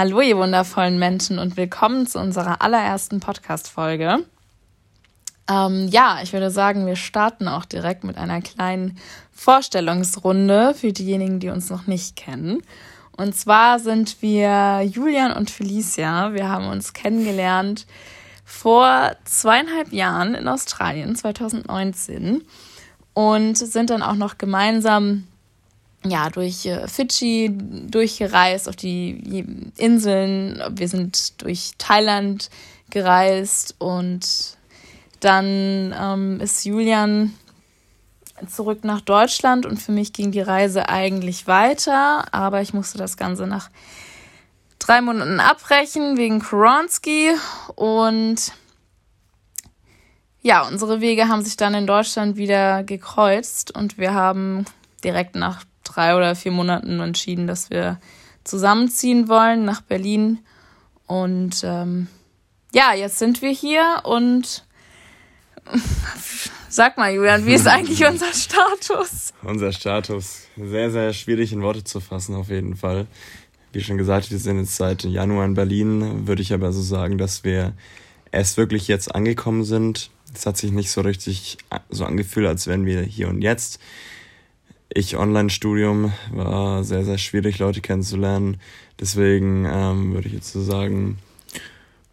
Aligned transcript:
Hallo, 0.00 0.22
ihr 0.22 0.38
wundervollen 0.38 0.98
Menschen 0.98 1.38
und 1.38 1.58
willkommen 1.58 2.06
zu 2.06 2.18
unserer 2.18 2.62
allerersten 2.62 3.20
Podcast-Folge. 3.20 4.24
Ähm, 5.46 5.88
ja, 5.88 6.20
ich 6.22 6.32
würde 6.32 6.50
sagen, 6.50 6.86
wir 6.86 6.96
starten 6.96 7.48
auch 7.48 7.66
direkt 7.66 8.02
mit 8.02 8.16
einer 8.16 8.40
kleinen 8.40 8.96
Vorstellungsrunde 9.30 10.72
für 10.72 10.94
diejenigen, 10.94 11.38
die 11.38 11.50
uns 11.50 11.68
noch 11.68 11.86
nicht 11.86 12.16
kennen. 12.16 12.62
Und 13.14 13.36
zwar 13.36 13.78
sind 13.78 14.22
wir 14.22 14.80
Julian 14.90 15.32
und 15.32 15.50
Felicia. 15.50 16.32
Wir 16.32 16.48
haben 16.48 16.68
uns 16.68 16.94
kennengelernt 16.94 17.86
vor 18.46 19.14
zweieinhalb 19.26 19.92
Jahren 19.92 20.34
in 20.34 20.48
Australien, 20.48 21.14
2019, 21.14 22.42
und 23.12 23.58
sind 23.58 23.90
dann 23.90 24.02
auch 24.02 24.14
noch 24.14 24.38
gemeinsam 24.38 25.26
ja, 26.04 26.30
durch 26.30 26.66
äh, 26.66 26.88
Fidschi 26.88 27.50
durchgereist, 27.52 28.68
auf 28.68 28.76
die 28.76 29.72
Inseln. 29.76 30.62
Wir 30.70 30.88
sind 30.88 31.42
durch 31.42 31.72
Thailand 31.78 32.50
gereist 32.90 33.74
und 33.78 34.56
dann 35.20 35.94
ähm, 35.98 36.40
ist 36.40 36.64
Julian 36.64 37.34
zurück 38.48 38.84
nach 38.84 39.02
Deutschland 39.02 39.66
und 39.66 39.76
für 39.80 39.92
mich 39.92 40.12
ging 40.14 40.32
die 40.32 40.40
Reise 40.40 40.88
eigentlich 40.88 41.46
weiter, 41.46 42.24
aber 42.32 42.62
ich 42.62 42.72
musste 42.72 42.96
das 42.96 43.18
Ganze 43.18 43.46
nach 43.46 43.70
drei 44.78 45.02
Monaten 45.02 45.40
abbrechen 45.40 46.16
wegen 46.16 46.40
Koronski 46.40 47.32
und 47.76 48.52
ja, 50.42 50.66
unsere 50.66 51.02
Wege 51.02 51.28
haben 51.28 51.42
sich 51.42 51.58
dann 51.58 51.74
in 51.74 51.86
Deutschland 51.86 52.36
wieder 52.36 52.82
gekreuzt 52.82 53.76
und 53.76 53.98
wir 53.98 54.14
haben 54.14 54.64
direkt 55.04 55.34
nach 55.34 55.64
drei 55.92 56.16
oder 56.16 56.34
vier 56.34 56.52
Monaten 56.52 57.00
entschieden, 57.00 57.46
dass 57.46 57.70
wir 57.70 57.98
zusammenziehen 58.44 59.28
wollen 59.28 59.64
nach 59.64 59.80
Berlin. 59.80 60.38
Und 61.06 61.62
ähm, 61.64 62.08
ja, 62.72 62.94
jetzt 62.94 63.18
sind 63.18 63.42
wir 63.42 63.50
hier 63.50 64.02
und 64.04 64.64
sag 66.68 66.96
mal, 66.96 67.12
Julian, 67.12 67.46
wie 67.46 67.54
ist 67.54 67.66
eigentlich 67.68 68.04
unser 68.06 68.32
Status? 68.32 69.32
Unser 69.42 69.72
Status, 69.72 70.46
sehr, 70.56 70.90
sehr 70.90 71.12
schwierig 71.12 71.52
in 71.52 71.62
Worte 71.62 71.84
zu 71.84 72.00
fassen, 72.00 72.34
auf 72.34 72.48
jeden 72.48 72.76
Fall. 72.76 73.06
Wie 73.72 73.82
schon 73.82 73.98
gesagt, 73.98 74.30
wir 74.30 74.38
sind 74.38 74.58
jetzt 74.58 74.76
seit 74.76 75.04
Januar 75.04 75.44
in 75.44 75.54
Berlin, 75.54 76.26
würde 76.26 76.42
ich 76.42 76.52
aber 76.52 76.72
so 76.72 76.82
sagen, 76.82 77.18
dass 77.18 77.44
wir 77.44 77.72
erst 78.32 78.56
wirklich 78.56 78.88
jetzt 78.88 79.14
angekommen 79.14 79.64
sind. 79.64 80.10
Es 80.34 80.46
hat 80.46 80.56
sich 80.56 80.72
nicht 80.72 80.90
so 80.90 81.00
richtig 81.00 81.58
so 81.88 82.04
angefühlt, 82.04 82.46
als 82.46 82.66
wären 82.66 82.86
wir 82.86 83.02
hier 83.02 83.28
und 83.28 83.42
jetzt 83.42 83.80
ich 84.92 85.16
Online-Studium 85.16 86.12
war 86.32 86.84
sehr, 86.84 87.04
sehr 87.04 87.18
schwierig, 87.18 87.58
Leute 87.58 87.80
kennenzulernen. 87.80 88.60
Deswegen 88.98 89.64
ähm, 89.64 90.14
würde 90.14 90.28
ich 90.28 90.34
jetzt 90.34 90.52
so 90.52 90.62
sagen, 90.62 91.18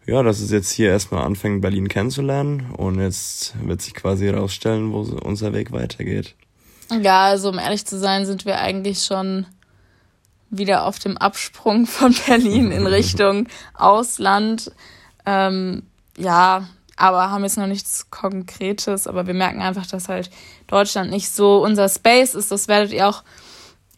ja, 0.06 0.22
dass 0.22 0.40
es 0.40 0.50
jetzt 0.50 0.70
hier 0.70 0.88
erstmal 0.88 1.24
anfängt, 1.24 1.60
Berlin 1.60 1.88
kennenzulernen 1.88 2.70
und 2.76 2.98
jetzt 3.00 3.54
wird 3.62 3.82
sich 3.82 3.94
quasi 3.94 4.26
herausstellen, 4.26 4.92
wo 4.92 5.00
unser 5.00 5.52
Weg 5.52 5.70
weitergeht. 5.72 6.34
Ja, 7.02 7.24
also 7.24 7.50
um 7.50 7.58
ehrlich 7.58 7.84
zu 7.84 7.98
sein, 7.98 8.24
sind 8.24 8.46
wir 8.46 8.58
eigentlich 8.58 9.04
schon 9.04 9.44
wieder 10.50 10.86
auf 10.86 10.98
dem 10.98 11.18
Absprung 11.18 11.86
von 11.86 12.14
Berlin 12.26 12.70
in 12.70 12.86
Richtung 12.86 13.48
Ausland. 13.74 14.72
Ähm, 15.26 15.82
ja, 16.16 16.66
aber 16.98 17.30
haben 17.30 17.44
jetzt 17.44 17.56
noch 17.56 17.66
nichts 17.66 18.10
Konkretes. 18.10 19.06
Aber 19.06 19.26
wir 19.26 19.34
merken 19.34 19.62
einfach, 19.62 19.86
dass 19.86 20.08
halt 20.08 20.30
Deutschland 20.66 21.10
nicht 21.10 21.30
so 21.30 21.64
unser 21.64 21.88
Space 21.88 22.34
ist. 22.34 22.50
Das 22.50 22.68
werdet 22.68 22.92
ihr 22.92 23.08
auch 23.08 23.22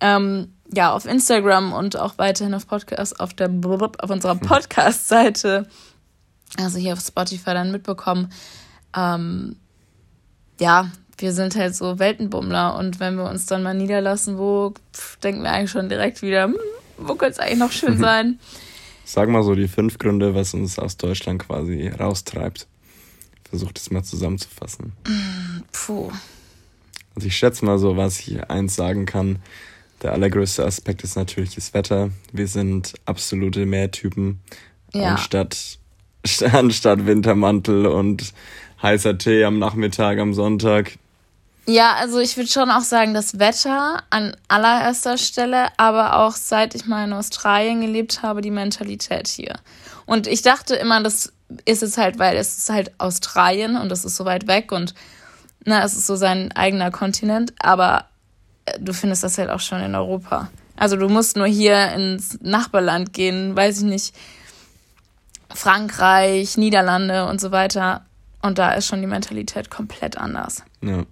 ähm, 0.00 0.52
ja 0.72 0.92
auf 0.92 1.06
Instagram 1.06 1.72
und 1.72 1.96
auch 1.96 2.18
weiterhin 2.18 2.54
auf 2.54 2.66
Podcast 2.66 3.18
auf 3.18 3.34
der 3.34 3.50
auf 3.50 4.10
unserer. 4.10 4.34
Podcast-Seite, 4.36 5.66
also 6.58 6.78
hier 6.78 6.92
auf 6.92 7.00
Spotify 7.00 7.54
dann 7.54 7.72
mitbekommen. 7.72 8.32
Ähm, 8.96 9.56
ja, 10.58 10.90
wir 11.18 11.32
sind 11.32 11.56
halt 11.56 11.74
so 11.74 11.98
Weltenbummler 11.98 12.76
und 12.76 13.00
wenn 13.00 13.16
wir 13.16 13.28
uns 13.28 13.46
dann 13.46 13.62
mal 13.62 13.74
niederlassen, 13.74 14.38
wo 14.38 14.74
pff, 14.94 15.16
denken 15.16 15.42
wir 15.42 15.52
eigentlich 15.52 15.70
schon 15.70 15.88
direkt 15.88 16.22
wieder, 16.22 16.44
hm, 16.44 16.56
wo 16.98 17.14
könnte 17.14 17.32
es 17.32 17.38
eigentlich 17.38 17.58
noch 17.58 17.72
schön 17.72 17.98
sein? 18.00 18.38
Sag 19.04 19.28
mal 19.28 19.42
so 19.42 19.54
die 19.54 19.68
fünf 19.68 19.98
Gründe, 19.98 20.34
was 20.34 20.54
uns 20.54 20.78
aus 20.78 20.96
Deutschland 20.96 21.40
quasi 21.46 21.88
raustreibt. 21.88 22.68
Versucht 23.50 23.78
es 23.78 23.90
mal 23.90 24.02
zusammenzufassen. 24.02 24.92
Puh. 25.72 26.10
Also 27.14 27.26
ich 27.26 27.36
schätze 27.36 27.64
mal 27.64 27.78
so, 27.78 27.96
was 27.96 28.20
ich 28.20 28.48
eins 28.48 28.76
sagen 28.76 29.06
kann. 29.06 29.40
Der 30.02 30.12
allergrößte 30.12 30.64
Aspekt 30.64 31.02
ist 31.04 31.16
natürlich 31.16 31.56
das 31.56 31.74
Wetter. 31.74 32.10
Wir 32.32 32.46
sind 32.46 32.94
absolute 33.04 33.66
Meertypen. 33.66 34.40
Ja. 34.94 35.10
Anstatt, 35.10 35.78
anstatt 36.52 37.06
Wintermantel 37.06 37.86
und 37.86 38.32
heißer 38.82 39.18
Tee 39.18 39.44
am 39.44 39.58
Nachmittag, 39.58 40.18
am 40.18 40.32
Sonntag. 40.32 40.92
Ja, 41.66 41.94
also 41.94 42.18
ich 42.18 42.36
würde 42.36 42.48
schon 42.48 42.70
auch 42.70 42.80
sagen, 42.80 43.12
das 43.14 43.38
Wetter 43.38 44.02
an 44.10 44.34
allererster 44.48 45.18
Stelle, 45.18 45.68
aber 45.76 46.16
auch 46.16 46.32
seit 46.34 46.74
ich 46.74 46.86
mal 46.86 47.04
in 47.04 47.12
Australien 47.12 47.80
gelebt 47.80 48.22
habe, 48.22 48.40
die 48.40 48.50
Mentalität 48.50 49.28
hier. 49.28 49.56
Und 50.06 50.26
ich 50.26 50.42
dachte 50.42 50.74
immer, 50.74 51.02
das 51.02 51.32
ist 51.64 51.82
es 51.82 51.96
halt, 51.96 52.18
weil 52.18 52.36
es 52.36 52.58
ist 52.58 52.70
halt 52.70 52.92
Australien 52.98 53.76
und 53.76 53.90
es 53.92 54.04
ist 54.04 54.16
so 54.16 54.24
weit 54.24 54.46
weg 54.46 54.72
und 54.72 54.94
na, 55.64 55.84
es 55.84 55.94
ist 55.94 56.06
so 56.06 56.16
sein 56.16 56.52
eigener 56.52 56.90
Kontinent, 56.90 57.52
aber 57.58 58.06
äh, 58.64 58.78
du 58.80 58.92
findest 58.92 59.22
das 59.22 59.38
halt 59.38 59.50
auch 59.50 59.60
schon 59.60 59.80
in 59.80 59.94
Europa. 59.94 60.50
Also 60.76 60.96
du 60.96 61.08
musst 61.08 61.36
nur 61.36 61.46
hier 61.46 61.92
ins 61.92 62.38
Nachbarland 62.40 63.12
gehen, 63.12 63.54
weiß 63.54 63.80
ich 63.80 63.84
nicht, 63.84 64.14
Frankreich, 65.52 66.56
Niederlande 66.56 67.26
und 67.26 67.40
so 67.40 67.50
weiter. 67.50 68.06
Und 68.40 68.58
da 68.58 68.72
ist 68.72 68.86
schon 68.86 69.02
die 69.02 69.06
Mentalität 69.06 69.70
komplett 69.70 70.16
anders. 70.16 70.62
Ja, 70.80 71.04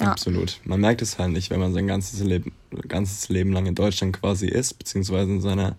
ja. 0.00 0.10
absolut. 0.10 0.60
Man 0.64 0.80
merkt 0.80 1.02
es 1.02 1.18
halt 1.18 1.30
nicht, 1.30 1.50
wenn 1.50 1.60
man 1.60 1.72
sein 1.72 1.86
ganzes 1.86 2.18
Leben, 2.20 2.52
ganzes 2.88 3.28
Leben 3.28 3.52
lang 3.52 3.66
in 3.66 3.76
Deutschland 3.76 4.18
quasi 4.20 4.48
ist, 4.48 4.78
beziehungsweise 4.78 5.30
in 5.30 5.40
seiner 5.40 5.76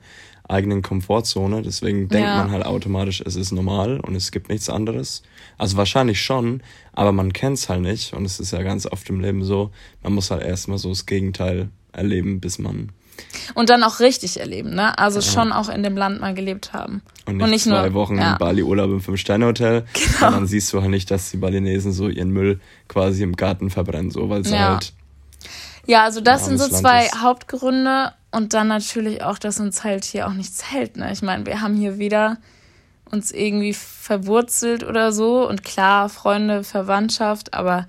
eigenen 0.47 0.81
Komfortzone. 0.81 1.61
Deswegen 1.61 2.09
denkt 2.09 2.27
ja. 2.27 2.37
man 2.37 2.51
halt 2.51 2.65
automatisch, 2.65 3.21
es 3.25 3.35
ist 3.35 3.51
normal 3.51 3.99
und 3.99 4.15
es 4.15 4.31
gibt 4.31 4.49
nichts 4.49 4.69
anderes. 4.69 5.23
Also 5.57 5.77
wahrscheinlich 5.77 6.21
schon, 6.21 6.61
aber 6.93 7.11
man 7.11 7.33
kennt 7.33 7.57
es 7.57 7.69
halt 7.69 7.81
nicht. 7.81 8.13
Und 8.13 8.25
es 8.25 8.39
ist 8.39 8.51
ja 8.51 8.61
ganz 8.61 8.85
oft 8.85 9.09
im 9.09 9.19
Leben 9.19 9.43
so, 9.43 9.71
man 10.03 10.13
muss 10.13 10.31
halt 10.31 10.43
erstmal 10.43 10.77
so 10.77 10.89
das 10.89 11.05
Gegenteil 11.05 11.69
erleben, 11.91 12.39
bis 12.39 12.59
man. 12.59 12.91
Und 13.53 13.69
dann 13.69 13.83
auch 13.83 14.01
richtig 14.01 14.39
erleben, 14.39 14.75
ne? 14.75 14.97
Also 14.97 15.19
ja. 15.19 15.25
schon 15.25 15.53
auch 15.53 15.69
in 15.69 15.83
dem 15.83 15.95
Land 15.95 16.19
mal 16.19 16.33
gelebt 16.33 16.73
haben. 16.73 17.01
Und 17.25 17.37
nicht, 17.37 17.43
und 17.43 17.49
nicht 17.49 17.63
zwei 17.63 17.89
nur, 17.89 17.93
Wochen 17.93 18.17
ja. 18.17 18.37
Bali-Urlaub 18.37 18.91
im 18.91 18.99
Fünf-Sterne-Hotel. 19.01 19.85
Genau. 19.93 20.27
Und 20.27 20.35
dann 20.35 20.47
siehst 20.47 20.73
du 20.73 20.81
halt 20.81 20.91
nicht, 20.91 21.09
dass 21.11 21.31
die 21.31 21.37
Balinesen 21.37 21.93
so 21.93 22.09
ihren 22.09 22.31
Müll 22.31 22.59
quasi 22.89 23.23
im 23.23 23.35
Garten 23.35 23.69
verbrennen, 23.69 24.11
so, 24.11 24.29
weil 24.29 24.43
sie 24.43 24.59
halt. 24.59 24.93
Ja, 25.87 26.03
also 26.03 26.19
das 26.19 26.45
sind 26.45 26.57
so 26.57 26.67
zwei 26.67 27.07
Hauptgründe. 27.07 28.11
Und 28.35 28.53
dann 28.53 28.67
natürlich 28.67 29.23
auch, 29.23 29.37
dass 29.37 29.61
uns 29.61 29.85
halt 29.85 30.03
hier 30.03 30.27
auch 30.27 30.33
nichts 30.33 30.69
hält. 30.69 30.97
Ne? 30.97 31.09
Ich 31.13 31.21
meine, 31.21 31.45
wir 31.45 31.61
haben 31.61 31.77
hier 31.77 31.99
weder 31.99 32.37
uns 33.09 33.31
irgendwie 33.31 33.73
verwurzelt 33.73 34.83
oder 34.83 35.13
so. 35.13 35.47
Und 35.47 35.63
klar, 35.63 36.09
Freunde, 36.09 36.65
Verwandtschaft, 36.65 37.53
aber 37.53 37.87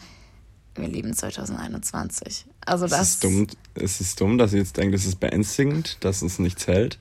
wir 0.76 0.86
leben 0.86 1.12
2021. 1.14 2.46
Also 2.64 2.86
das. 2.86 3.00
Es 3.00 3.08
ist 3.08 3.24
dumm, 3.24 3.46
es 3.74 4.00
ist 4.00 4.20
dumm 4.20 4.38
dass 4.38 4.52
ihr 4.52 4.60
jetzt 4.60 4.76
denkt, 4.76 4.94
es 4.94 5.04
ist 5.04 5.18
beängstigend, 5.18 5.96
dass 6.04 6.22
uns 6.22 6.38
nichts 6.38 6.68
hält 6.68 7.00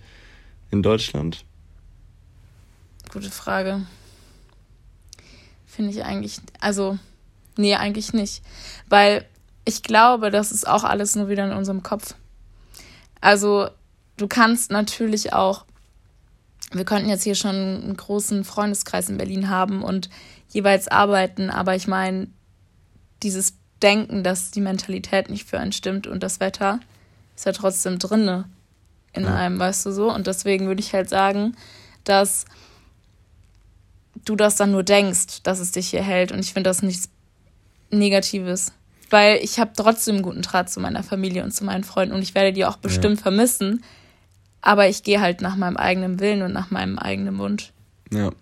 in 0.72 0.82
Deutschland. 0.82 1.46
Gute 3.14 3.30
Frage. 3.30 3.86
Finde 5.68 5.92
ich 5.92 6.04
eigentlich. 6.04 6.42
Also, 6.62 6.98
nee, 7.58 7.76
eigentlich 7.76 8.12
nicht. 8.12 8.42
Weil 8.90 9.24
ich 9.66 9.84
glaube, 9.84 10.32
das 10.32 10.52
ist 10.52 10.68
auch 10.68 10.84
alles 10.84 11.16
nur 11.16 11.30
wieder 11.30 11.46
in 11.46 11.56
unserem 11.56 11.84
Kopf. 11.84 12.16
Also 13.26 13.70
du 14.18 14.28
kannst 14.28 14.70
natürlich 14.70 15.34
auch, 15.34 15.66
wir 16.72 16.86
könnten 16.86 17.10
jetzt 17.10 17.24
hier 17.24 17.34
schon 17.34 17.56
einen 17.56 17.98
großen 17.98 18.44
Freundeskreis 18.44 19.10
in 19.10 19.18
Berlin 19.18 19.50
haben 19.50 19.82
und 19.82 20.12
jeweils 20.50 20.88
arbeiten, 20.88 21.50
aber 21.50 21.76
ich 21.76 21.88
meine, 21.88 22.28
dieses 23.24 23.56
Denken, 23.82 24.24
dass 24.24 24.52
die 24.52 24.62
Mentalität 24.62 25.32
nicht 25.32 25.50
für 25.50 25.60
einen 25.60 25.72
stimmt 25.72 26.06
und 26.06 26.22
das 26.22 26.40
Wetter 26.40 26.80
ist 27.36 27.48
ja 27.48 27.52
trotzdem 27.52 27.98
drinne 27.98 28.48
in 29.12 29.24
ja. 29.24 29.34
einem, 29.34 29.58
weißt 29.58 29.88
du 29.88 29.92
so? 29.92 30.14
Und 30.14 30.28
deswegen 30.28 30.68
würde 30.68 30.82
ich 30.82 30.94
halt 30.94 31.10
sagen, 31.10 31.58
dass 32.04 32.46
du 34.24 34.36
das 34.36 34.56
dann 34.56 34.70
nur 34.70 34.84
denkst, 34.84 35.42
dass 35.42 35.58
es 35.58 35.72
dich 35.72 35.88
hier 35.88 36.04
hält. 36.04 36.32
Und 36.32 36.42
ich 36.42 36.54
finde 36.54 36.70
das 36.70 36.84
nichts 36.84 37.10
Negatives 37.90 38.72
weil 39.16 39.40
ich 39.42 39.60
habe 39.60 39.72
trotzdem 39.74 40.16
einen 40.16 40.24
guten 40.24 40.42
Draht 40.42 40.70
zu 40.70 40.82
meiner 40.82 41.02
Familie 41.02 41.46
und 41.46 41.52
zu 41.52 41.64
meinen 41.64 41.86
Freunden 41.86 42.14
und 42.14 42.22
ich 42.22 42.36
werde 42.36 42.52
die 42.52 42.66
auch 42.66 42.76
bestimmt 42.76 43.16
ja. 43.16 43.24
vermissen. 43.24 43.82
Aber 44.60 44.90
ich 44.90 45.04
gehe 45.04 45.22
halt 45.22 45.40
nach 45.40 45.56
meinem 45.56 45.78
eigenen 45.78 46.20
Willen 46.20 46.42
und 46.42 46.52
nach 46.52 46.70
meinem 46.70 47.00
eigenen 47.00 47.38
Wunsch. 47.38 47.72
Ja. 48.12 48.34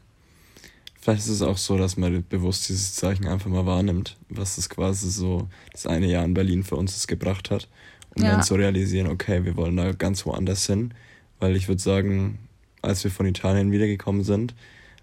Vielleicht 1.00 1.20
ist 1.20 1.30
es 1.30 1.42
auch 1.44 1.60
so, 1.60 1.78
dass 1.78 1.96
man 1.96 2.26
bewusst 2.28 2.70
dieses 2.70 2.96
Zeichen 2.96 3.28
einfach 3.28 3.52
mal 3.52 3.68
wahrnimmt, 3.68 4.18
was 4.30 4.58
es 4.58 4.68
quasi 4.68 5.12
so 5.12 5.48
das 5.74 5.86
eine 5.86 6.08
Jahr 6.08 6.26
in 6.26 6.34
Berlin 6.34 6.64
für 6.64 6.76
uns 6.76 7.06
gebracht 7.06 7.52
hat, 7.52 7.68
um 8.16 8.24
ja. 8.24 8.32
dann 8.32 8.42
zu 8.42 8.56
realisieren, 8.56 9.06
okay, 9.06 9.46
wir 9.46 9.56
wollen 9.56 9.78
da 9.78 9.92
ganz 9.92 10.26
woanders 10.26 10.66
hin. 10.66 10.96
Weil 11.40 11.56
ich 11.56 11.68
würde 11.68 11.84
sagen, 11.84 12.40
als 12.82 13.04
wir 13.04 13.12
von 13.12 13.28
Italien 13.28 13.72
wiedergekommen 13.72 14.24
sind 14.24 14.56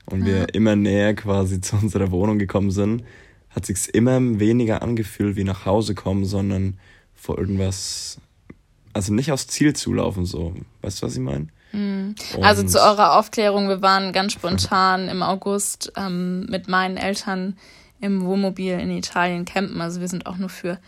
und 0.07 0.27
wir 0.27 0.53
immer 0.53 0.75
näher 0.75 1.15
quasi 1.15 1.61
zu 1.61 1.77
unserer 1.77 2.11
Wohnung 2.11 2.41
gekommen 2.41 2.73
sind, 2.73 3.05
hat 3.51 3.67
sich's 3.67 3.87
immer 3.87 4.21
weniger 4.39 4.83
angefühlt 4.83 5.37
wie 5.37 5.45
nach 5.45 5.67
Hause 5.67 5.95
kommen, 5.95 6.25
sondern 6.25 6.79
vor 7.15 7.39
irgendwas, 7.39 8.19
also 8.93 9.13
nicht 9.13 9.33
aufs 9.33 9.49
Ziel 9.49 9.75
zulaufen 9.75 10.25
so. 10.25 10.55
Weißt 10.83 11.03
du, 11.03 11.07
was 11.07 11.15
ich 11.15 11.21
meine? 11.21 11.49
Mhm. 11.73 12.15
Also 12.41 12.63
zu 12.65 12.81
eurer 12.81 13.19
Aufklärung, 13.19 13.69
wir 13.69 13.83
waren 13.83 14.13
ganz 14.13 14.33
spontan 14.33 15.09
im 15.09 15.23
August 15.23 15.93
ähm, 15.97 16.47
mit 16.47 16.69
meinen 16.69 16.97
Eltern 16.97 17.57
im 18.01 18.25
Wohnmobil 18.25 18.79
in 18.79 18.91
Italien 18.91 19.45
campen. 19.45 19.81
Also 19.81 20.01
wir 20.01 20.09
sind 20.09 20.27
auch 20.27 20.39
nur 20.39 20.49
für, 20.49 20.79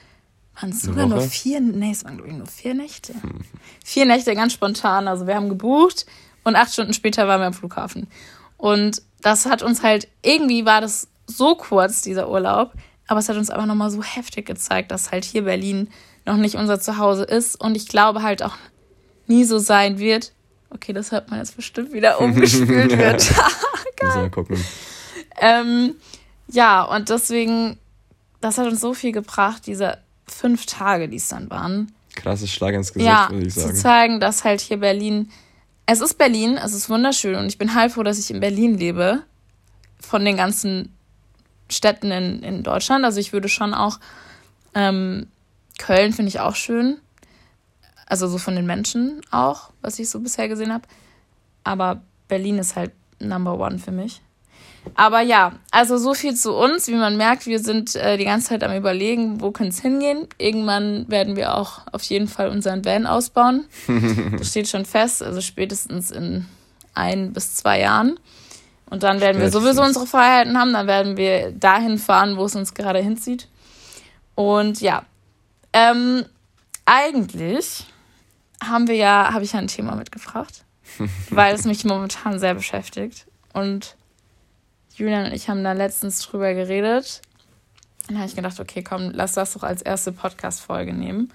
waren 0.60 0.70
es 0.70 0.82
sogar 0.82 1.06
nur 1.06 1.20
vier, 1.20 1.60
nee, 1.60 1.90
es 1.92 2.04
waren 2.04 2.16
glaube 2.16 2.30
ich 2.30 2.36
nur 2.36 2.46
vier 2.46 2.74
Nächte. 2.74 3.14
Hm. 3.14 3.40
Vier 3.84 4.06
Nächte 4.06 4.34
ganz 4.34 4.52
spontan. 4.52 5.08
Also 5.08 5.26
wir 5.26 5.34
haben 5.34 5.48
gebucht 5.48 6.06
und 6.44 6.56
acht 6.56 6.72
Stunden 6.72 6.94
später 6.94 7.28
waren 7.28 7.40
wir 7.40 7.46
am 7.46 7.54
Flughafen. 7.54 8.08
Und 8.56 9.02
das 9.20 9.46
hat 9.46 9.62
uns 9.62 9.82
halt, 9.82 10.08
irgendwie 10.22 10.64
war 10.64 10.80
das 10.80 11.08
so 11.36 11.54
kurz, 11.54 12.02
dieser 12.02 12.28
Urlaub, 12.28 12.72
aber 13.06 13.20
es 13.20 13.28
hat 13.28 13.36
uns 13.36 13.50
aber 13.50 13.66
nochmal 13.66 13.90
so 13.90 14.02
heftig 14.02 14.46
gezeigt, 14.46 14.90
dass 14.90 15.10
halt 15.12 15.24
hier 15.24 15.42
Berlin 15.42 15.88
noch 16.24 16.36
nicht 16.36 16.54
unser 16.54 16.80
Zuhause 16.80 17.24
ist 17.24 17.60
und 17.60 17.76
ich 17.76 17.88
glaube 17.88 18.22
halt 18.22 18.42
auch 18.42 18.54
nie 19.26 19.44
so 19.44 19.58
sein 19.58 19.98
wird. 19.98 20.32
Okay, 20.70 20.92
das 20.92 21.12
hört 21.12 21.30
man 21.30 21.38
jetzt 21.38 21.56
bestimmt 21.56 21.92
wieder 21.92 22.20
umgespült 22.20 22.96
wird. 22.96 23.30
Geil. 23.96 24.16
Mal 24.16 24.30
gucken. 24.30 24.62
Ähm, 25.40 25.94
ja, 26.48 26.82
und 26.82 27.08
deswegen, 27.08 27.78
das 28.40 28.58
hat 28.58 28.66
uns 28.66 28.80
so 28.80 28.94
viel 28.94 29.12
gebracht, 29.12 29.66
diese 29.66 29.98
fünf 30.26 30.66
Tage, 30.66 31.08
die 31.08 31.16
es 31.16 31.28
dann 31.28 31.50
waren. 31.50 31.92
Krasses 32.14 32.50
Schlag 32.50 32.74
ins 32.74 32.92
Gesicht, 32.92 33.10
ja, 33.10 33.28
würde 33.30 33.46
ich 33.46 33.54
sagen. 33.54 33.74
Zu 33.74 33.82
zeigen, 33.82 34.20
dass 34.20 34.44
halt 34.44 34.60
hier 34.60 34.78
Berlin, 34.78 35.30
es 35.86 36.00
ist 36.00 36.14
Berlin, 36.14 36.58
es 36.62 36.72
ist 36.72 36.88
wunderschön 36.90 37.34
und 37.34 37.46
ich 37.46 37.58
bin 37.58 37.74
halb 37.74 37.92
froh, 37.92 38.02
dass 38.02 38.18
ich 38.18 38.30
in 38.30 38.40
Berlin 38.40 38.78
lebe. 38.78 39.22
Von 40.00 40.24
den 40.24 40.36
ganzen 40.36 40.92
Städten 41.72 42.10
in, 42.10 42.42
in 42.42 42.62
Deutschland. 42.62 43.04
Also 43.04 43.20
ich 43.20 43.32
würde 43.32 43.48
schon 43.48 43.74
auch, 43.74 43.98
ähm, 44.74 45.28
Köln 45.78 46.12
finde 46.12 46.28
ich 46.28 46.40
auch 46.40 46.54
schön. 46.54 46.98
Also 48.06 48.28
so 48.28 48.38
von 48.38 48.54
den 48.54 48.66
Menschen 48.66 49.22
auch, 49.30 49.70
was 49.80 49.98
ich 49.98 50.10
so 50.10 50.20
bisher 50.20 50.48
gesehen 50.48 50.72
habe. 50.72 50.84
Aber 51.64 52.02
Berlin 52.28 52.58
ist 52.58 52.76
halt 52.76 52.92
Number 53.18 53.58
One 53.58 53.78
für 53.78 53.92
mich. 53.92 54.20
Aber 54.94 55.20
ja, 55.20 55.52
also 55.70 55.96
so 55.96 56.12
viel 56.14 56.34
zu 56.34 56.54
uns. 56.54 56.88
Wie 56.88 56.94
man 56.94 57.16
merkt, 57.16 57.46
wir 57.46 57.60
sind 57.60 57.94
äh, 57.94 58.16
die 58.16 58.24
ganze 58.24 58.48
Zeit 58.48 58.64
am 58.64 58.76
Überlegen, 58.76 59.40
wo 59.40 59.50
könnte 59.50 59.70
es 59.70 59.80
hingehen. 59.80 60.26
Irgendwann 60.38 61.08
werden 61.08 61.36
wir 61.36 61.54
auch 61.54 61.80
auf 61.92 62.02
jeden 62.02 62.28
Fall 62.28 62.48
unseren 62.48 62.84
Van 62.84 63.06
ausbauen. 63.06 63.64
das 64.38 64.48
steht 64.48 64.68
schon 64.68 64.84
fest, 64.84 65.22
also 65.22 65.40
spätestens 65.40 66.10
in 66.10 66.46
ein 66.94 67.32
bis 67.32 67.54
zwei 67.54 67.80
Jahren. 67.80 68.18
Und 68.92 69.04
dann 69.04 69.22
werden 69.22 69.40
wir 69.40 69.50
sowieso 69.50 69.80
unsere 69.82 70.06
Freiheiten 70.06 70.58
haben. 70.58 70.74
Dann 70.74 70.86
werden 70.86 71.16
wir 71.16 71.50
dahin 71.52 71.96
fahren, 71.96 72.36
wo 72.36 72.44
es 72.44 72.54
uns 72.54 72.74
gerade 72.74 72.98
hinzieht. 72.98 73.48
Und 74.34 74.82
ja, 74.82 75.06
ähm, 75.72 76.26
eigentlich 76.84 77.86
haben 78.62 78.88
wir 78.88 78.96
ja, 78.96 79.32
habe 79.32 79.44
ich 79.44 79.54
ja 79.54 79.60
ein 79.60 79.68
Thema 79.68 79.94
mitgebracht, 79.94 80.66
weil 81.30 81.54
es 81.54 81.64
mich 81.64 81.86
momentan 81.86 82.38
sehr 82.38 82.52
beschäftigt. 82.52 83.24
Und 83.54 83.96
Julian 84.94 85.24
und 85.24 85.32
ich 85.32 85.48
haben 85.48 85.64
da 85.64 85.72
letztens 85.72 86.20
drüber 86.20 86.52
geredet. 86.52 87.22
Dann 88.08 88.18
habe 88.18 88.26
ich 88.26 88.36
gedacht, 88.36 88.60
okay, 88.60 88.82
komm, 88.82 89.10
lass 89.14 89.32
das 89.32 89.54
doch 89.54 89.62
als 89.62 89.80
erste 89.80 90.12
Podcast-Folge 90.12 90.92
nehmen. 90.92 91.32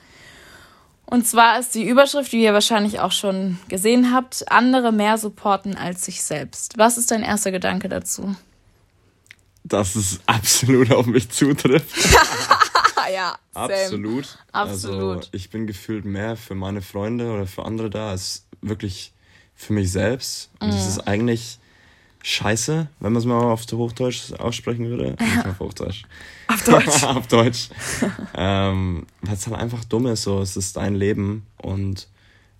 Und 1.09 1.25
zwar 1.25 1.57
ist 1.57 1.73
die 1.73 1.87
Überschrift, 1.87 2.33
die 2.33 2.43
ihr 2.43 2.53
wahrscheinlich 2.53 2.99
auch 2.99 3.13
schon 3.13 3.57
gesehen 3.69 4.13
habt, 4.13 4.51
andere 4.51 4.91
mehr 4.91 5.17
supporten 5.17 5.77
als 5.77 6.03
sich 6.03 6.21
selbst. 6.21 6.77
Was 6.77 6.97
ist 6.97 7.11
dein 7.11 7.23
erster 7.23 7.51
Gedanke 7.51 7.87
dazu? 7.87 8.35
Dass 9.63 9.95
es 9.95 10.19
absolut 10.25 10.91
auf 10.91 11.05
mich 11.05 11.29
zutrifft. 11.29 11.95
ja, 13.13 13.37
same. 13.53 13.73
absolut. 13.73 14.37
Absolut. 14.51 15.17
Also 15.17 15.29
ich 15.31 15.49
bin 15.49 15.65
gefühlt 15.65 16.03
mehr 16.03 16.35
für 16.35 16.55
meine 16.55 16.81
Freunde 16.81 17.31
oder 17.31 17.47
für 17.47 17.63
andere 17.63 17.89
da 17.89 18.09
als 18.09 18.45
wirklich 18.61 19.13
für 19.55 19.71
mich 19.71 19.91
selbst. 19.91 20.49
Und 20.59 20.73
das 20.73 20.83
mhm. 20.83 20.89
ist 20.89 20.99
eigentlich 21.07 21.59
scheiße, 22.27 22.89
wenn 22.99 23.13
man 23.13 23.19
es 23.19 23.25
mal 23.25 23.39
auf 23.39 23.65
Hochdeutsch 23.71 24.33
aussprechen 24.33 24.89
würde. 24.89 25.15
Nicht 25.19 25.45
auf 25.45 25.59
Hochdeutsch. 25.59 26.03
auf 26.47 26.63
Deutsch. 26.63 27.03
auf 27.03 27.27
Deutsch. 27.27 27.69
ähm, 28.35 29.05
Weil 29.21 29.33
es 29.33 29.47
halt 29.47 29.57
einfach 29.57 29.85
dumm 29.85 30.07
ist, 30.07 30.23
so, 30.23 30.41
es 30.41 30.57
ist 30.57 30.75
dein 30.75 30.95
Leben 30.95 31.45
und 31.57 32.09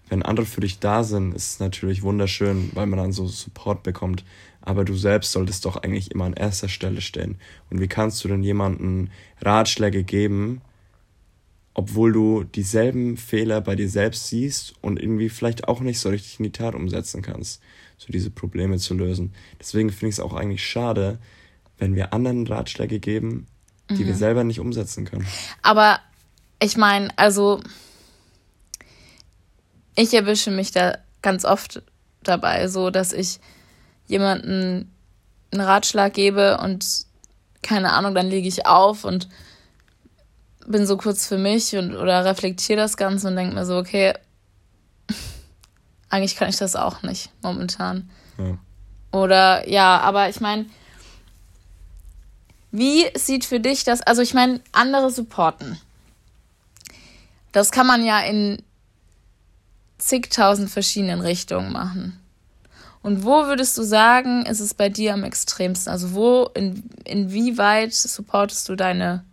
wenn 0.07 0.23
andere 0.23 0.45
für 0.45 0.61
dich 0.61 0.79
da 0.79 1.03
sind, 1.03 1.35
ist 1.35 1.51
es 1.51 1.59
natürlich 1.59 2.01
wunderschön, 2.01 2.71
weil 2.75 2.85
man 2.85 2.97
dann 2.97 3.11
so 3.11 3.27
Support 3.27 3.83
bekommt. 3.83 4.23
Aber 4.61 4.85
du 4.85 4.95
selbst 4.95 5.33
solltest 5.33 5.65
doch 5.65 5.75
eigentlich 5.75 6.11
immer 6.11 6.25
an 6.25 6.33
erster 6.33 6.69
Stelle 6.69 7.01
stehen. 7.01 7.35
Und 7.69 7.81
wie 7.81 7.89
kannst 7.89 8.23
du 8.23 8.29
denn 8.29 8.43
jemanden 8.43 9.09
Ratschläge 9.41 10.03
geben, 10.03 10.61
obwohl 11.73 12.13
du 12.13 12.45
dieselben 12.45 13.17
Fehler 13.17 13.59
bei 13.59 13.75
dir 13.75 13.89
selbst 13.89 14.27
siehst 14.27 14.75
und 14.81 14.97
irgendwie 14.97 15.27
vielleicht 15.27 15.67
auch 15.67 15.81
nicht 15.81 15.99
so 15.99 16.07
richtig 16.07 16.39
in 16.39 16.43
die 16.45 16.51
Tat 16.51 16.73
umsetzen 16.73 17.21
kannst? 17.21 17.61
So 17.97 18.11
diese 18.11 18.29
Probleme 18.29 18.77
zu 18.77 18.93
lösen. 18.93 19.33
Deswegen 19.59 19.89
finde 19.89 20.09
ich 20.09 20.15
es 20.15 20.19
auch 20.19 20.33
eigentlich 20.33 20.65
schade, 20.65 21.19
wenn 21.77 21.95
wir 21.95 22.13
anderen 22.13 22.45
Ratschläge 22.47 22.99
geben, 22.99 23.47
die 23.89 24.03
mhm. 24.03 24.07
wir 24.07 24.15
selber 24.15 24.43
nicht 24.43 24.59
umsetzen 24.59 25.05
können. 25.05 25.27
Aber 25.61 25.99
ich 26.61 26.77
meine, 26.77 27.09
also 27.17 27.59
ich 29.95 30.13
erwische 30.13 30.51
mich 30.51 30.71
da 30.71 30.97
ganz 31.21 31.45
oft 31.45 31.81
dabei, 32.23 32.67
so 32.67 32.89
dass 32.89 33.13
ich 33.13 33.39
jemanden 34.07 34.91
einen 35.51 35.61
Ratschlag 35.61 36.13
gebe 36.13 36.59
und 36.59 36.85
keine 37.61 37.93
Ahnung, 37.93 38.13
dann 38.13 38.29
lege 38.29 38.47
ich 38.47 38.65
auf 38.65 39.03
und 39.03 39.27
bin 40.67 40.85
so 40.85 40.97
kurz 40.97 41.27
für 41.27 41.37
mich 41.37 41.75
und 41.75 41.95
oder 41.95 42.25
reflektiere 42.25 42.77
das 42.77 42.97
Ganze 42.97 43.27
und 43.27 43.35
denke 43.35 43.55
mir 43.55 43.65
so, 43.65 43.77
okay, 43.77 44.13
eigentlich 46.09 46.35
kann 46.35 46.49
ich 46.49 46.57
das 46.57 46.75
auch 46.75 47.03
nicht 47.03 47.31
momentan. 47.41 48.09
Ja. 48.37 48.57
Oder 49.11 49.67
ja, 49.67 49.99
aber 49.99 50.29
ich 50.29 50.39
meine, 50.39 50.65
wie 52.71 53.05
sieht 53.15 53.45
für 53.45 53.59
dich 53.59 53.83
das, 53.83 54.01
also 54.01 54.21
ich 54.21 54.33
meine, 54.33 54.61
andere 54.71 55.09
supporten. 55.09 55.79
Das 57.51 57.71
kann 57.71 57.87
man 57.87 58.05
ja 58.05 58.19
in 58.19 58.61
zigtausend 59.97 60.69
verschiedenen 60.69 61.21
Richtungen 61.21 61.71
machen. 61.71 62.19
Und 63.01 63.23
wo 63.23 63.45
würdest 63.45 63.77
du 63.77 63.83
sagen, 63.83 64.45
ist 64.45 64.59
es 64.59 64.73
bei 64.73 64.89
dir 64.89 65.13
am 65.13 65.23
extremsten? 65.23 65.91
Also 65.91 66.13
wo, 66.13 66.49
in, 66.53 66.83
inwieweit 67.05 67.93
supportest 67.93 68.67
du 68.69 68.75
deine 68.75 69.23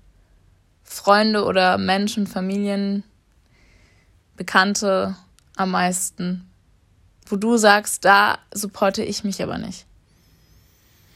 Freunde 0.85 1.45
oder 1.45 1.77
Menschen, 1.77 2.27
Familien, 2.27 3.03
Bekannte 4.37 5.17
am 5.57 5.73
meisten? 5.73 6.49
Wo 7.27 7.37
du 7.37 7.57
sagst, 7.57 8.05
da 8.05 8.39
supporte 8.53 9.03
ich 9.03 9.25
mich 9.25 9.43
aber 9.43 9.59
nicht. 9.59 9.87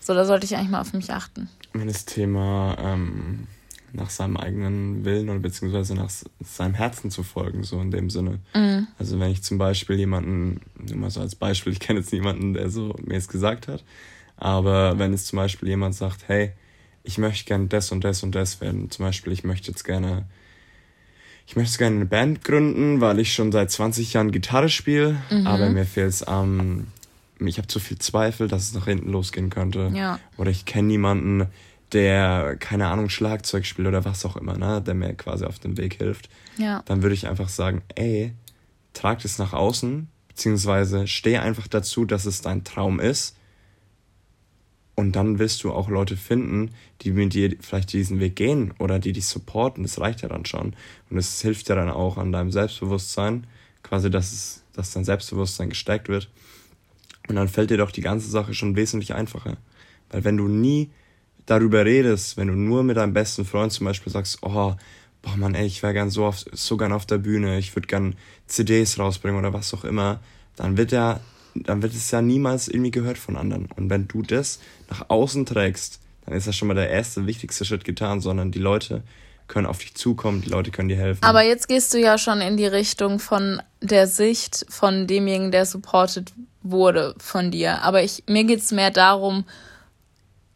So, 0.01 0.15
da 0.15 0.25
sollte 0.25 0.47
ich 0.47 0.57
eigentlich 0.57 0.71
mal 0.71 0.81
auf 0.81 0.93
mich 0.93 1.13
achten. 1.13 1.49
Das 1.75 2.07
Thema 2.07 2.77
ähm, 2.81 3.47
nach 3.93 4.11
seinem 4.11 4.37
eigenen 4.37 5.05
Willen 5.05 5.29
oder 5.29 5.39
beziehungsweise 5.39 5.95
nach 5.95 6.11
seinem 6.43 6.75
Herzen 6.75 7.11
zu 7.11 7.23
folgen, 7.23 7.63
so 7.63 7.81
in 7.81 7.91
dem 7.91 8.11
Sinne. 8.11 8.39
Mhm. 8.55 8.87
Also 8.99 9.19
wenn 9.21 9.31
ich 9.31 9.43
zum 9.43 9.59
Beispiel 9.59 9.97
jemanden, 9.97 10.61
nur 10.77 10.97
mal 10.97 11.11
so 11.11 11.21
als 11.21 11.35
Beispiel, 11.35 11.73
ich 11.73 11.81
kenne 11.81 12.01
jetzt 12.01 12.13
niemanden, 12.13 12.55
der 12.55 12.71
so 12.71 12.95
mir 13.05 13.17
es 13.17 13.29
gesagt 13.29 13.69
hat, 13.69 13.85
aber 14.37 14.99
wenn 14.99 15.13
es 15.13 15.27
zum 15.27 15.37
Beispiel 15.39 15.69
jemand 15.69 15.95
sagt, 15.95 16.29
hey, 16.29 16.53
ich 17.03 17.19
möchte 17.19 17.45
gerne 17.45 17.67
das 17.67 17.91
und 17.93 18.05
das 18.05 18.23
und 18.23 18.35
das 18.35 18.61
werden, 18.61 18.91
zum 18.91 19.05
Beispiel 19.05 19.33
ich 19.33 19.45
möchte 19.45 19.69
jetzt 19.71 19.85
gerne 19.85 20.27
ich 21.49 21.57
möchte 21.57 21.79
gerne 21.79 21.97
eine 21.97 22.05
Band 22.05 22.45
gründen, 22.45 23.01
weil 23.01 23.19
ich 23.21 23.33
schon 23.33 23.53
seit 23.53 23.71
20 23.71 24.13
Jahren 24.13 24.33
Gitarre 24.33 24.69
spiele, 24.69 25.17
mhm. 25.31 25.47
aber 25.47 25.71
mir 25.71 25.87
fehlt 25.87 26.11
es 26.11 26.23
am. 26.23 26.87
Ähm, 27.41 27.47
ich 27.47 27.57
habe 27.57 27.69
zu 27.69 27.81
viel 27.81 27.99
Zweifel, 27.99 28.49
dass 28.49 28.65
es 28.65 28.75
nach 28.75 28.85
hinten 28.85 29.11
losgehen 29.13 29.49
könnte. 29.49 29.91
Ja. 29.95 30.19
Oder 30.37 30.51
ich 30.51 30.67
kenne 30.67 30.89
niemanden, 30.89 31.47
der, 31.93 32.57
keine 32.59 32.89
Ahnung, 32.89 33.09
Schlagzeug 33.09 33.65
spielt 33.65 33.89
oder 33.89 34.05
was 34.05 34.27
auch 34.27 34.37
immer, 34.37 34.59
ne, 34.59 34.83
der 34.83 34.95
mir 34.95 35.15
quasi 35.15 35.47
auf 35.47 35.59
dem 35.59 35.79
Weg 35.79 35.95
hilft. 35.95 36.29
Ja. 36.59 36.83
Dann 36.85 37.03
würde 37.03 37.15
ich 37.15 37.29
einfach 37.29 37.49
sagen, 37.49 37.83
ey, 37.95 38.35
trag 38.93 39.23
das 39.23 39.39
nach 39.39 39.53
außen, 39.53 40.09
beziehungsweise 40.27 41.07
steh 41.07 41.39
einfach 41.39 41.69
dazu, 41.69 42.05
dass 42.05 42.27
es 42.27 42.43
dein 42.43 42.65
Traum 42.65 43.01
ist 43.01 43.38
und 44.99 45.13
dann 45.13 45.39
wirst 45.39 45.63
du 45.63 45.71
auch 45.71 45.89
Leute 45.89 46.17
finden, 46.17 46.73
die 47.03 47.13
mit 47.13 47.33
dir 47.33 47.55
vielleicht 47.61 47.93
diesen 47.93 48.19
Weg 48.19 48.35
gehen 48.35 48.75
oder 48.81 48.99
die 48.99 49.13
dich 49.13 49.27
supporten. 49.27 49.85
Das 49.85 50.01
reicht 50.01 50.23
ja 50.23 50.29
dann 50.29 50.45
schon. 50.45 50.75
Und 51.09 51.19
es 51.19 51.41
hilft 51.41 51.69
ja 51.69 51.77
dann 51.77 51.89
auch 51.89 52.19
an 52.19 52.33
deinem 52.33 52.51
Selbstbewusstsein, 52.51 53.47
quasi, 53.85 54.11
dass, 54.11 54.33
es, 54.33 54.65
dass 54.73 54.91
dein 54.91 55.05
Selbstbewusstsein 55.05 55.69
gestärkt 55.69 56.09
wird. 56.09 56.29
Und 57.29 57.37
dann 57.37 57.47
fällt 57.47 57.71
dir 57.71 57.77
doch 57.77 57.93
die 57.93 58.01
ganze 58.01 58.29
Sache 58.29 58.55
schon 58.55 58.75
wesentlich 58.75 59.15
einfacher. 59.15 59.57
Weil 60.11 60.25
wenn 60.25 60.37
du 60.37 60.49
nie 60.49 60.91
darüber 61.47 61.85
redest, 61.85 62.37
wenn 62.37 62.49
du 62.49 62.55
nur 62.55 62.83
mit 62.83 62.97
deinem 62.97 63.13
besten 63.13 63.45
Freund 63.45 63.73
zum 63.73 63.85
Beispiel 63.85 64.13
sagst, 64.13 64.39
oh, 64.43 64.75
boah 65.23 65.37
Mann, 65.37 65.55
ey, 65.55 65.67
ich 65.67 65.81
wäre 65.85 65.95
gern 65.95 66.11
so, 66.11 66.27
auf, 66.27 66.45
so 66.51 66.77
gern 66.77 66.91
auf 66.91 67.07
der 67.07 67.19
Bühne, 67.19 67.61
ich 67.61 67.77
würde 67.77 67.87
gern 67.87 68.17
CDs 68.49 68.99
rausbringen 68.99 69.39
oder 69.39 69.53
was 69.53 69.73
auch 69.75 69.85
immer, 69.85 70.19
dann 70.57 70.77
wird 70.77 70.93
er 70.93 71.21
dann 71.65 71.83
wird 71.83 71.95
es 71.95 72.11
ja 72.11 72.23
niemals 72.23 72.69
irgendwie 72.69 72.91
gehört 72.91 73.19
von 73.19 73.37
anderen. 73.37 73.69
Und 73.77 73.91
wenn 73.91 74.09
du 74.09 74.23
das 74.23 74.61
nach 74.91 75.09
außen 75.09 75.47
trägst, 75.47 76.01
dann 76.25 76.35
ist 76.35 76.47
ja 76.47 76.53
schon 76.53 76.69
mal 76.69 76.75
der 76.75 76.91
erste, 76.91 77.27
wichtigste 77.27 77.65
Schritt 77.65 77.85
getan, 77.85 78.21
sondern 78.21 78.51
die 78.51 78.59
Leute 78.59 79.03
können 79.47 79.67
auf 79.67 79.79
dich 79.79 79.95
zukommen, 79.95 80.43
die 80.43 80.51
Leute 80.51 80.71
können 80.71 80.89
dir 80.89 80.97
helfen. 80.97 81.25
Aber 81.25 81.43
jetzt 81.43 81.69
gehst 81.69 81.95
du 81.95 81.99
ja 81.99 82.19
schon 82.19 82.41
in 82.41 82.57
die 82.57 82.67
Richtung 82.67 83.19
von 83.19 83.63
der 83.81 84.07
Sicht 84.07 84.67
von 84.69 85.07
demjenigen, 85.07 85.51
der 85.51 85.65
supported 85.65 86.33
wurde 86.63 87.15
von 87.19 87.51
dir. 87.51 87.83
Aber 87.83 88.03
ich, 88.03 88.25
mir 88.29 88.45
geht's 88.45 88.73
mehr 88.73 88.91
darum, 88.91 89.45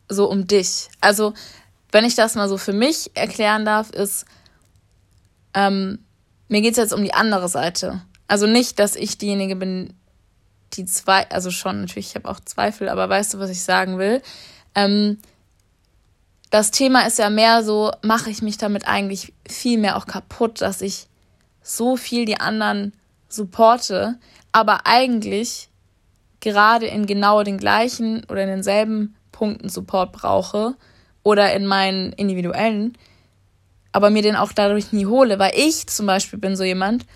so 0.09 0.31
um 0.31 0.47
dich. 0.47 0.89
Also, 1.01 1.33
wenn 1.91 2.05
ich 2.05 2.15
das 2.15 2.35
mal 2.35 2.49
so 2.49 2.59
für 2.59 2.75
mich 2.75 3.11
erklären 3.15 3.65
darf, 3.65 3.91
ist, 3.91 4.27
ähm, 5.55 5.99
mir 6.49 6.61
geht's 6.61 6.79
jetzt 6.79 6.93
um 6.93 7.03
die 7.03 7.15
andere 7.15 7.49
Seite. 7.49 8.03
Also 8.29 8.47
nicht, 8.47 8.79
dass 8.79 8.97
ich 8.97 9.19
diejenige 9.19 9.57
bin, 9.57 9.95
die 10.75 10.85
zwei, 10.87 11.29
also 11.31 11.51
schon 11.51 11.83
natürlich, 11.83 12.09
ich 12.09 12.15
habe 12.15 12.29
auch 12.29 12.41
Zweifel, 12.41 12.89
aber 12.89 13.09
weißt 13.09 13.35
du, 13.35 13.39
was 13.39 13.51
ich 13.51 13.63
sagen 13.63 13.99
will? 13.99 14.23
Ähm, 14.75 15.19
das 16.51 16.71
Thema 16.71 17.07
ist 17.07 17.19
ja 17.19 17.31
mehr 17.31 17.63
so, 17.63 17.93
mache 18.03 18.31
ich 18.31 18.43
mich 18.43 18.59
damit 18.59 18.87
eigentlich 18.87 19.33
viel 19.49 19.79
mehr 19.79 19.97
auch 19.97 20.07
kaputt, 20.07 20.61
dass 20.61 20.83
ich 20.83 21.07
so 21.63 21.97
viel 21.97 22.25
die 22.27 22.41
anderen 22.41 22.93
supporte, 23.29 24.19
aber 24.53 24.87
eigentlich 24.87 25.71
gerade 26.41 26.87
in 26.87 27.07
genau 27.07 27.43
den 27.43 27.57
gleichen 27.57 28.25
oder 28.29 28.43
in 28.43 28.49
denselben 28.49 29.15
Punkten 29.31 29.69
Support 29.69 30.13
brauche 30.13 30.75
oder 31.23 31.55
in 31.55 31.67
meinen 31.67 32.13
individuellen, 32.13 32.99
aber 33.93 34.11
mir 34.11 34.23
den 34.23 34.37
auch 34.37 34.53
dadurch 34.53 34.93
nie 34.93 35.07
hole, 35.07 35.39
weil 35.39 35.53
ich 35.57 35.87
zum 35.87 36.07
Beispiel 36.07 36.39
bin 36.39 36.57
so 36.57 36.65
jemand, 36.65 37.07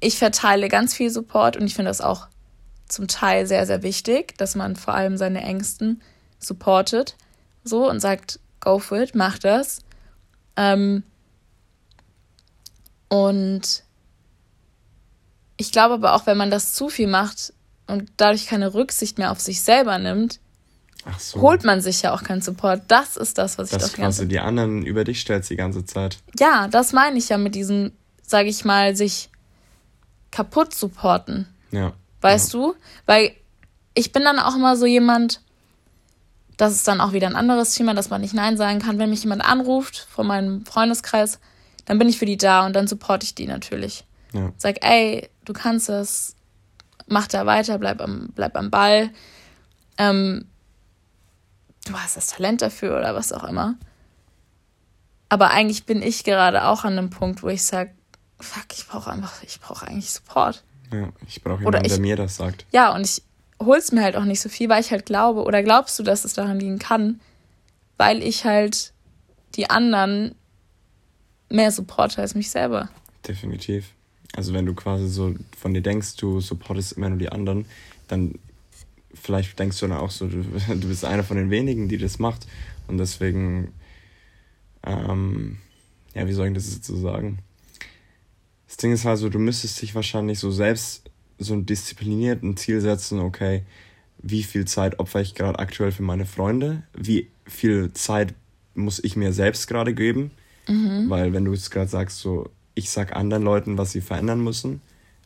ich 0.00 0.16
verteile 0.16 0.68
ganz 0.68 0.94
viel 0.94 1.10
Support 1.10 1.56
und 1.56 1.66
ich 1.66 1.74
finde 1.74 1.90
das 1.90 2.00
auch 2.00 2.28
zum 2.88 3.08
Teil 3.08 3.46
sehr, 3.46 3.66
sehr 3.66 3.82
wichtig, 3.82 4.36
dass 4.38 4.54
man 4.54 4.76
vor 4.76 4.94
allem 4.94 5.16
seine 5.16 5.42
Ängsten 5.42 6.02
supportet 6.38 7.16
so 7.64 7.88
und 7.88 8.00
sagt, 8.00 8.40
go 8.60 8.78
for 8.78 8.98
it, 8.98 9.14
mach 9.14 9.38
das. 9.38 9.80
Ähm, 10.56 11.02
und 13.08 13.82
ich 15.56 15.72
glaube 15.72 15.94
aber 15.94 16.14
auch, 16.14 16.26
wenn 16.26 16.36
man 16.36 16.50
das 16.50 16.74
zu 16.74 16.88
viel 16.88 17.08
macht 17.08 17.52
und 17.86 18.10
dadurch 18.16 18.46
keine 18.46 18.74
Rücksicht 18.74 19.18
mehr 19.18 19.32
auf 19.32 19.40
sich 19.40 19.62
selber 19.62 19.98
nimmt, 19.98 20.40
so. 21.18 21.40
holt 21.40 21.64
man 21.64 21.80
sich 21.80 22.02
ja 22.02 22.12
auch 22.12 22.22
keinen 22.22 22.42
Support. 22.42 22.82
Das 22.88 23.16
ist 23.16 23.38
das, 23.38 23.58
was 23.58 23.72
ich 23.72 23.78
das 23.78 23.92
doch 23.92 23.98
quasi 23.98 24.28
die 24.28 24.40
anderen 24.40 24.84
über 24.84 25.04
dich 25.04 25.20
stellst 25.20 25.50
die 25.50 25.56
ganze 25.56 25.84
Zeit. 25.84 26.18
Ja, 26.38 26.68
das 26.68 26.92
meine 26.92 27.18
ich 27.18 27.28
ja 27.28 27.38
mit 27.38 27.54
diesem, 27.54 27.92
sage 28.22 28.48
ich 28.48 28.64
mal, 28.64 28.94
sich 28.94 29.30
kaputt 30.30 30.74
supporten. 30.74 31.46
Ja. 31.70 31.92
Weißt 32.20 32.54
ja. 32.54 32.60
du? 32.60 32.74
Weil 33.06 33.32
ich 33.94 34.12
bin 34.12 34.24
dann 34.24 34.38
auch 34.38 34.56
immer 34.56 34.76
so 34.76 34.86
jemand, 34.86 35.40
das 36.56 36.72
ist 36.72 36.88
dann 36.88 37.00
auch 37.00 37.12
wieder 37.12 37.26
ein 37.26 37.36
anderes 37.36 37.74
Thema, 37.74 37.94
dass 37.94 38.10
man 38.10 38.20
nicht 38.20 38.34
Nein 38.34 38.56
sagen 38.56 38.80
kann. 38.80 38.98
Wenn 38.98 39.10
mich 39.10 39.22
jemand 39.22 39.44
anruft 39.44 40.06
von 40.10 40.26
meinem 40.26 40.66
Freundeskreis, 40.66 41.38
dann 41.84 41.98
bin 41.98 42.08
ich 42.08 42.18
für 42.18 42.26
die 42.26 42.36
da 42.36 42.66
und 42.66 42.74
dann 42.74 42.86
supporte 42.86 43.24
ich 43.24 43.34
die 43.34 43.46
natürlich. 43.46 44.04
Ja. 44.32 44.52
Sag, 44.56 44.84
ey, 44.84 45.30
du 45.44 45.52
kannst 45.52 45.88
es, 45.88 46.36
mach 47.06 47.26
da 47.28 47.46
weiter, 47.46 47.78
bleib 47.78 48.00
am, 48.00 48.28
bleib 48.34 48.56
am 48.56 48.70
Ball. 48.70 49.10
Ähm, 49.96 50.46
du 51.86 51.94
hast 51.94 52.16
das 52.16 52.26
Talent 52.26 52.60
dafür 52.60 52.98
oder 52.98 53.14
was 53.14 53.32
auch 53.32 53.44
immer. 53.44 53.76
Aber 55.28 55.50
eigentlich 55.50 55.84
bin 55.86 56.02
ich 56.02 56.24
gerade 56.24 56.64
auch 56.64 56.84
an 56.84 56.98
einem 56.98 57.10
Punkt, 57.10 57.42
wo 57.42 57.48
ich 57.48 57.64
sage, 57.64 57.90
fuck, 58.40 58.66
ich 58.72 58.86
brauche 58.86 59.10
einfach, 59.10 59.42
ich 59.42 59.60
brauche 59.60 59.86
eigentlich 59.86 60.10
Support. 60.10 60.64
Ja, 60.92 61.12
ich 61.26 61.42
brauche 61.42 61.60
jemanden, 61.60 61.86
ich, 61.86 61.92
der 61.92 62.00
mir 62.00 62.16
das 62.16 62.36
sagt. 62.36 62.66
Ja, 62.72 62.94
und 62.94 63.04
ich, 63.04 63.22
hol's 63.60 63.92
mir 63.92 64.02
halt 64.02 64.16
auch 64.16 64.24
nicht 64.24 64.40
so 64.40 64.48
viel, 64.48 64.68
weil 64.68 64.80
ich 64.80 64.90
halt 64.90 65.06
glaube, 65.06 65.42
oder 65.44 65.62
glaubst 65.62 65.98
du, 65.98 66.02
dass 66.02 66.24
es 66.24 66.34
daran 66.34 66.60
liegen 66.60 66.78
kann, 66.78 67.20
weil 67.96 68.22
ich 68.22 68.44
halt 68.44 68.92
die 69.54 69.70
anderen 69.70 70.34
mehr 71.50 71.72
supporte 71.72 72.20
als 72.20 72.34
mich 72.34 72.50
selber. 72.50 72.88
Definitiv. 73.26 73.92
Also 74.36 74.52
wenn 74.52 74.66
du 74.66 74.74
quasi 74.74 75.08
so 75.08 75.34
von 75.56 75.74
dir 75.74 75.80
denkst, 75.80 76.16
du 76.16 76.40
supportest 76.40 76.92
immer 76.92 77.08
nur 77.08 77.18
die 77.18 77.30
anderen, 77.30 77.66
dann 78.06 78.38
vielleicht 79.14 79.58
denkst 79.58 79.80
du 79.80 79.88
dann 79.88 79.98
auch 79.98 80.10
so, 80.10 80.26
du, 80.26 80.42
du 80.68 80.88
bist 80.88 81.04
einer 81.04 81.24
von 81.24 81.36
den 81.36 81.50
wenigen, 81.50 81.88
die 81.88 81.98
das 81.98 82.18
macht. 82.18 82.46
Und 82.86 82.98
deswegen, 82.98 83.72
ähm, 84.84 85.58
ja, 86.14 86.26
wie 86.26 86.32
soll 86.32 86.48
ich 86.48 86.54
das 86.54 86.72
jetzt 86.72 86.86
so 86.86 86.96
sagen? 86.98 87.38
Das 88.68 88.76
Ding 88.76 88.92
ist 88.92 89.04
halt 89.04 89.18
so, 89.18 89.28
du 89.28 89.38
müsstest 89.38 89.82
dich 89.82 89.94
wahrscheinlich 89.94 90.38
so 90.38 90.50
selbst 90.50 91.10
so 91.38 91.54
ein 91.54 91.66
disziplinierten 91.66 92.56
Ziel 92.56 92.80
setzen, 92.80 93.18
okay, 93.18 93.64
wie 94.18 94.42
viel 94.42 94.66
Zeit 94.66 94.98
opfer 94.98 95.20
ich 95.20 95.34
gerade 95.34 95.58
aktuell 95.58 95.90
für 95.90 96.02
meine 96.02 96.26
Freunde, 96.26 96.82
wie 96.94 97.30
viel 97.46 97.92
Zeit 97.92 98.34
muss 98.74 99.02
ich 99.02 99.16
mir 99.16 99.32
selbst 99.32 99.68
gerade 99.68 99.94
geben, 99.94 100.32
mhm. 100.66 101.08
weil 101.08 101.32
wenn 101.32 101.44
du 101.44 101.52
es 101.52 101.70
gerade 101.70 101.88
sagst, 101.88 102.18
so, 102.18 102.50
ich 102.74 102.90
sag 102.90 103.16
anderen 103.16 103.42
Leuten, 103.42 103.78
was 103.78 103.92
sie 103.92 104.00
verändern 104.00 104.42
müssen, 104.42 104.82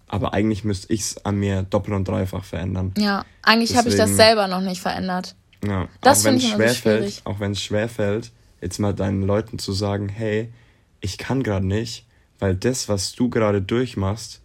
aber 0.06 0.34
eigentlich 0.34 0.62
müsste 0.62 0.92
ich 0.92 1.00
es 1.00 1.24
an 1.24 1.36
mir 1.36 1.62
doppelt 1.62 1.96
und 1.96 2.06
dreifach 2.06 2.44
verändern. 2.44 2.92
Ja, 2.98 3.24
eigentlich 3.42 3.76
habe 3.76 3.88
ich 3.88 3.96
das 3.96 4.14
selber 4.14 4.46
noch 4.46 4.60
nicht 4.60 4.80
verändert. 4.80 5.34
Ja, 5.66 5.88
das 6.00 6.20
auch 6.20 6.24
wenn 6.24 6.36
es 6.36 6.48
schwer 6.48 6.68
fällt, 6.70 7.22
auch 7.24 7.40
wenn 7.40 7.52
es 7.52 7.62
schwer 7.62 7.88
fällt, 7.88 8.30
jetzt 8.60 8.78
mal 8.78 8.92
deinen 8.92 9.22
Leuten 9.22 9.58
zu 9.58 9.72
sagen, 9.72 10.08
hey, 10.08 10.52
ich 11.00 11.18
kann 11.18 11.42
gerade 11.42 11.66
nicht, 11.66 12.06
weil 12.42 12.56
das, 12.56 12.88
was 12.88 13.12
du 13.12 13.30
gerade 13.30 13.62
durchmachst, 13.62 14.40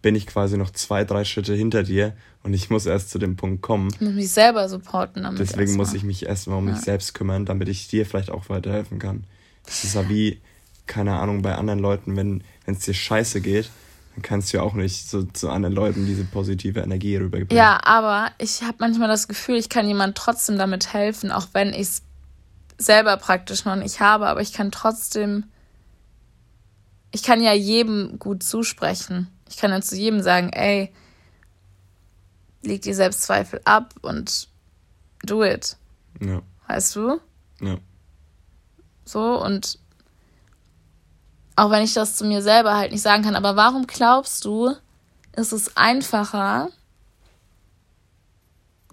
bin 0.00 0.14
ich 0.14 0.26
quasi 0.26 0.56
noch 0.56 0.70
zwei, 0.70 1.04
drei 1.04 1.24
Schritte 1.24 1.54
hinter 1.54 1.82
dir 1.82 2.16
und 2.42 2.54
ich 2.54 2.70
muss 2.70 2.86
erst 2.86 3.10
zu 3.10 3.18
dem 3.18 3.36
Punkt 3.36 3.60
kommen. 3.60 3.90
Ich 3.92 4.00
muss 4.00 4.14
mich 4.14 4.30
selber 4.30 4.68
supporten. 4.70 5.24
Damit 5.24 5.40
Deswegen 5.40 5.76
muss 5.76 5.92
ich 5.92 6.02
mich 6.02 6.24
erstmal 6.24 6.58
um 6.58 6.66
ja. 6.66 6.72
mich 6.72 6.82
selbst 6.82 7.12
kümmern, 7.12 7.44
damit 7.44 7.68
ich 7.68 7.88
dir 7.88 8.06
vielleicht 8.06 8.30
auch 8.30 8.48
weiterhelfen 8.48 8.98
kann. 8.98 9.24
Das 9.66 9.84
ist 9.84 9.94
ja 9.94 10.08
wie, 10.08 10.40
keine 10.86 11.18
Ahnung, 11.18 11.42
bei 11.42 11.54
anderen 11.56 11.78
Leuten, 11.78 12.16
wenn 12.16 12.42
es 12.64 12.78
dir 12.78 12.94
scheiße 12.94 13.42
geht, 13.42 13.68
dann 14.14 14.22
kannst 14.22 14.52
du 14.52 14.56
ja 14.56 14.62
auch 14.62 14.72
nicht 14.72 15.10
so 15.10 15.24
zu 15.24 15.50
anderen 15.50 15.74
Leuten 15.74 16.06
diese 16.06 16.24
positive 16.24 16.80
Energie 16.80 17.16
rüberbringen. 17.16 17.54
Ja, 17.54 17.80
aber 17.84 18.30
ich 18.38 18.62
habe 18.62 18.76
manchmal 18.78 19.08
das 19.08 19.28
Gefühl, 19.28 19.56
ich 19.56 19.68
kann 19.68 19.86
jemand 19.86 20.16
trotzdem 20.16 20.56
damit 20.56 20.94
helfen, 20.94 21.30
auch 21.30 21.48
wenn 21.52 21.74
ich 21.74 21.80
es 21.80 22.02
selber 22.78 23.18
praktisch 23.18 23.66
noch 23.66 23.76
nicht 23.76 24.00
habe, 24.00 24.26
aber 24.26 24.40
ich 24.40 24.54
kann 24.54 24.70
trotzdem, 24.70 25.44
ich 27.12 27.22
kann 27.22 27.42
ja 27.42 27.52
jedem 27.52 28.18
gut 28.18 28.42
zusprechen. 28.42 29.28
Ich 29.48 29.56
kann 29.56 29.70
dann 29.70 29.82
zu 29.82 29.96
jedem 29.96 30.22
sagen, 30.22 30.50
ey, 30.50 30.92
leg 32.62 32.82
dir 32.82 32.94
Selbstzweifel 32.94 33.60
ab 33.64 33.94
und 34.02 34.48
do 35.24 35.44
it. 35.44 35.76
Ja. 36.20 36.42
Weißt 36.66 36.96
du? 36.96 37.20
Ja. 37.60 37.78
So, 39.04 39.40
und 39.42 39.78
auch 41.54 41.70
wenn 41.70 41.82
ich 41.82 41.94
das 41.94 42.16
zu 42.16 42.24
mir 42.24 42.42
selber 42.42 42.76
halt 42.76 42.92
nicht 42.92 43.02
sagen 43.02 43.22
kann, 43.22 43.36
aber 43.36 43.56
warum 43.56 43.86
glaubst 43.86 44.44
du, 44.44 44.74
ist 45.36 45.52
es 45.52 45.76
einfacher, 45.76 46.70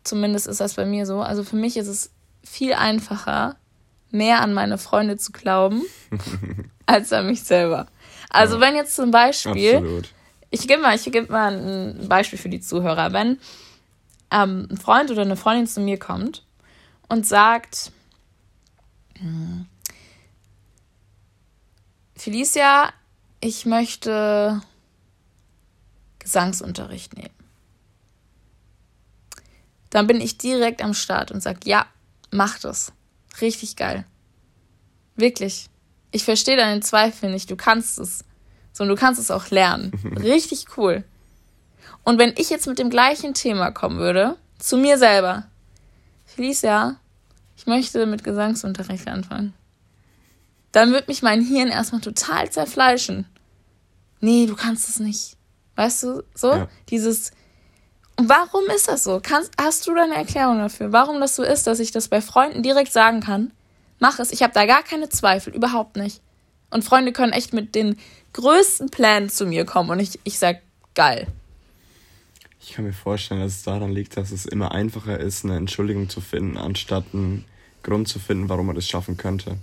zumindest 0.04 0.48
ist 0.48 0.62
das 0.62 0.76
bei 0.76 0.86
mir 0.86 1.06
so, 1.06 1.22
also 1.22 1.44
für 1.44 1.56
mich 1.56 1.78
ist 1.78 1.88
es 1.88 2.12
viel 2.44 2.74
einfacher, 2.74 3.58
mehr 4.12 4.42
an 4.42 4.54
meine 4.54 4.78
Freunde 4.78 5.18
zu 5.18 5.32
glauben, 5.32 5.82
als 6.86 7.12
an 7.12 7.28
mich 7.28 7.44
selber. 7.44 7.88
Also 8.34 8.56
ja. 8.56 8.62
wenn 8.62 8.76
jetzt 8.76 8.96
zum 8.96 9.12
Beispiel 9.12 9.78
Absolut. 9.78 10.10
Ich 10.50 10.68
gebe 10.68 10.82
mal, 10.84 10.96
ich 10.96 11.04
gebe 11.06 11.32
mal 11.32 11.52
ein 11.52 12.08
Beispiel 12.08 12.38
für 12.38 12.50
die 12.50 12.60
Zuhörer. 12.60 13.12
Wenn 13.12 13.40
ähm, 14.30 14.68
ein 14.70 14.78
Freund 14.78 15.10
oder 15.10 15.24
eine 15.24 15.36
Freundin 15.36 15.66
zu 15.66 15.82
mir 15.82 15.98
kommt 15.98 16.46
und 17.08 17.26
sagt, 17.26 17.92
hm, 19.18 19.66
Felicia, 22.16 22.94
ich 23.40 23.66
möchte 23.66 24.62
Gesangsunterricht 26.20 27.18
nehmen. 27.18 27.34
Dann 29.90 30.06
bin 30.06 30.22
ich 30.22 30.38
direkt 30.38 30.84
am 30.84 30.94
Start 30.94 31.32
und 31.32 31.42
sage, 31.42 31.62
ja, 31.66 31.88
mach 32.30 32.60
das. 32.60 32.94
Richtig 33.42 33.76
geil. 33.76 34.06
Wirklich. 35.16 35.68
Ich 36.14 36.24
verstehe 36.24 36.56
deinen 36.56 36.82
Zweifel 36.82 37.32
nicht. 37.32 37.52
Du 37.52 37.58
kannst 37.58 38.00
es. 38.00 38.24
So, 38.72 38.84
und 38.84 38.90
du 38.90 38.96
kannst 38.96 39.20
es 39.20 39.32
auch 39.32 39.50
lernen. 39.50 39.92
Richtig 40.22 40.78
cool. 40.78 41.04
Und 42.04 42.20
wenn 42.20 42.34
ich 42.38 42.50
jetzt 42.50 42.68
mit 42.68 42.80
dem 42.80 42.90
gleichen 42.90 43.34
Thema 43.34 43.72
kommen 43.72 44.00
würde, 44.00 44.38
zu 44.60 44.78
mir 44.78 44.98
selber, 44.98 45.48
Felicia, 46.26 46.98
ich 47.58 47.66
möchte 47.66 48.06
mit 48.06 48.24
Gesangsunterricht 48.24 49.08
anfangen, 49.08 49.54
dann 50.72 50.92
wird 50.92 51.08
mich 51.08 51.22
mein 51.22 51.42
Hirn 51.42 51.70
erstmal 51.70 52.02
total 52.02 52.50
zerfleischen. 52.50 53.26
Nee, 54.20 54.46
du 54.46 54.56
kannst 54.56 54.90
es 54.90 55.00
nicht. 55.00 55.38
Weißt 55.76 56.04
du, 56.04 56.24
so? 56.36 56.52
Ja. 56.52 56.68
Dieses. 56.90 57.32
Und 58.18 58.30
warum 58.30 58.66
ist 58.76 58.88
das 58.88 59.04
so? 59.04 59.20
Kannst, 59.22 59.52
hast 59.60 59.88
du 59.88 59.96
da 59.96 60.04
eine 60.04 60.16
Erklärung 60.16 60.60
dafür? 60.60 60.92
Warum 60.92 61.20
das 61.20 61.36
so 61.36 61.44
ist, 61.44 61.66
dass 61.66 61.80
ich 61.80 61.92
das 61.92 62.08
bei 62.08 62.22
Freunden 62.22 62.62
direkt 62.62 62.94
sagen 62.94 63.22
kann? 63.22 63.52
Mach 64.04 64.20
es. 64.20 64.34
Ich 64.34 64.44
habe 64.44 64.52
da 64.54 64.66
gar 64.66 64.84
keine 64.84 65.08
Zweifel, 65.08 65.56
überhaupt 65.56 65.96
nicht. 65.96 66.20
Und 66.70 66.84
Freunde 66.84 67.14
können 67.14 67.32
echt 67.32 67.54
mit 67.54 67.74
den 67.74 67.96
größten 68.34 68.90
Plänen 68.90 69.30
zu 69.30 69.46
mir 69.46 69.64
kommen 69.64 69.92
und 69.92 70.00
ich, 70.02 70.20
ich 70.26 70.38
sag, 70.40 70.62
geil. 70.94 71.26
Ich 72.60 72.74
kann 72.74 72.84
mir 72.84 72.92
vorstellen, 72.92 73.40
dass 73.40 73.54
es 73.54 73.64
daran 73.64 73.94
liegt, 73.94 74.18
dass 74.18 74.34
es 74.34 74.46
immer 74.46 74.74
einfacher 74.74 75.18
ist, 75.18 75.46
eine 75.46 75.56
Entschuldigung 75.56 76.10
zu 76.10 76.20
finden, 76.20 76.58
anstatt 76.58 77.06
einen 77.14 77.46
Grund 77.82 78.10
zu 78.10 78.20
finden, 78.20 78.50
warum 78.50 78.66
man 78.66 78.76
das 78.76 78.90
schaffen 78.90 79.16
könnte. 79.16 79.56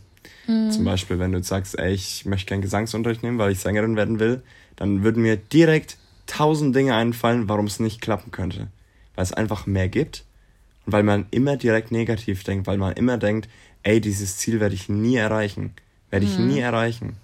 Mhm. 0.47 0.71
Zum 0.71 0.87
Beispiel, 0.87 1.19
wenn 1.19 1.33
du 1.33 1.39
jetzt 1.39 1.49
sagst, 1.49 1.79
ey, 1.79 1.93
ich 1.93 2.25
möchte 2.25 2.49
keinen 2.49 2.63
Gesangsunterricht 2.63 3.23
nehmen, 3.23 3.37
weil 3.37 3.53
ich 3.53 3.61
Sängerin 3.61 3.95
werden 3.95 4.21
will, 4.21 4.43
dann 4.77 5.03
würden 5.03 5.23
mir 5.23 5.37
direkt 5.37 5.99
tausend 6.27 6.75
Dinge 6.75 6.95
einfallen, 6.95 7.47
warum 7.47 7.67
es 7.67 7.79
nicht 7.79 8.01
klappen 8.01 8.31
könnte. 8.31 8.69
Weil 9.17 9.25
es 9.25 9.35
einfach 9.35 9.67
mehr 9.67 9.91
gibt 9.91 10.25
und 10.87 10.95
weil 10.95 11.03
man 11.03 11.27
immer 11.31 11.59
direkt 11.59 11.93
negativ 11.93 12.43
denkt, 12.45 12.67
weil 12.67 12.79
man 12.79 12.95
immer 12.95 13.19
denkt, 13.19 13.51
ey, 13.83 14.01
dieses 14.01 14.37
Ziel 14.37 14.61
werde 14.61 14.75
ich 14.75 14.89
nie 14.89 15.17
erreichen. 15.17 15.75
Werde 16.11 16.27
ich 16.27 16.39
mhm. 16.39 16.49
nie 16.49 16.59
erreichen. 16.59 17.17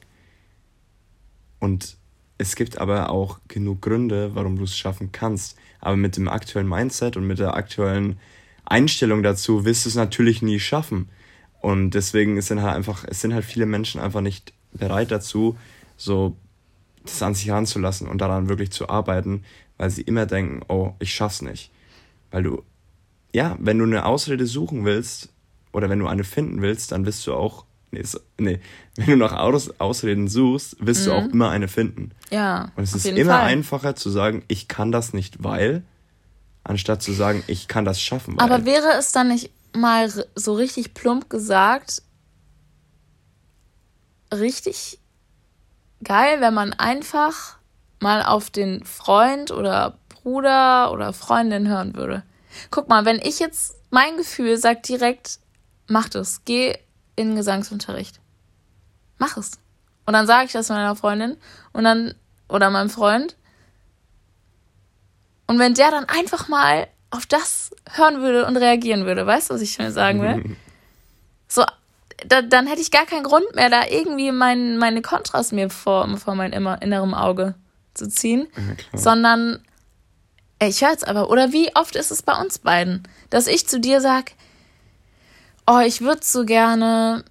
Und 1.59 1.97
es 2.39 2.55
gibt 2.55 2.79
aber 2.79 3.11
auch 3.11 3.41
genug 3.49 3.83
Gründe, 3.83 4.35
warum 4.35 4.57
du 4.57 4.65
es 4.65 4.77
schaffen 4.77 5.13
kannst. 5.13 5.57
Aber 5.81 5.97
mit 5.97 6.17
dem 6.17 6.29
aktuellen 6.29 6.69
Mindset 6.69 7.17
und 7.17 7.27
mit 7.27 7.39
der 7.39 7.55
aktuellen 7.55 8.19
Einstellung 8.65 9.23
dazu 9.23 9.65
wirst 9.65 9.85
du 9.85 9.89
es 9.89 9.95
natürlich 9.95 10.43
nie 10.43 10.61
schaffen. 10.61 11.09
Und 11.61 11.91
deswegen 11.91 12.41
sind 12.43 12.63
halt 12.63 12.77
einfach, 12.77 13.05
es 13.09 13.21
sind 13.21 13.35
halt 13.35 13.45
viele 13.45 13.67
Menschen 13.67 14.01
einfach 14.01 14.21
nicht 14.21 14.53
bereit 14.73 15.11
dazu, 15.11 15.57
so 15.97 16.37
das 17.03 17.23
an 17.23 17.35
sich 17.35 17.49
heranzulassen 17.49 18.09
und 18.09 18.21
daran 18.21 18.49
wirklich 18.49 18.71
zu 18.71 18.89
arbeiten, 18.89 19.45
weil 19.77 19.91
sie 19.91 20.03
immer 20.03 20.27
denken, 20.27 20.63
oh, 20.69 20.95
ich 20.99 21.15
schaff's 21.15 21.43
nicht. 21.43 21.71
Weil 22.31 22.43
du, 22.43 22.63
ja, 23.33 23.57
wenn 23.61 23.79
du 23.79 23.85
eine 23.85 24.05
Ausrede 24.05 24.47
suchen 24.47 24.85
willst 24.85 25.33
oder 25.77 25.91
wenn 25.91 25.99
du 25.99 26.07
eine 26.07 26.25
finden 26.25 26.63
willst, 26.63 26.93
dann 26.93 27.05
wirst 27.05 27.27
du 27.27 27.35
auch, 27.35 27.67
nee, 27.91 28.03
nee 28.39 28.61
wenn 28.97 29.07
du 29.07 29.17
nach 29.17 29.33
Aus, 29.33 29.79
Ausreden 29.79 30.27
suchst, 30.27 30.77
wirst 30.81 31.03
mhm. 31.03 31.05
du 31.05 31.13
auch 31.13 31.25
immer 31.27 31.51
eine 31.51 31.69
finden. 31.69 32.13
Ja. 32.31 32.73
Und 32.77 32.85
es 32.85 32.95
ist 32.95 33.05
immer 33.05 33.33
Fall. 33.33 33.43
einfacher 33.43 33.95
zu 33.95 34.09
sagen, 34.09 34.43
ich 34.49 34.69
kann 34.69 34.91
das 34.91 35.13
nicht, 35.13 35.45
weil, 35.45 35.83
anstatt 36.65 37.03
zu 37.03 37.13
sagen, 37.13 37.45
ich 37.47 37.69
kann 37.69 37.85
das 37.85 38.01
schaffen. 38.01 38.39
Weil. 38.39 38.45
Aber 38.45 38.65
wäre 38.65 38.95
es 38.99 39.13
dann 39.13 39.29
nicht 39.29 39.51
mal 39.75 40.11
so 40.35 40.55
richtig 40.55 40.95
plump 40.95 41.29
gesagt, 41.29 42.01
richtig 44.33 44.99
geil, 46.03 46.41
wenn 46.41 46.55
man 46.55 46.73
einfach 46.73 47.59
mal 48.01 48.23
auf 48.23 48.49
den 48.49 48.83
Freund 48.87 49.51
oder 49.51 49.99
Bruder 50.09 50.91
oder 50.91 51.13
Freundin 51.13 51.69
hören 51.69 51.95
würde. 51.95 52.23
Guck 52.71 52.89
mal, 52.89 53.05
wenn 53.05 53.19
ich 53.19 53.41
jetzt, 53.41 53.77
mein 53.91 54.17
Gefühl 54.17 54.57
sagt 54.57 54.89
direkt, 54.89 55.39
mach 55.87 56.09
das, 56.09 56.45
geh 56.45 56.77
in 57.17 57.37
Gesangsunterricht. 57.37 58.21
Mach 59.19 59.37
es. 59.37 59.53
Und 60.05 60.13
dann 60.13 60.27
sage 60.27 60.47
ich 60.47 60.53
das 60.53 60.69
meiner 60.69 60.95
Freundin 60.97 61.37
und 61.73 61.85
dann, 61.85 62.15
oder 62.49 62.71
meinem 62.71 62.91
Freund. 62.91 63.37
Und 65.47 65.59
wenn 65.59 65.75
der 65.75 65.91
dann 65.91 66.05
einfach 66.05 66.49
mal 66.49 66.87
auf 67.11 67.27
das 67.27 67.71
hören 67.93 68.21
würde 68.21 68.47
und 68.47 68.57
reagieren 68.57 69.07
würde, 69.07 69.27
weißt 69.27 69.51
du, 69.51 69.55
was 69.55 69.61
ich 69.61 69.79
mir 69.79 69.91
sagen 69.91 70.23
will? 70.23 70.57
So, 71.49 71.65
da, 72.27 72.43
dann 72.43 72.67
hätte 72.67 72.81
ich 72.81 72.91
gar 72.91 73.07
keinen 73.07 73.23
Grund 73.23 73.55
mehr, 73.55 73.71
da 73.71 73.87
irgendwie 73.87 74.33
mein, 74.33 74.79
meine 74.79 75.01
Kontrast 75.01 75.53
mir 75.53 75.71
vor, 75.71 76.09
vor 76.19 76.35
mein 76.35 76.53
immer, 76.53 76.83
innerem 76.83 77.15
Auge 77.15 77.55
zu 77.95 78.09
ziehen, 78.09 78.49
ja, 78.57 78.99
sondern 78.99 79.61
ey, 80.59 80.71
ich 80.71 80.83
höre 80.83 80.91
jetzt 80.91 81.07
aber. 81.07 81.31
Oder 81.31 81.53
wie 81.53 81.75
oft 81.77 81.97
ist 81.97 82.11
es 82.11 82.23
bei 82.23 82.35
uns 82.35 82.59
beiden, 82.59 83.07
dass 83.31 83.47
ich 83.47 83.69
zu 83.69 83.79
dir 83.79 84.01
sag, 84.01 84.33
oh, 85.67 85.81
ich 85.81 86.01
würde 86.01 86.21
so 86.23 86.45
gerne, 86.45 87.25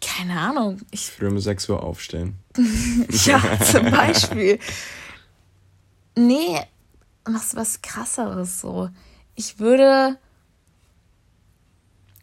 keine 0.00 0.38
Ahnung. 0.38 0.80
Ich 0.90 1.18
würde 1.18 1.34
um 1.34 1.40
6 1.40 1.68
Uhr 1.68 1.82
aufstehen. 1.82 2.36
ja, 3.24 3.40
zum 3.60 3.90
Beispiel. 3.90 4.58
Nee, 6.16 6.60
was, 7.24 7.54
was 7.56 7.82
krasseres 7.82 8.60
so. 8.60 8.90
Ich 9.34 9.58
würde. 9.58 10.18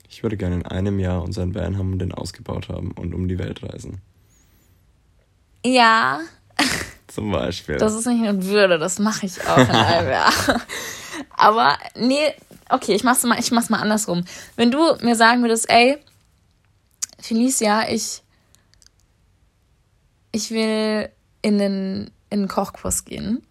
Ich 0.10 0.24
würde 0.24 0.38
gerne 0.38 0.56
in 0.56 0.66
einem 0.66 1.00
Jahr 1.00 1.22
unseren 1.22 1.54
Van 1.54 1.78
haben 1.78 1.94
und 1.94 2.00
den 2.00 2.14
ausgebaut 2.14 2.70
haben 2.70 2.92
und 2.92 3.14
um 3.14 3.28
die 3.28 3.38
Welt 3.38 3.62
reisen. 3.64 4.02
Ja. 5.66 6.22
Zum 7.08 7.32
Beispiel. 7.32 7.78
Das 7.78 7.94
ist 7.94 8.06
nicht 8.06 8.28
eine 8.28 8.44
Würde, 8.44 8.80
das 8.80 9.00
mache 9.00 9.26
ich 9.26 9.46
auch 9.48 9.58
in 9.58 9.70
einem 9.70 10.10
Jahr. 10.10 10.34
Aber 11.38 11.78
nee, 11.96 12.34
okay, 12.70 12.94
ich 12.94 13.04
mach's 13.04 13.24
mal, 13.24 13.40
ich 13.40 13.52
mach's 13.52 13.70
mal 13.70 13.80
andersrum. 13.80 14.24
Wenn 14.56 14.72
du 14.72 14.96
mir 15.02 15.16
sagen 15.16 15.42
würdest, 15.42 15.70
ey, 15.70 15.98
Felicia, 17.20 17.90
ich, 17.90 18.22
ich 20.32 20.52
will 20.52 21.10
in 21.42 21.58
den, 21.58 22.12
in 22.30 22.42
den 22.42 22.48
Kochkurs 22.48 23.06
gehen 23.06 23.48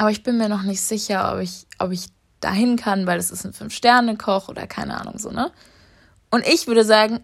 aber 0.00 0.10
ich 0.10 0.22
bin 0.22 0.38
mir 0.38 0.48
noch 0.48 0.62
nicht 0.62 0.80
sicher, 0.80 1.34
ob 1.34 1.40
ich, 1.40 1.66
ob 1.78 1.90
ich 1.90 2.06
dahin 2.40 2.76
kann, 2.76 3.06
weil 3.06 3.18
es 3.18 3.30
ist 3.30 3.44
ein 3.44 3.52
Fünf-Sterne-Koch 3.52 4.48
oder 4.48 4.66
keine 4.66 4.98
Ahnung 4.98 5.18
so, 5.18 5.30
ne? 5.30 5.52
Und 6.30 6.46
ich 6.46 6.66
würde 6.66 6.86
sagen, 6.86 7.20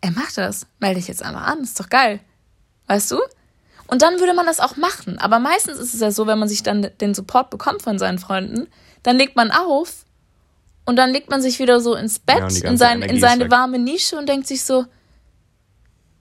er 0.00 0.10
macht 0.10 0.36
das. 0.36 0.66
Melde 0.80 0.96
dich 0.96 1.06
jetzt 1.06 1.22
einfach 1.22 1.46
an, 1.46 1.60
ist 1.60 1.78
doch 1.78 1.88
geil. 1.88 2.18
Weißt 2.88 3.12
du? 3.12 3.20
Und 3.86 4.02
dann 4.02 4.18
würde 4.18 4.34
man 4.34 4.44
das 4.44 4.58
auch 4.58 4.76
machen. 4.76 5.20
Aber 5.20 5.38
meistens 5.38 5.78
ist 5.78 5.94
es 5.94 6.00
ja 6.00 6.10
so, 6.10 6.26
wenn 6.26 6.40
man 6.40 6.48
sich 6.48 6.64
dann 6.64 6.90
den 7.00 7.14
Support 7.14 7.48
bekommt 7.48 7.82
von 7.82 7.96
seinen 7.96 8.18
Freunden, 8.18 8.66
dann 9.06 9.18
legt 9.18 9.36
man 9.36 9.52
auf 9.52 10.04
und 10.84 10.96
dann 10.96 11.12
legt 11.12 11.30
man 11.30 11.40
sich 11.40 11.60
wieder 11.60 11.80
so 11.80 11.94
ins 11.94 12.18
Bett, 12.18 12.52
ja, 12.52 12.68
in, 12.68 12.76
sein, 12.76 13.02
in 13.02 13.20
seine 13.20 13.48
warme 13.50 13.78
Nische 13.78 14.18
und 14.18 14.28
denkt 14.28 14.48
sich 14.48 14.64
so, 14.64 14.84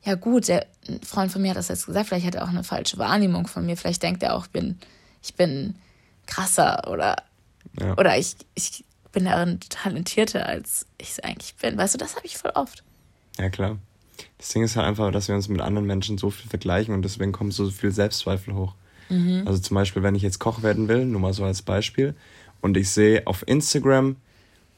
ja 0.04 0.14
gut, 0.14 0.48
der 0.48 0.68
ein 0.88 1.02
Freund 1.02 1.32
von 1.32 1.42
mir 1.42 1.50
hat 1.50 1.58
das 1.58 1.70
jetzt 1.70 1.88
gesagt, 1.88 2.08
vielleicht 2.08 2.28
hat 2.28 2.36
er 2.36 2.44
auch 2.44 2.50
eine 2.50 2.64
falsche 2.64 3.00
Wahrnehmung 3.00 3.48
von 3.48 3.66
mir, 3.66 3.76
vielleicht 3.76 4.04
denkt 4.04 4.22
er 4.22 4.36
auch, 4.36 4.46
ich 4.46 4.52
bin, 4.52 4.78
ich 5.24 5.34
bin 5.34 5.74
krasser 6.28 6.88
oder, 6.88 7.16
ja. 7.80 7.98
oder 7.98 8.18
ich, 8.20 8.36
ich 8.54 8.86
bin 9.12 9.26
darin 9.26 9.60
talentierter, 9.62 10.46
als 10.46 10.86
ich 11.00 11.10
es 11.10 11.20
eigentlich 11.22 11.56
bin. 11.56 11.78
Weißt 11.78 11.96
du, 11.96 11.98
das 11.98 12.16
habe 12.16 12.28
ich 12.28 12.38
voll 12.38 12.52
oft. 12.54 12.84
Ja, 13.40 13.50
klar. 13.50 13.78
Das 14.38 14.50
Ding 14.50 14.64
ist 14.64 14.76
halt 14.76 14.86
einfach, 14.86 15.12
dass 15.12 15.28
wir 15.28 15.34
uns 15.34 15.48
mit 15.48 15.62
anderen 15.62 15.88
Menschen 15.88 16.20
so 16.20 16.30
viel 16.30 16.50
vergleichen 16.50 16.94
und 16.94 17.02
deswegen 17.02 17.32
kommen 17.32 17.50
so 17.50 17.72
viel 17.72 17.92
Selbstzweifel 17.92 18.54
hoch. 18.54 18.76
Mhm. 19.10 19.44
Also 19.48 19.60
zum 19.60 19.74
Beispiel, 19.74 20.04
wenn 20.04 20.14
ich 20.14 20.22
jetzt 20.22 20.40
Koch 20.40 20.62
werden 20.62 20.88
will, 20.88 21.06
nur 21.06 21.20
mal 21.20 21.34
so 21.34 21.44
als 21.44 21.64
Beispiel, 21.64 22.16
und 22.66 22.78
ich 22.78 22.90
sehe 22.90 23.28
auf 23.28 23.48
Instagram 23.48 24.16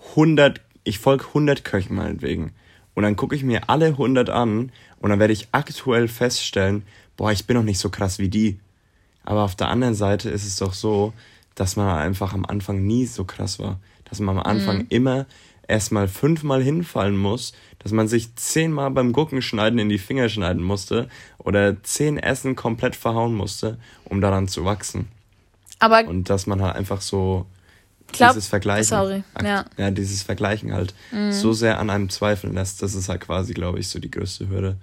100, 0.10 0.60
ich 0.84 1.00
folge 1.00 1.24
100 1.26 1.64
Köchen 1.64 1.96
meinetwegen. 1.96 2.52
Und 2.96 3.04
dann 3.04 3.16
gucke 3.16 3.34
ich 3.34 3.44
mir 3.44 3.70
alle 3.70 3.86
100 3.86 4.30
an 4.30 4.74
und 5.00 5.10
dann 5.10 5.20
werde 5.20 5.32
ich 5.32 5.48
aktuell 5.54 6.10
feststellen, 6.10 6.84
boah, 7.16 7.32
ich 7.32 7.48
bin 7.48 7.56
noch 7.56 7.64
nicht 7.64 7.80
so 7.80 7.90
krass 7.90 8.20
wie 8.20 8.28
die. 8.28 8.60
Aber 9.24 9.44
auf 9.44 9.56
der 9.56 9.70
anderen 9.70 9.96
Seite 9.96 10.30
ist 10.30 10.46
es 10.46 10.58
doch 10.58 10.74
so, 10.74 11.14
dass 11.56 11.78
man 11.78 11.88
einfach 11.98 12.34
am 12.34 12.46
Anfang 12.46 12.86
nie 12.86 13.06
so 13.06 13.24
krass 13.24 13.58
war. 13.58 13.80
Dass 14.04 14.20
man 14.20 14.38
am 14.38 14.44
Anfang 14.44 14.80
mhm. 14.80 14.88
immer 14.90 15.26
erstmal 15.66 16.10
fünfmal 16.10 16.62
hinfallen 16.62 17.16
muss, 17.16 17.54
dass 17.80 17.94
man 17.94 18.10
sich 18.10 18.36
zehnmal 18.36 18.92
beim 18.92 19.14
Gurkenschneiden 19.14 19.80
in 19.80 19.88
die 19.88 19.98
Finger 19.98 20.28
schneiden 20.28 20.62
musste 20.62 21.08
oder 21.38 21.82
zehn 21.84 22.18
Essen 22.18 22.58
komplett 22.58 22.98
verhauen 22.98 23.34
musste, 23.34 23.78
um 24.04 24.20
daran 24.20 24.50
zu 24.50 24.66
wachsen. 24.66 25.08
Aber 25.80 26.06
und 26.06 26.30
dass 26.30 26.48
man 26.48 26.62
halt 26.62 26.76
einfach 26.76 27.00
so 27.00 27.46
glaub, 28.12 28.32
dieses 28.32 28.48
Vergleichen, 28.48 28.86
sorry, 28.86 29.24
ja. 29.44 29.66
ja, 29.78 29.92
dieses 29.92 30.24
Vergleichen 30.24 30.74
halt 30.74 30.94
mhm. 31.12 31.32
so 31.32 31.54
sehr 31.54 31.80
an 31.80 31.90
einem 31.90 32.10
zweifeln 32.10 32.54
lässt, 32.54 32.82
das 32.82 32.96
ist 32.96 33.10
halt 33.10 33.22
quasi, 33.22 33.54
glaube 33.54 33.80
ich, 33.80 33.90
so 33.90 34.00
die 34.00 34.12
größte 34.12 34.50
Hürde. 34.50 34.78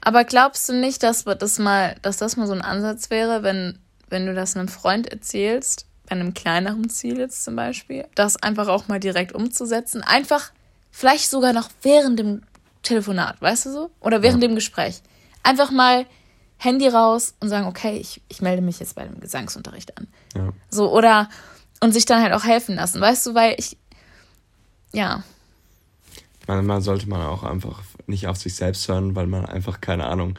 Aber 0.00 0.24
glaubst 0.24 0.68
du 0.68 0.74
nicht, 0.74 1.02
dass 1.02 1.24
das 1.24 1.58
mal, 1.58 1.96
dass 2.02 2.16
das 2.16 2.36
mal 2.36 2.46
so 2.46 2.54
ein 2.54 2.62
Ansatz 2.62 3.10
wäre, 3.10 3.42
wenn, 3.42 3.78
wenn 4.08 4.26
du 4.26 4.34
das 4.34 4.56
einem 4.56 4.68
Freund 4.68 5.06
erzählst, 5.08 5.86
bei 6.08 6.16
einem 6.16 6.32
kleineren 6.32 6.88
Ziel 6.88 7.18
jetzt 7.18 7.44
zum 7.44 7.54
Beispiel, 7.56 8.06
das 8.14 8.42
einfach 8.42 8.68
auch 8.68 8.88
mal 8.88 8.98
direkt 8.98 9.32
umzusetzen. 9.32 10.02
Einfach, 10.02 10.52
vielleicht 10.90 11.28
sogar 11.28 11.52
noch 11.52 11.68
während 11.82 12.18
dem 12.18 12.42
Telefonat, 12.82 13.40
weißt 13.42 13.66
du 13.66 13.72
so? 13.72 13.90
Oder 14.00 14.22
während 14.22 14.42
ja. 14.42 14.48
dem 14.48 14.54
Gespräch. 14.54 15.02
Einfach 15.42 15.70
mal 15.70 16.06
Handy 16.56 16.88
raus 16.88 17.34
und 17.40 17.48
sagen, 17.48 17.66
okay, 17.66 17.98
ich, 17.98 18.22
ich 18.28 18.40
melde 18.40 18.62
mich 18.62 18.80
jetzt 18.80 18.94
bei 18.94 19.04
dem 19.04 19.20
Gesangsunterricht 19.20 19.96
an. 19.98 20.08
Ja. 20.34 20.52
So, 20.70 20.90
oder, 20.90 21.28
und 21.80 21.92
sich 21.92 22.04
dann 22.04 22.22
halt 22.22 22.32
auch 22.32 22.44
helfen 22.44 22.76
lassen, 22.76 23.00
weißt 23.00 23.26
du, 23.26 23.34
weil 23.34 23.54
ich, 23.58 23.76
ja. 24.92 25.22
Manchmal 26.46 26.80
sollte 26.80 27.08
man 27.08 27.22
auch 27.22 27.42
einfach 27.42 27.82
nicht 28.06 28.26
auf 28.26 28.36
sich 28.36 28.54
selbst 28.54 28.88
hören, 28.88 29.14
weil 29.14 29.26
man 29.26 29.44
einfach, 29.44 29.80
keine 29.80 30.06
Ahnung, 30.06 30.38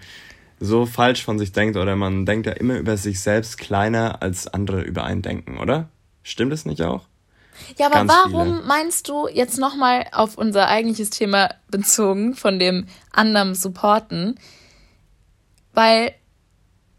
so 0.60 0.86
falsch 0.86 1.24
von 1.24 1.40
sich 1.40 1.52
denkt 1.52 1.78
oder 1.78 1.96
man 1.96 2.26
denkt 2.26 2.46
ja 2.48 2.54
immer 2.54 2.78
über 2.78 2.98
sich 2.98 3.22
selbst 3.22 3.58
kleiner 3.58 4.22
als 4.22 4.48
andere 4.48 4.82
über 4.82 5.04
einen 5.04 5.22
denken, 5.22 5.58
oder? 5.58 5.90
Stimmt 6.24 6.52
es 6.52 6.66
nicht 6.66 6.82
auch? 6.82 7.06
Ja, 7.78 7.88
aber 7.88 7.96
Ganz 7.96 8.12
warum 8.12 8.56
viele. 8.56 8.68
meinst 8.68 9.08
du 9.10 9.28
jetzt 9.28 9.58
nochmal 9.58 10.08
auf 10.12 10.38
unser 10.38 10.68
eigentliches 10.68 11.10
Thema 11.10 11.50
bezogen 11.70 12.36
von 12.36 12.60
dem 12.60 12.88
anderen 13.12 13.56
Supporten? 13.56 14.40
Weil 15.74 16.14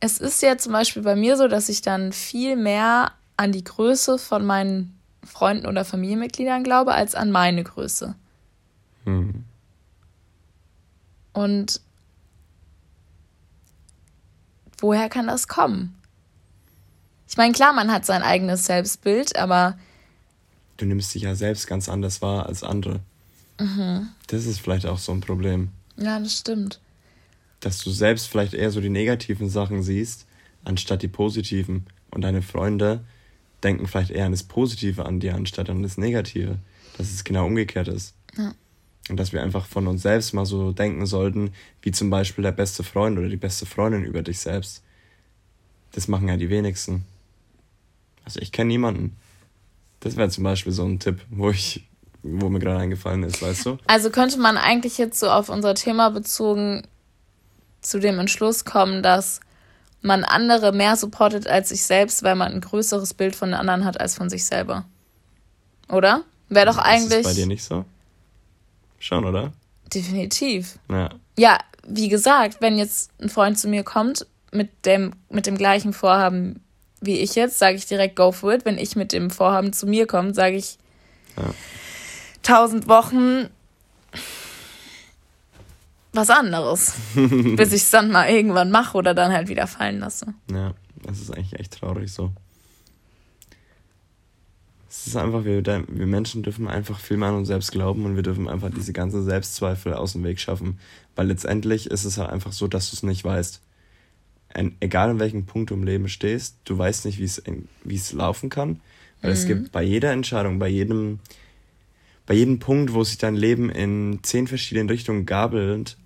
es 0.00 0.18
ist 0.18 0.42
ja 0.42 0.57
zum 0.57 0.72
Beispiel 0.72 1.03
bei 1.03 1.16
mir 1.16 1.37
so, 1.37 1.48
dass 1.48 1.68
ich 1.68 1.83
dann 1.83 2.12
viel 2.12 2.57
mehr 2.57 3.12
an 3.40 3.53
die 3.53 3.64
Größe 3.64 4.18
von 4.18 4.44
meinen 4.44 4.98
Freunden 5.24 5.64
oder 5.64 5.87
Familienmitgliedern 5.87 6.62
glaube, 6.62 6.92
als 6.92 7.14
an 7.14 7.31
meine 7.31 7.64
Größe. 7.64 8.14
Hm. 9.05 9.44
Und 11.33 11.81
woher 14.79 15.09
kann 15.09 15.26
das 15.26 15.48
kommen? 15.48 15.98
Ich 17.26 17.38
meine, 17.38 17.55
klar, 17.55 17.72
man 17.72 17.90
hat 17.90 18.05
sein 18.05 18.22
eigenes 18.22 18.66
Selbstbild, 18.66 19.37
aber. 19.37 19.79
Du 20.76 20.85
nimmst 20.85 21.14
dich 21.14 21.22
ja 21.22 21.35
selbst 21.35 21.66
ganz 21.66 21.88
anders 21.88 22.20
wahr 22.20 22.44
als 22.44 22.62
andere. 22.62 23.00
Mhm. 23.59 24.09
Das 24.26 24.44
ist 24.44 24.61
vielleicht 24.61 24.85
auch 24.85 24.98
so 24.98 25.12
ein 25.12 25.22
Problem. 25.22 25.70
Ja, 25.96 26.20
das 26.20 26.37
stimmt. 26.37 26.79
Dass 27.61 27.79
du 27.79 27.90
selbst 27.90 28.26
vielleicht 28.26 28.53
eher 28.53 28.70
so 28.70 28.83
die 28.83 28.90
negativen 28.90 29.48
Sachen 29.48 29.83
siehst, 29.83 30.26
anstatt 30.62 31.00
die 31.00 31.09
positiven. 31.09 31.87
Und 32.11 32.20
deine 32.20 32.42
Freunde 32.42 33.03
denken 33.62 33.86
vielleicht 33.86 34.10
eher 34.10 34.26
an 34.26 34.32
das 34.32 34.42
Positive 34.42 35.04
an 35.04 35.20
dir, 35.20 35.34
anstatt 35.34 35.70
an 35.70 35.82
das 35.82 35.98
Negative. 35.98 36.58
Dass 36.98 37.10
es 37.10 37.24
genau 37.24 37.46
umgekehrt 37.46 37.88
ist. 37.88 38.14
Ja. 38.36 38.54
Und 39.08 39.16
dass 39.16 39.32
wir 39.32 39.42
einfach 39.42 39.66
von 39.66 39.86
uns 39.86 40.02
selbst 40.02 40.34
mal 40.34 40.46
so 40.46 40.72
denken 40.72 41.06
sollten, 41.06 41.52
wie 41.82 41.90
zum 41.90 42.10
Beispiel 42.10 42.42
der 42.42 42.52
beste 42.52 42.84
Freund 42.84 43.18
oder 43.18 43.28
die 43.28 43.36
beste 43.36 43.66
Freundin 43.66 44.04
über 44.04 44.22
dich 44.22 44.38
selbst. 44.38 44.82
Das 45.92 46.06
machen 46.06 46.28
ja 46.28 46.36
die 46.36 46.50
wenigsten. 46.50 47.04
Also 48.24 48.40
ich 48.40 48.52
kenne 48.52 48.68
niemanden. 48.68 49.16
Das 50.00 50.16
wäre 50.16 50.28
zum 50.28 50.44
Beispiel 50.44 50.72
so 50.72 50.84
ein 50.84 50.98
Tipp, 50.98 51.20
wo 51.30 51.50
ich, 51.50 51.86
wo 52.22 52.48
mir 52.48 52.60
gerade 52.60 52.78
eingefallen 52.78 53.22
ist, 53.24 53.42
weißt 53.42 53.66
du? 53.66 53.78
Also 53.86 54.10
könnte 54.10 54.38
man 54.38 54.56
eigentlich 54.56 54.98
jetzt 54.98 55.18
so 55.18 55.28
auf 55.28 55.48
unser 55.48 55.74
Thema 55.74 56.10
bezogen 56.10 56.86
zu 57.80 57.98
dem 57.98 58.18
Entschluss 58.18 58.64
kommen, 58.64 59.02
dass 59.02 59.40
man 60.02 60.24
andere 60.24 60.72
mehr 60.72 60.96
supportet 60.96 61.46
als 61.46 61.68
sich 61.70 61.82
selbst, 61.82 62.22
weil 62.22 62.34
man 62.34 62.52
ein 62.52 62.60
größeres 62.60 63.14
Bild 63.14 63.36
von 63.36 63.50
den 63.50 63.58
anderen 63.58 63.84
hat 63.84 64.00
als 64.00 64.14
von 64.14 64.30
sich 64.30 64.44
selber. 64.44 64.84
Oder? 65.88 66.22
Wäre 66.48 66.66
doch 66.66 66.78
eigentlich. 66.78 67.20
Ist 67.20 67.26
das 67.26 67.34
bei 67.34 67.40
dir 67.40 67.46
nicht 67.46 67.64
so? 67.64 67.84
Schon, 68.98 69.24
oder? 69.24 69.52
Definitiv. 69.92 70.78
Ja. 70.88 71.10
Ja, 71.38 71.58
wie 71.86 72.08
gesagt, 72.08 72.60
wenn 72.60 72.78
jetzt 72.78 73.10
ein 73.20 73.28
Freund 73.28 73.58
zu 73.58 73.68
mir 73.68 73.82
kommt 73.82 74.26
mit 74.52 74.84
dem, 74.86 75.12
mit 75.28 75.46
dem 75.46 75.56
gleichen 75.56 75.92
Vorhaben 75.92 76.62
wie 77.00 77.18
ich 77.18 77.34
jetzt, 77.34 77.58
sage 77.58 77.76
ich 77.76 77.86
direkt 77.86 78.16
go 78.16 78.30
for 78.30 78.52
it. 78.52 78.64
Wenn 78.66 78.76
ich 78.76 78.94
mit 78.94 79.12
dem 79.12 79.30
Vorhaben 79.30 79.72
zu 79.72 79.86
mir 79.86 80.06
komme, 80.06 80.34
sage 80.34 80.56
ich 80.56 80.76
Ja. 81.36 81.54
tausend 82.42 82.88
Wochen 82.88 83.48
was 86.12 86.30
anderes, 86.30 86.94
bis 87.14 87.72
ich 87.72 87.82
es 87.82 87.90
dann 87.90 88.10
mal 88.10 88.28
irgendwann 88.28 88.70
mache 88.70 88.96
oder 88.96 89.14
dann 89.14 89.32
halt 89.32 89.48
wieder 89.48 89.66
fallen 89.66 90.00
lasse. 90.00 90.34
Ja, 90.50 90.74
das 91.02 91.20
ist 91.20 91.30
eigentlich 91.30 91.58
echt 91.58 91.72
traurig 91.78 92.12
so. 92.12 92.32
Es 94.88 95.06
ist 95.06 95.16
einfach, 95.16 95.44
wir, 95.44 95.64
wir 95.64 96.06
Menschen 96.06 96.42
dürfen 96.42 96.66
einfach 96.66 96.98
viel 96.98 97.16
mehr 97.16 97.28
an 97.28 97.36
uns 97.36 97.48
selbst 97.48 97.70
glauben 97.70 98.04
und 98.04 98.16
wir 98.16 98.24
dürfen 98.24 98.48
einfach 98.48 98.70
diese 98.74 98.92
ganzen 98.92 99.24
Selbstzweifel 99.24 99.94
aus 99.94 100.12
dem 100.12 100.24
Weg 100.24 100.40
schaffen. 100.40 100.80
Weil 101.14 101.28
letztendlich 101.28 101.86
ist 101.88 102.04
es 102.04 102.18
halt 102.18 102.30
einfach 102.30 102.52
so, 102.52 102.66
dass 102.66 102.90
du 102.90 102.96
es 102.96 103.02
nicht 103.04 103.24
weißt. 103.24 103.60
Ein, 104.52 104.76
egal 104.80 105.10
in 105.12 105.20
welchem 105.20 105.46
Punkt 105.46 105.70
du 105.70 105.74
im 105.74 105.84
Leben 105.84 106.08
stehst, 106.08 106.56
du 106.64 106.76
weißt 106.76 107.04
nicht, 107.04 107.20
wie 107.20 107.24
es 107.24 107.40
es 107.88 108.12
laufen 108.12 108.50
kann. 108.50 108.80
Weil 109.22 109.30
es 109.30 109.44
Mhm. 109.44 109.48
gibt 109.48 109.72
bei 109.72 109.82
jeder 109.84 110.10
Entscheidung, 110.10 110.58
bei 110.58 110.68
jedem, 110.68 111.20
bei 112.26 112.35
jedem 112.35 112.59
Punkt, 112.59 112.94
wo 112.94 113.02
sich 113.02 113.18
dein 113.18 113.35
Leben 113.35 113.70
in 113.70 114.20
zehn 114.22 114.46
verschiedenen 114.46 114.88
Richtungen 114.88 115.26
gabelt, 115.26 115.96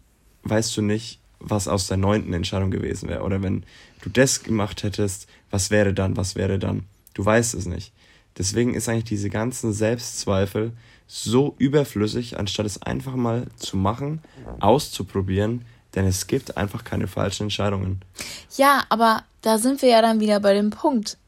weißt 0.44 0.76
du 0.76 0.82
nicht, 0.82 1.20
was 1.38 1.68
aus 1.68 1.86
der 1.86 1.96
neunten 1.96 2.32
Entscheidung 2.32 2.70
gewesen 2.70 3.08
wäre. 3.08 3.22
Oder 3.22 3.42
wenn 3.42 3.64
du 4.02 4.10
das 4.10 4.42
gemacht 4.42 4.82
hättest, 4.82 5.26
was 5.50 5.70
wäre 5.70 5.92
dann, 5.92 6.16
was 6.16 6.36
wäre 6.36 6.58
dann? 6.58 6.84
Du 7.12 7.24
weißt 7.24 7.54
es 7.54 7.66
nicht. 7.66 7.92
Deswegen 8.38 8.74
ist 8.74 8.88
eigentlich 8.88 9.04
diese 9.04 9.30
ganzen 9.30 9.72
Selbstzweifel 9.72 10.72
so 11.06 11.54
überflüssig, 11.58 12.38
anstatt 12.38 12.66
es 12.66 12.82
einfach 12.82 13.14
mal 13.14 13.46
zu 13.56 13.76
machen, 13.76 14.22
auszuprobieren, 14.60 15.64
denn 15.94 16.06
es 16.06 16.26
gibt 16.26 16.56
einfach 16.56 16.82
keine 16.82 17.06
falschen 17.06 17.44
Entscheidungen. 17.44 18.00
Ja, 18.56 18.84
aber 18.88 19.22
da 19.42 19.58
sind 19.58 19.82
wir 19.82 19.90
ja 19.90 20.02
dann 20.02 20.20
wieder 20.20 20.40
bei 20.40 20.54
dem 20.54 20.70
Punkt, 20.70 21.18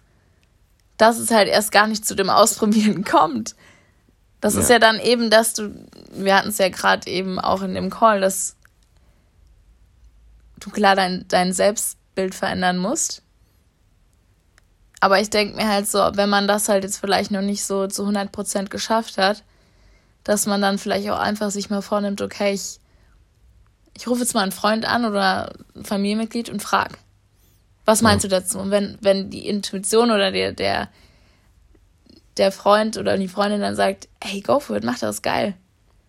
dass 0.96 1.18
es 1.18 1.31
halt 1.31 1.49
erst 1.49 1.72
gar 1.72 1.87
nicht 1.87 2.05
zu 2.05 2.16
dem 2.16 2.31
Ausprobieren 2.31 3.05
kommt. 3.05 3.55
Das 4.46 4.54
Ja. 4.54 4.61
ist 4.61 4.70
ja 4.70 4.78
dann 4.78 5.00
eben, 5.00 5.28
dass 5.28 5.54
du, 5.54 5.74
wir 6.12 6.37
hatten 6.37 6.50
es 6.50 6.59
ja 6.59 6.68
gerade 6.68 7.11
eben 7.11 7.40
auch 7.40 7.62
in 7.62 7.74
dem 7.74 7.90
Call, 7.90 8.20
dass 8.20 8.54
du 10.61 10.70
klar 10.70 10.94
dein, 10.94 11.24
dein 11.26 11.52
Selbstbild 11.52 12.32
verändern 12.32 12.78
musst. 12.78 13.22
Aber 15.00 15.20
ich 15.20 15.30
denke 15.30 15.56
mir 15.56 15.66
halt 15.66 15.88
so, 15.88 15.98
wenn 16.14 16.28
man 16.28 16.46
das 16.46 16.68
halt 16.68 16.85
jetzt 16.85 16.98
vielleicht 16.98 17.32
noch 17.32 17.40
nicht 17.42 17.64
so 17.64 17.88
zu 17.88 18.04
100% 18.04 18.68
geschafft 18.68 19.18
hat, 19.18 19.42
dass 20.22 20.46
man 20.46 20.62
dann 20.62 20.78
vielleicht 20.78 21.11
auch 21.11 21.18
einfach 21.18 21.50
sich 21.50 21.68
mal 21.68 21.82
vornimmt, 21.82 22.22
okay, 22.22 22.52
ich, 22.52 22.78
ich 23.96 24.06
rufe 24.06 24.20
jetzt 24.20 24.35
mal 24.35 24.42
einen 24.42 24.52
Freund 24.52 24.85
an 24.85 25.06
oder 25.06 25.52
ein 25.74 25.85
Familienmitglied 25.85 26.50
und 26.50 26.62
frag, 26.62 26.98
was 27.85 28.00
meinst 28.00 28.24
du 28.24 28.28
dazu? 28.28 28.61
Und 28.61 28.70
wenn, 28.70 28.96
wenn 29.00 29.28
die 29.28 29.48
Intuition 29.48 30.12
oder 30.12 30.30
der, 30.30 30.52
der, 30.52 30.88
der 32.37 32.53
Freund 32.53 32.96
oder 32.96 33.16
die 33.18 33.29
Freundin 33.29 33.61
dann 33.61 33.75
sagt, 33.77 34.09
hey, 34.22 34.40
go 34.40 34.61
for 34.61 34.77
it, 34.77 34.85
mach 34.85 34.99
das 34.99 35.22
geil. 35.22 35.55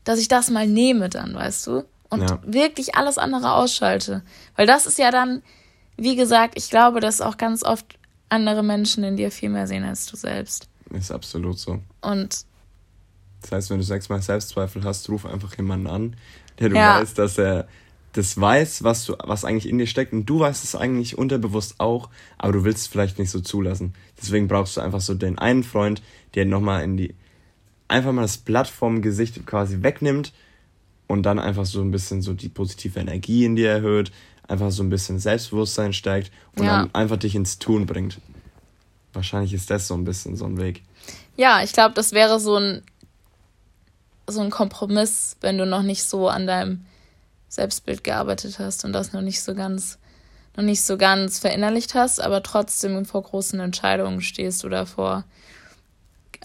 Dass 0.04 0.20
ich 0.20 0.28
das 0.28 0.50
mal 0.50 0.68
nehme 0.68 1.10
dann, 1.10 1.34
weißt 1.36 1.68
du? 1.68 1.84
Und 2.10 2.22
Ja. 2.22 2.40
wirklich 2.46 2.96
alles 2.96 3.18
andere 3.18 3.54
ausschalte. 3.54 4.24
Weil 4.56 4.66
das 4.68 4.86
ist 4.88 4.98
ja 4.98 5.12
dann, 5.12 5.42
wie 5.98 6.16
gesagt, 6.16 6.54
ich 6.58 6.70
glaube, 6.70 7.00
dass 7.00 7.22
auch 7.22 7.38
ganz 7.38 7.64
oft 7.64 7.98
andere 8.30 8.64
Menschen 8.64 9.04
in 9.04 9.18
dir 9.18 9.32
viel 9.32 9.50
mehr 9.50 9.68
sehen 9.68 9.84
als 9.84 10.06
du 10.06 10.16
selbst. 10.16 10.68
Ist 10.92 11.12
absolut 11.12 11.60
so. 11.60 11.80
Und 12.02 12.46
Das 13.42 13.52
heißt, 13.52 13.70
wenn 13.70 13.78
du 13.78 13.84
sechsmal 13.84 14.22
Selbstzweifel 14.22 14.84
hast, 14.84 15.10
ruf 15.10 15.26
einfach 15.26 15.56
jemanden 15.58 15.88
an, 15.88 16.16
der 16.60 16.70
du 16.70 16.76
Ja. 16.76 17.00
weißt, 17.00 17.18
dass 17.20 17.38
er 17.38 17.68
das 18.14 18.40
weiß, 18.40 18.84
was 18.84 19.06
du, 19.06 19.16
was 19.24 19.46
eigentlich 19.46 19.70
in 19.70 19.78
dir 19.78 19.86
steckt 19.88 20.12
und 20.14 20.26
du 20.26 20.40
weißt 20.40 20.64
es 20.64 20.76
eigentlich 20.76 21.18
unterbewusst 21.18 21.80
auch, 21.80 22.10
aber 22.38 22.54
du 22.54 22.64
willst 22.64 22.82
es 22.82 22.88
vielleicht 22.88 23.20
nicht 23.20 23.30
so 23.30 23.40
zulassen. 23.42 23.94
Deswegen 24.20 24.48
brauchst 24.48 24.78
du 24.78 24.82
einfach 24.82 25.02
so 25.02 25.14
den 25.14 25.38
einen 25.38 25.64
Freund, 25.64 26.02
der 26.34 26.46
nochmal 26.46 26.84
in 26.84 26.98
die, 26.98 27.14
einfach 27.88 28.12
mal 28.12 28.24
das 28.24 28.38
Blatt 28.38 28.68
vom 28.68 29.02
Gesicht 29.02 29.46
quasi 29.46 29.84
wegnimmt 29.84 30.34
und 31.08 31.24
dann 31.24 31.38
einfach 31.40 31.66
so 31.66 31.82
ein 31.82 31.92
bisschen 31.92 32.22
so 32.22 32.34
die 32.34 32.50
positive 32.50 33.00
Energie 33.00 33.46
in 33.46 33.56
dir 33.56 33.70
erhöht, 33.70 34.12
einfach 34.48 34.72
so 34.72 34.82
ein 34.84 34.90
bisschen 34.90 35.20
Selbstbewusstsein 35.20 35.94
steigt 35.94 36.32
und 36.56 36.66
Ja. 36.66 36.78
dann 36.82 36.96
einfach 36.96 37.18
dich 37.18 37.36
ins 37.36 37.60
Tun 37.60 37.86
bringt. 37.86 38.20
Wahrscheinlich 39.14 39.54
ist 39.54 39.70
das 39.70 39.88
so 39.88 39.94
ein 39.94 40.06
bisschen 40.06 40.36
so 40.36 40.46
ein 40.46 40.58
Weg. 40.58 40.82
ja, 41.36 41.62
ich 41.64 41.72
glaube, 41.74 41.94
das 41.94 42.14
wäre 42.14 42.40
so 42.40 42.56
ein, 42.58 42.82
so 44.28 44.42
ein 44.42 44.50
Kompromiss, 44.50 45.38
wenn 45.42 45.58
du 45.58 45.66
noch 45.66 45.84
nicht 45.84 46.04
so 46.04 46.28
an 46.30 46.48
deinem 46.48 46.86
Selbstbild 47.50 48.04
gearbeitet 48.04 48.60
hast 48.60 48.86
und 48.86 48.94
das 48.94 49.14
noch 49.14 49.22
nicht 49.22 49.42
so 49.42 49.56
ganz, 49.56 49.98
noch 50.56 50.64
nicht 50.64 50.84
so 50.84 50.98
ganz 50.98 51.40
verinnerlicht 51.40 51.94
hast, 51.96 52.22
aber 52.22 52.44
trotzdem 52.44 53.06
vor 53.06 53.24
großen 53.24 53.60
Entscheidungen 53.60 54.22
stehst 54.22 54.66
oder 54.66 54.86
vor, 54.86 55.24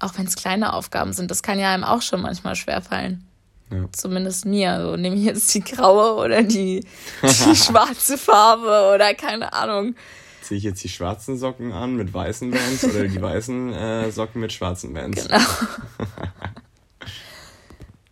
auch 0.01 0.17
wenn 0.17 0.27
es 0.27 0.37
kleine 0.37 0.73
Aufgaben 0.73 1.13
sind, 1.13 1.31
das 1.31 1.43
kann 1.43 1.59
ja 1.59 1.73
einem 1.73 1.85
auch 1.85 2.03
schon 2.03 2.23
manchmal 2.23 2.57
schwerfallen. 2.57 3.27
Ja. 3.71 3.87
Zumindest 3.93 4.45
mir. 4.45 4.81
So, 4.83 4.97
nehme 4.97 5.17
ich 5.17 5.25
jetzt 5.25 5.55
die 5.55 5.63
graue 5.63 6.23
oder 6.23 6.43
die, 6.43 6.85
die 7.23 7.27
schwarze 7.57 8.19
Farbe 8.19 8.95
oder 8.95 9.15
keine 9.15 9.53
Ahnung. 9.53 9.95
Ziehe 10.43 10.59
ich 10.59 10.65
jetzt 10.65 10.85
die 10.85 10.89
schwarzen 10.89 11.39
Socken 11.39 11.73
an 11.73 11.97
mit 11.97 12.13
weißen 12.13 12.51
Bands 12.51 12.85
oder 12.85 13.07
die 13.07 13.23
weißen 13.23 13.73
äh, 13.73 14.11
Socken 14.11 14.41
mit 14.41 14.53
schwarzen 14.53 14.93
Bands? 14.93 15.27
Genau. 15.27 15.39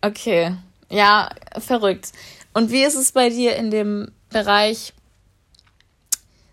Okay. 0.01 0.55
Ja, 0.89 1.29
verrückt. 1.59 2.11
Und 2.53 2.71
wie 2.71 2.83
ist 2.83 2.95
es 2.95 3.11
bei 3.11 3.29
dir 3.29 3.55
in 3.55 3.71
dem 3.71 4.11
Bereich? 4.29 4.93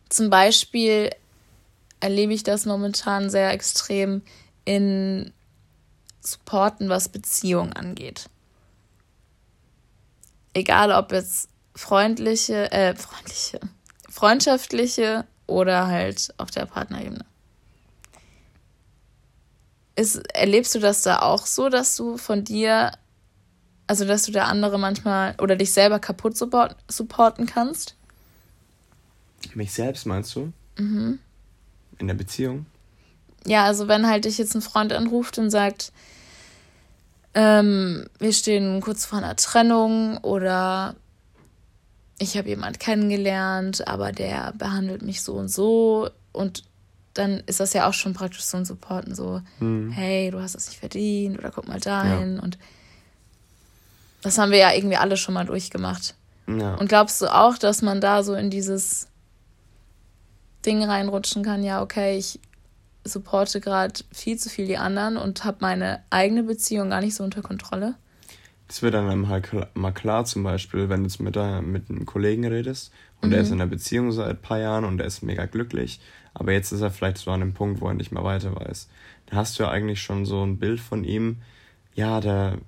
Zum 0.09 0.31
Beispiel 0.31 1.11
erlebe 2.01 2.33
ich 2.33 2.43
das 2.43 2.65
momentan 2.65 3.31
sehr 3.31 3.51
extrem 3.51 4.23
in 4.65 5.33
Supporten, 6.21 6.89
was 6.89 7.09
Beziehungen 7.09 7.73
angeht. 7.73 8.29
Egal 10.55 10.93
ob 10.93 11.13
jetzt 11.13 11.49
freundliche, 11.75 12.71
äh, 12.73 12.95
freundliche, 12.95 13.61
freundschaftliche 14.09 15.25
oder 15.47 15.87
halt 15.87 16.35
auf 16.37 16.51
der 16.51 16.67
Partnerebene. 16.67 17.25
Ist, 19.95 20.17
erlebst 20.35 20.75
du 20.75 20.79
das 20.79 21.03
da 21.03 21.21
auch 21.21 21.47
so, 21.47 21.69
dass 21.69 21.97
du 21.97 22.19
von 22.19 22.45
dir, 22.45 22.93
also 23.89 24.05
dass 24.05 24.23
du 24.23 24.33
der 24.33 24.47
andere 24.47 24.79
manchmal 24.79 25.35
oder 25.41 25.57
dich 25.57 25.73
selber 25.73 25.99
kaputt 25.99 26.37
support, 26.37 26.77
supporten 26.89 27.47
kannst? 27.47 27.97
Mich 29.55 29.73
selbst 29.73 30.07
meinst 30.07 30.35
du? 30.37 30.53
Mhm. 30.79 31.19
In 31.99 32.07
der 32.07 32.15
Beziehung? 32.15 32.67
Ja, 33.47 33.65
also 33.65 33.89
wenn 33.89 34.07
halt 34.07 34.25
dich 34.25 34.39
jetzt 34.39 34.55
ein 34.55 34.63
Freund 34.63 34.93
anruft 34.93 35.39
und 35.39 35.51
sagt, 35.51 35.93
ähm, 37.35 38.07
wir 38.19 38.33
stehen 38.33 38.81
kurz 38.81 39.05
vor 39.07 39.19
einer 39.19 39.37
Trennung 39.37 40.19
oder 40.19 40.97
ich 42.19 42.37
habe 42.37 42.49
jemand 42.49 42.81
kennengelernt, 42.81 43.87
aber 43.87 44.13
der 44.13 44.53
behandelt 44.59 45.03
mich 45.03 45.23
so 45.23 45.35
und 45.35 45.49
so 45.49 46.11
und 46.33 46.65
dann 47.15 47.43
ist 47.47 47.61
das 47.61 47.73
ja 47.73 47.89
auch 47.89 47.95
schon 47.95 48.13
praktisch 48.15 48.43
so 48.45 48.57
ein 48.57 48.65
Supporten, 48.65 49.15
so, 49.15 49.41
Hm. 49.59 49.91
hey, 49.91 50.31
du 50.31 50.41
hast 50.41 50.55
das 50.55 50.69
nicht 50.69 50.79
verdient 50.79 51.39
oder 51.39 51.51
guck 51.51 51.67
mal 51.69 51.81
dahin 51.81 52.39
und 52.39 52.59
das 54.23 54.39
haben 54.39 54.51
wir 54.51 54.59
ja 54.59 54.73
irgendwie 54.73 54.97
alle 54.97 55.17
schon 55.17 55.35
mal 55.35 55.47
durchgemacht. 55.47 56.15
Ja. 56.47 56.75
Und 56.75 56.89
glaubst 56.89 57.21
du 57.21 57.27
auch, 57.27 57.59
dass 57.59 57.83
man 57.83 58.01
da 58.01 58.23
so 58.23 58.35
in 58.35 58.51
dieses 58.51 59.09
Ding 60.65 60.83
reinrutschen 60.83 61.45
kann, 61.45 61.63
ja, 61.63 61.83
okay, 61.83 62.17
ich 62.17 62.41
supporte 63.05 63.61
gerade 63.61 64.01
viel 64.13 64.39
zu 64.39 64.49
viel 64.49 64.67
die 64.67 64.77
anderen 64.77 65.17
und 65.17 65.45
habe 65.45 65.59
meine 65.61 66.03
eigene 66.11 66.43
Beziehung 66.43 66.91
gar 66.91 67.01
nicht 67.01 67.15
so 67.15 67.25
unter 67.25 67.43
Kontrolle. 67.43 67.95
Das 68.67 68.83
wird 68.83 68.95
dann 68.95 69.29
halt 69.29 69.49
mal 69.75 69.93
klar, 69.93 70.25
zum 70.27 70.43
Beispiel, 70.43 70.89
wenn 70.89 71.01
du 71.01 71.09
jetzt 71.09 71.21
mit, 71.21 71.37
mit 71.37 71.89
einem 71.89 72.05
Kollegen 72.05 72.47
redest 72.47 72.93
und 73.23 73.31
mhm. 73.31 73.35
er 73.35 73.41
ist 73.41 73.49
in 73.49 73.61
einer 73.61 73.71
Beziehung 73.71 74.13
seit 74.13 74.29
ein 74.29 74.43
paar 74.43 74.59
Jahren 74.59 74.85
und 74.85 75.01
er 75.01 75.07
ist 75.07 75.23
mega 75.23 75.47
glücklich, 75.47 76.01
aber 76.35 76.53
jetzt 76.53 76.73
ist 76.73 76.83
er 76.83 76.91
vielleicht 76.91 77.19
so 77.19 77.31
an 77.31 77.41
dem 77.41 77.55
Punkt, 77.55 77.81
wo 77.81 77.89
er 77.89 77.95
nicht 77.95 78.13
mehr 78.13 78.25
weiter 78.25 78.55
weiß. 78.55 78.89
Da 79.27 79.37
hast 79.37 79.59
du 79.59 79.63
ja 79.63 79.71
eigentlich 79.71 80.03
schon 80.03 80.27
so 80.27 80.45
ein 80.45 80.59
Bild 80.59 80.81
von 80.81 81.05
ihm, 81.05 81.39
ja, 81.95 82.21
der, 82.21 82.59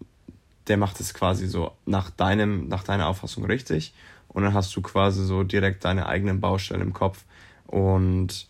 der 0.69 0.77
macht 0.77 1.01
es 1.01 1.15
quasi 1.15 1.47
so 1.47 1.73
nach 1.87 2.11
deinem, 2.11 2.69
nach 2.69 2.85
deiner 2.85 3.09
Auffassung 3.09 3.45
richtig 3.45 3.95
und 4.29 4.43
dann 4.43 4.55
hast 4.55 4.75
du 4.77 4.83
quasi 4.83 5.25
so 5.25 5.43
direkt 5.43 5.85
deine 5.85 6.07
eigenen 6.07 6.41
Baustellen 6.41 6.83
im 6.83 6.93
Kopf 6.93 7.25
und 7.67 8.49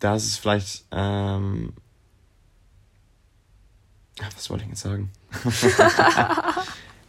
da 0.00 0.14
ist 0.14 0.26
es 0.26 0.36
vielleicht, 0.36 0.84
ähm, 0.92 1.72
was 4.34 4.50
wollte 4.50 4.64
ich 4.64 4.70
jetzt 4.70 4.82
sagen? 4.82 5.10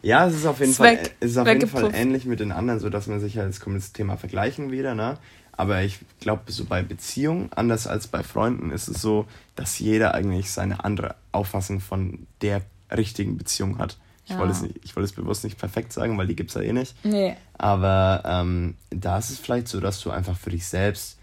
ja, 0.02 0.28
es 0.28 0.36
ist 0.36 0.46
auf 0.46 0.60
jeden 0.60 0.74
Fall, 0.74 1.00
es 1.20 1.32
ist 1.32 1.38
auf 1.38 1.48
jeden 1.48 1.68
Fall 1.68 1.92
ähnlich 1.94 2.26
mit 2.26 2.40
den 2.40 2.52
anderen, 2.52 2.80
so 2.80 2.90
dass 2.90 3.08
man 3.08 3.20
sich 3.20 3.38
halt, 3.38 3.50
es 3.50 3.60
kommt 3.60 3.78
das 3.78 3.94
Thema 3.94 4.18
Vergleichen 4.18 4.72
wieder, 4.72 4.96
ne? 4.96 5.18
Aber 5.52 5.82
ich 5.82 6.00
glaube, 6.22 6.50
so 6.52 6.64
bei 6.64 6.84
Beziehungen, 6.84 7.52
anders 7.54 7.86
als 7.86 8.08
bei 8.08 8.24
Freunden, 8.24 8.72
ist 8.72 8.88
es 8.88 9.02
so, 9.02 9.26
dass 9.56 9.78
jeder 9.78 10.14
eigentlich 10.14 10.52
seine 10.52 10.86
andere 10.86 11.16
Auffassung 11.34 11.82
von 11.82 12.28
der 12.42 12.62
richtigen 12.92 13.38
Beziehung 13.38 13.78
hat. 13.78 13.98
Ich 14.26 14.32
ja. 14.32 14.40
wollte 14.40 14.54
es, 14.54 14.62
nicht, 14.62 14.80
ich 14.84 14.96
wollte 14.96 15.06
es 15.06 15.14
bewusst 15.14 15.44
nicht 15.44 15.58
perfekt 15.58 15.92
sagen, 15.92 16.18
weil 16.18 16.28
die 16.28 16.36
gibt 16.36 16.52
es 16.52 16.56
ja 16.56 16.62
eh 16.62 16.74
nicht. 16.74 16.96
Nee. 17.04 17.36
Aber 17.58 18.22
ähm, 18.26 18.76
da 18.90 19.18
ist 19.18 19.32
es 19.32 19.40
vielleicht 19.40 19.68
so, 19.68 19.80
dass 19.80 20.02
du 20.02 20.12
einfach 20.12 20.38
für 20.38 20.52
dich 20.52 20.68
selbst 20.68 21.18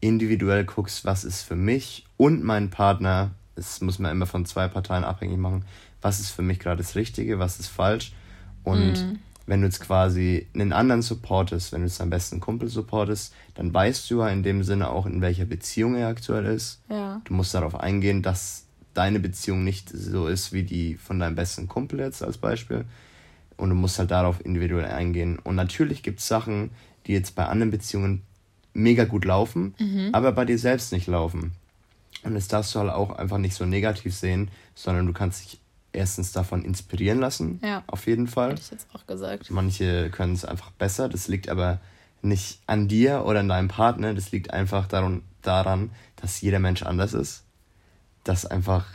individuell 0.00 0.64
guckst, 0.64 1.04
was 1.04 1.24
ist 1.24 1.42
für 1.42 1.56
mich 1.56 2.06
und 2.16 2.44
meinen 2.44 2.70
Partner, 2.70 3.32
das 3.54 3.80
muss 3.80 3.98
man 3.98 4.12
immer 4.12 4.26
von 4.26 4.46
zwei 4.46 4.68
Parteien 4.68 5.04
abhängig 5.04 5.38
machen, 5.38 5.64
was 6.00 6.20
ist 6.20 6.30
für 6.30 6.42
mich 6.42 6.58
gerade 6.58 6.78
das 6.78 6.94
Richtige, 6.94 7.38
was 7.38 7.58
ist 7.58 7.68
falsch. 7.68 8.12
Und 8.62 8.92
mhm 8.92 9.18
wenn 9.48 9.62
du 9.62 9.66
jetzt 9.66 9.80
quasi 9.80 10.46
einen 10.54 10.72
anderen 10.72 11.00
supportest, 11.02 11.72
wenn 11.72 11.80
du 11.80 11.86
jetzt 11.86 12.00
deinen 12.00 12.10
besten 12.10 12.38
Kumpel 12.38 12.68
supportest, 12.68 13.34
dann 13.54 13.72
weißt 13.72 14.08
du 14.10 14.20
ja 14.20 14.28
in 14.28 14.42
dem 14.42 14.62
Sinne 14.62 14.90
auch, 14.90 15.06
in 15.06 15.22
welcher 15.22 15.46
Beziehung 15.46 15.96
er 15.96 16.08
aktuell 16.08 16.44
ist. 16.44 16.82
Ja. 16.90 17.22
Du 17.24 17.32
musst 17.32 17.54
darauf 17.54 17.74
eingehen, 17.80 18.22
dass 18.22 18.66
deine 18.98 19.20
Beziehung 19.20 19.62
nicht 19.62 19.88
so 19.90 20.26
ist 20.26 20.52
wie 20.52 20.64
die 20.64 20.96
von 20.96 21.20
deinem 21.20 21.36
besten 21.36 21.68
Kumpel 21.68 22.00
jetzt 22.00 22.22
als 22.22 22.36
Beispiel. 22.36 22.84
Und 23.56 23.70
du 23.70 23.76
musst 23.76 23.98
halt 23.98 24.10
darauf 24.10 24.44
individuell 24.44 24.86
eingehen. 24.86 25.38
Und 25.38 25.54
natürlich 25.54 26.02
gibt 26.02 26.18
es 26.18 26.26
Sachen, 26.26 26.70
die 27.06 27.12
jetzt 27.12 27.36
bei 27.36 27.46
anderen 27.46 27.70
Beziehungen 27.70 28.22
mega 28.74 29.04
gut 29.04 29.24
laufen, 29.24 29.74
mhm. 29.78 30.10
aber 30.12 30.32
bei 30.32 30.44
dir 30.44 30.58
selbst 30.58 30.92
nicht 30.92 31.06
laufen. 31.06 31.52
Und 32.24 32.34
das 32.34 32.48
darfst 32.48 32.74
du 32.74 32.80
halt 32.80 32.90
auch 32.90 33.10
einfach 33.10 33.38
nicht 33.38 33.54
so 33.54 33.64
negativ 33.64 34.14
sehen, 34.16 34.50
sondern 34.74 35.06
du 35.06 35.12
kannst 35.12 35.44
dich 35.44 35.60
erstens 35.92 36.32
davon 36.32 36.64
inspirieren 36.64 37.20
lassen. 37.20 37.60
Ja. 37.62 37.84
Auf 37.86 38.06
jeden 38.08 38.26
Fall. 38.26 38.50
Hätte 38.50 38.62
ich 38.62 38.70
jetzt 38.72 38.88
auch 38.92 39.06
gesagt. 39.06 39.50
Manche 39.50 40.10
können 40.10 40.34
es 40.34 40.44
einfach 40.44 40.70
besser. 40.72 41.08
Das 41.08 41.28
liegt 41.28 41.48
aber 41.48 41.80
nicht 42.20 42.60
an 42.66 42.88
dir 42.88 43.24
oder 43.24 43.40
an 43.40 43.48
deinem 43.48 43.68
Partner. 43.68 44.12
Das 44.12 44.32
liegt 44.32 44.52
einfach 44.52 44.88
daran, 44.88 45.22
daran 45.42 45.90
dass 46.16 46.40
jeder 46.40 46.58
Mensch 46.58 46.82
anders 46.82 47.14
ist. 47.14 47.44
Dass 48.24 48.46
einfach 48.46 48.86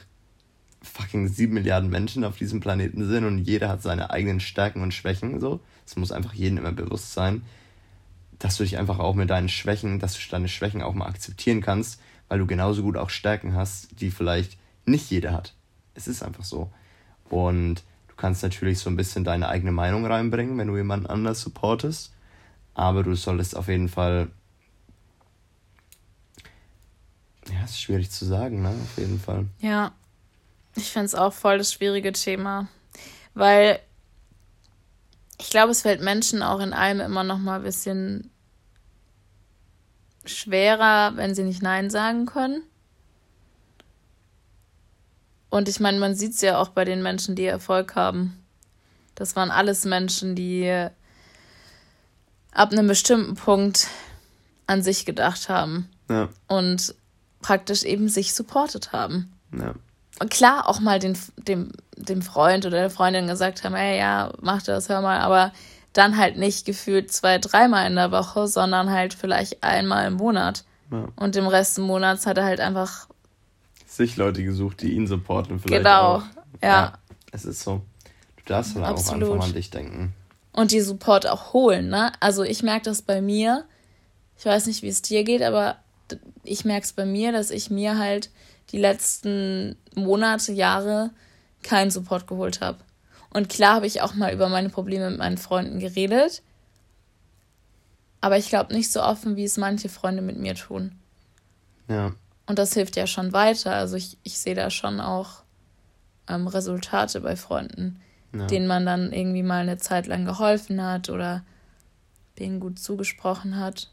fucking 0.81 1.29
sieben 1.29 1.53
Milliarden 1.53 1.89
Menschen 1.89 2.23
auf 2.23 2.37
diesem 2.37 2.59
Planeten 2.59 3.07
sind 3.07 3.25
und 3.25 3.39
jeder 3.39 3.69
hat 3.69 3.81
seine 3.81 4.09
eigenen 4.09 4.39
Stärken 4.39 4.81
und 4.81 4.93
Schwächen. 4.93 5.39
So. 5.39 5.61
Es 5.85 5.95
muss 5.95 6.11
einfach 6.11 6.33
jedem 6.33 6.57
immer 6.57 6.73
bewusst 6.73 7.13
sein, 7.13 7.43
dass 8.39 8.57
du 8.57 8.63
dich 8.63 8.77
einfach 8.77 8.99
auch 8.99 9.15
mit 9.15 9.29
deinen 9.29 9.49
Schwächen, 9.49 9.99
dass 9.99 10.13
du 10.13 10.19
deine 10.29 10.49
Schwächen 10.49 10.81
auch 10.81 10.93
mal 10.93 11.07
akzeptieren 11.07 11.61
kannst, 11.61 12.01
weil 12.27 12.39
du 12.39 12.45
genauso 12.45 12.83
gut 12.83 12.97
auch 12.97 13.09
Stärken 13.09 13.55
hast, 13.55 14.01
die 14.01 14.11
vielleicht 14.11 14.57
nicht 14.85 15.09
jeder 15.09 15.31
hat. 15.31 15.53
Es 15.93 16.07
ist 16.07 16.23
einfach 16.23 16.43
so. 16.43 16.71
Und 17.29 17.83
du 18.07 18.15
kannst 18.15 18.43
natürlich 18.43 18.79
so 18.79 18.89
ein 18.89 18.97
bisschen 18.97 19.23
deine 19.23 19.47
eigene 19.47 19.71
Meinung 19.71 20.05
reinbringen, 20.05 20.57
wenn 20.57 20.67
du 20.67 20.75
jemanden 20.75 21.07
anders 21.07 21.41
supportest. 21.41 22.13
Aber 22.73 23.03
du 23.03 23.15
solltest 23.15 23.55
auf 23.55 23.67
jeden 23.67 23.87
Fall. 23.87 24.29
Ja, 27.51 27.62
ist 27.73 27.81
schwierig 27.81 28.09
zu 28.09 28.25
sagen, 28.25 28.61
ne? 28.61 28.69
Auf 28.69 28.97
jeden 28.97 29.19
Fall. 29.19 29.45
Ja. 29.59 29.91
Ich 30.75 30.91
finde 30.91 31.05
es 31.05 31.15
auch 31.15 31.33
voll 31.33 31.57
das 31.57 31.71
schwierige 31.71 32.11
Thema. 32.13 32.67
Weil 33.33 33.79
ich 35.39 35.49
glaube, 35.49 35.71
es 35.71 35.81
fällt 35.81 36.01
Menschen 36.01 36.41
auch 36.41 36.59
in 36.59 36.73
allem 36.73 36.99
immer 36.99 37.23
noch 37.23 37.37
mal 37.37 37.57
ein 37.57 37.63
bisschen 37.63 38.29
schwerer, 40.25 41.15
wenn 41.15 41.35
sie 41.35 41.43
nicht 41.43 41.61
Nein 41.61 41.89
sagen 41.89 42.25
können. 42.25 42.63
Und 45.49 45.69
ich 45.69 45.79
meine, 45.79 45.99
man 45.99 46.15
sieht 46.15 46.33
es 46.33 46.41
ja 46.41 46.57
auch 46.57 46.69
bei 46.69 46.85
den 46.85 47.03
Menschen, 47.03 47.35
die 47.35 47.45
Erfolg 47.45 47.95
haben. 47.95 48.43
Das 49.15 49.35
waren 49.35 49.51
alles 49.51 49.85
Menschen, 49.85 50.35
die 50.35 50.87
ab 52.51 52.71
einem 52.71 52.87
bestimmten 52.87 53.35
Punkt 53.35 53.87
an 54.65 54.81
sich 54.81 55.05
gedacht 55.05 55.49
haben. 55.49 55.89
Ja. 56.09 56.29
Und 56.47 56.95
praktisch 57.43 57.83
eben 57.83 58.09
sich 58.09 58.33
supportet 58.33 58.91
haben. 58.91 59.31
Ja. 59.55 59.75
Und 60.19 60.31
klar 60.31 60.67
auch 60.67 60.79
mal 60.79 60.97
den, 60.97 61.17
dem, 61.37 61.71
dem 61.95 62.21
Freund 62.23 62.65
oder 62.65 62.77
der 62.77 62.89
Freundin 62.89 63.27
gesagt 63.27 63.63
haben, 63.63 63.75
ey, 63.75 63.99
ja, 63.99 64.31
mach 64.41 64.63
das, 64.63 64.89
hör 64.89 65.01
mal, 65.01 65.19
aber 65.19 65.51
dann 65.93 66.17
halt 66.17 66.37
nicht 66.37 66.65
gefühlt 66.65 67.11
zwei, 67.11 67.37
dreimal 67.37 67.87
in 67.87 67.95
der 67.95 68.11
Woche, 68.11 68.47
sondern 68.47 68.89
halt 68.89 69.13
vielleicht 69.13 69.63
einmal 69.63 70.07
im 70.07 70.13
Monat. 70.13 70.65
Ja. 70.91 71.07
Und 71.15 71.35
im 71.35 71.47
Rest 71.47 71.77
des 71.77 71.83
Monats 71.83 72.25
hat 72.25 72.37
er 72.37 72.45
halt 72.45 72.59
einfach 72.59 73.07
sich 73.85 74.17
Leute 74.17 74.43
gesucht, 74.43 74.81
die 74.81 74.93
ihn 74.93 75.05
supporten. 75.05 75.59
Vielleicht 75.59 75.83
genau, 75.83 76.15
auch. 76.15 76.23
Ja. 76.61 76.67
ja. 76.69 76.93
Es 77.31 77.45
ist 77.45 77.61
so. 77.61 77.81
Du 78.37 78.43
darfst 78.45 78.75
halt 78.75 78.85
auch 78.85 79.13
einfach 79.13 79.45
an 79.45 79.53
dich 79.53 79.69
denken. 79.69 80.13
Und 80.51 80.71
die 80.71 80.81
Support 80.81 81.27
auch 81.27 81.53
holen, 81.53 81.89
ne? 81.89 82.11
Also 82.19 82.43
ich 82.43 82.63
merke 82.63 82.85
das 82.85 83.01
bei 83.01 83.21
mir. 83.21 83.65
Ich 84.37 84.45
weiß 84.45 84.67
nicht, 84.67 84.81
wie 84.81 84.87
es 84.87 85.01
dir 85.01 85.23
geht, 85.23 85.41
aber 85.41 85.77
ich 86.43 86.65
merke 86.65 86.85
es 86.85 86.93
bei 86.93 87.05
mir, 87.05 87.31
dass 87.31 87.51
ich 87.51 87.69
mir 87.69 87.97
halt 87.97 88.29
die 88.71 88.77
letzten 88.79 89.75
Monate, 89.95 90.51
Jahre 90.51 91.11
keinen 91.61 91.91
Support 91.91 92.27
geholt 92.27 92.61
habe. 92.61 92.79
Und 93.29 93.49
klar 93.49 93.75
habe 93.75 93.87
ich 93.87 94.01
auch 94.01 94.13
mal 94.13 94.33
über 94.33 94.49
meine 94.49 94.69
Probleme 94.69 95.09
mit 95.09 95.19
meinen 95.19 95.37
Freunden 95.37 95.79
geredet. 95.79 96.41
Aber 98.21 98.37
ich 98.37 98.49
glaube 98.49 98.73
nicht 98.73 98.91
so 98.91 99.01
offen, 99.01 99.35
wie 99.35 99.43
es 99.43 99.57
manche 99.57 99.89
Freunde 99.89 100.21
mit 100.21 100.37
mir 100.37 100.55
tun. 100.55 100.93
Ja. 101.87 102.13
Und 102.45 102.59
das 102.59 102.73
hilft 102.73 102.95
ja 102.95 103.07
schon 103.07 103.33
weiter. 103.33 103.73
Also 103.73 103.95
ich, 103.95 104.17
ich 104.23 104.37
sehe 104.37 104.55
da 104.55 104.69
schon 104.69 105.01
auch 105.01 105.43
ähm, 106.27 106.47
Resultate 106.47 107.21
bei 107.21 107.35
Freunden, 107.35 108.01
ja. 108.33 108.45
denen 108.47 108.67
man 108.67 108.85
dann 108.85 109.11
irgendwie 109.11 109.43
mal 109.43 109.61
eine 109.61 109.77
Zeit 109.77 110.07
lang 110.07 110.25
geholfen 110.25 110.81
hat 110.81 111.09
oder 111.09 111.43
denen 112.39 112.59
gut 112.59 112.79
zugesprochen 112.79 113.57
hat. 113.57 113.89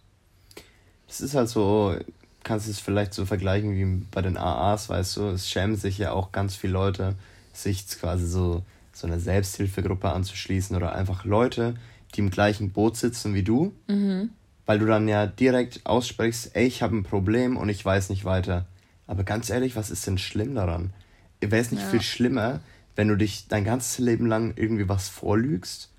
Das 1.06 1.20
ist 1.20 1.34
halt 1.34 1.48
so, 1.48 1.96
kannst 2.42 2.66
du 2.66 2.70
es 2.70 2.80
vielleicht 2.80 3.14
so 3.14 3.26
vergleichen 3.26 3.74
wie 3.74 4.04
bei 4.10 4.22
den 4.22 4.36
AAs, 4.36 4.88
weißt 4.88 5.16
du, 5.16 5.28
es 5.28 5.48
schämen 5.48 5.76
sich 5.76 5.98
ja 5.98 6.12
auch 6.12 6.32
ganz 6.32 6.56
viele 6.56 6.72
Leute, 6.74 7.14
sich 7.52 7.86
quasi 7.88 8.26
so, 8.26 8.62
so 8.92 9.06
eine 9.06 9.20
Selbsthilfegruppe 9.20 10.10
anzuschließen 10.10 10.76
oder 10.76 10.94
einfach 10.94 11.24
Leute, 11.24 11.74
die 12.14 12.20
im 12.20 12.30
gleichen 12.30 12.70
Boot 12.70 12.96
sitzen 12.96 13.34
wie 13.34 13.42
du. 13.42 13.74
Mhm 13.88 14.30
weil 14.70 14.78
du 14.78 14.86
dann 14.86 15.08
ja 15.08 15.26
direkt 15.26 15.84
aussprichst, 15.84 16.54
ey, 16.54 16.64
ich 16.64 16.80
habe 16.80 16.94
ein 16.94 17.02
Problem 17.02 17.56
und 17.56 17.68
ich 17.68 17.84
weiß 17.84 18.08
nicht 18.08 18.24
weiter. 18.24 18.66
Aber 19.08 19.24
ganz 19.24 19.50
ehrlich, 19.50 19.74
was 19.74 19.90
ist 19.90 20.06
denn 20.06 20.16
schlimm 20.16 20.54
daran? 20.54 20.92
Wäre 21.40 21.60
es 21.60 21.72
nicht 21.72 21.82
ja. 21.82 21.88
viel 21.88 22.02
schlimmer, 22.02 22.60
wenn 22.94 23.08
du 23.08 23.16
dich 23.16 23.48
dein 23.48 23.64
ganzes 23.64 23.98
Leben 23.98 24.26
lang 24.26 24.52
irgendwie 24.54 24.88
was 24.88 25.08
vorlügst 25.08 25.90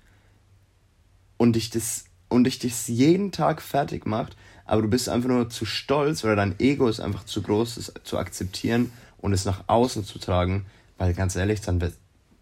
und 1.36 1.54
dich 1.54 1.68
das 1.68 2.06
und 2.30 2.44
dich 2.44 2.60
das 2.60 2.88
jeden 2.88 3.30
Tag 3.30 3.60
fertig 3.60 4.06
macht, 4.06 4.38
aber 4.72 4.80
du 4.80 4.88
bist 4.88 5.10
einfach 5.10 5.28
nur 5.28 5.50
zu 5.50 5.66
stolz 5.66 6.24
oder 6.24 6.34
dein 6.34 6.58
Ego 6.58 6.88
ist 6.88 6.98
einfach 6.98 7.26
zu 7.26 7.42
groß, 7.42 7.76
es 7.76 7.92
zu 8.04 8.16
akzeptieren 8.16 8.90
und 9.18 9.34
es 9.34 9.44
nach 9.44 9.64
außen 9.66 10.02
zu 10.02 10.18
tragen, 10.18 10.64
weil 10.96 11.12
ganz 11.12 11.36
ehrlich, 11.36 11.60
dann 11.60 11.82
wird, 11.82 11.92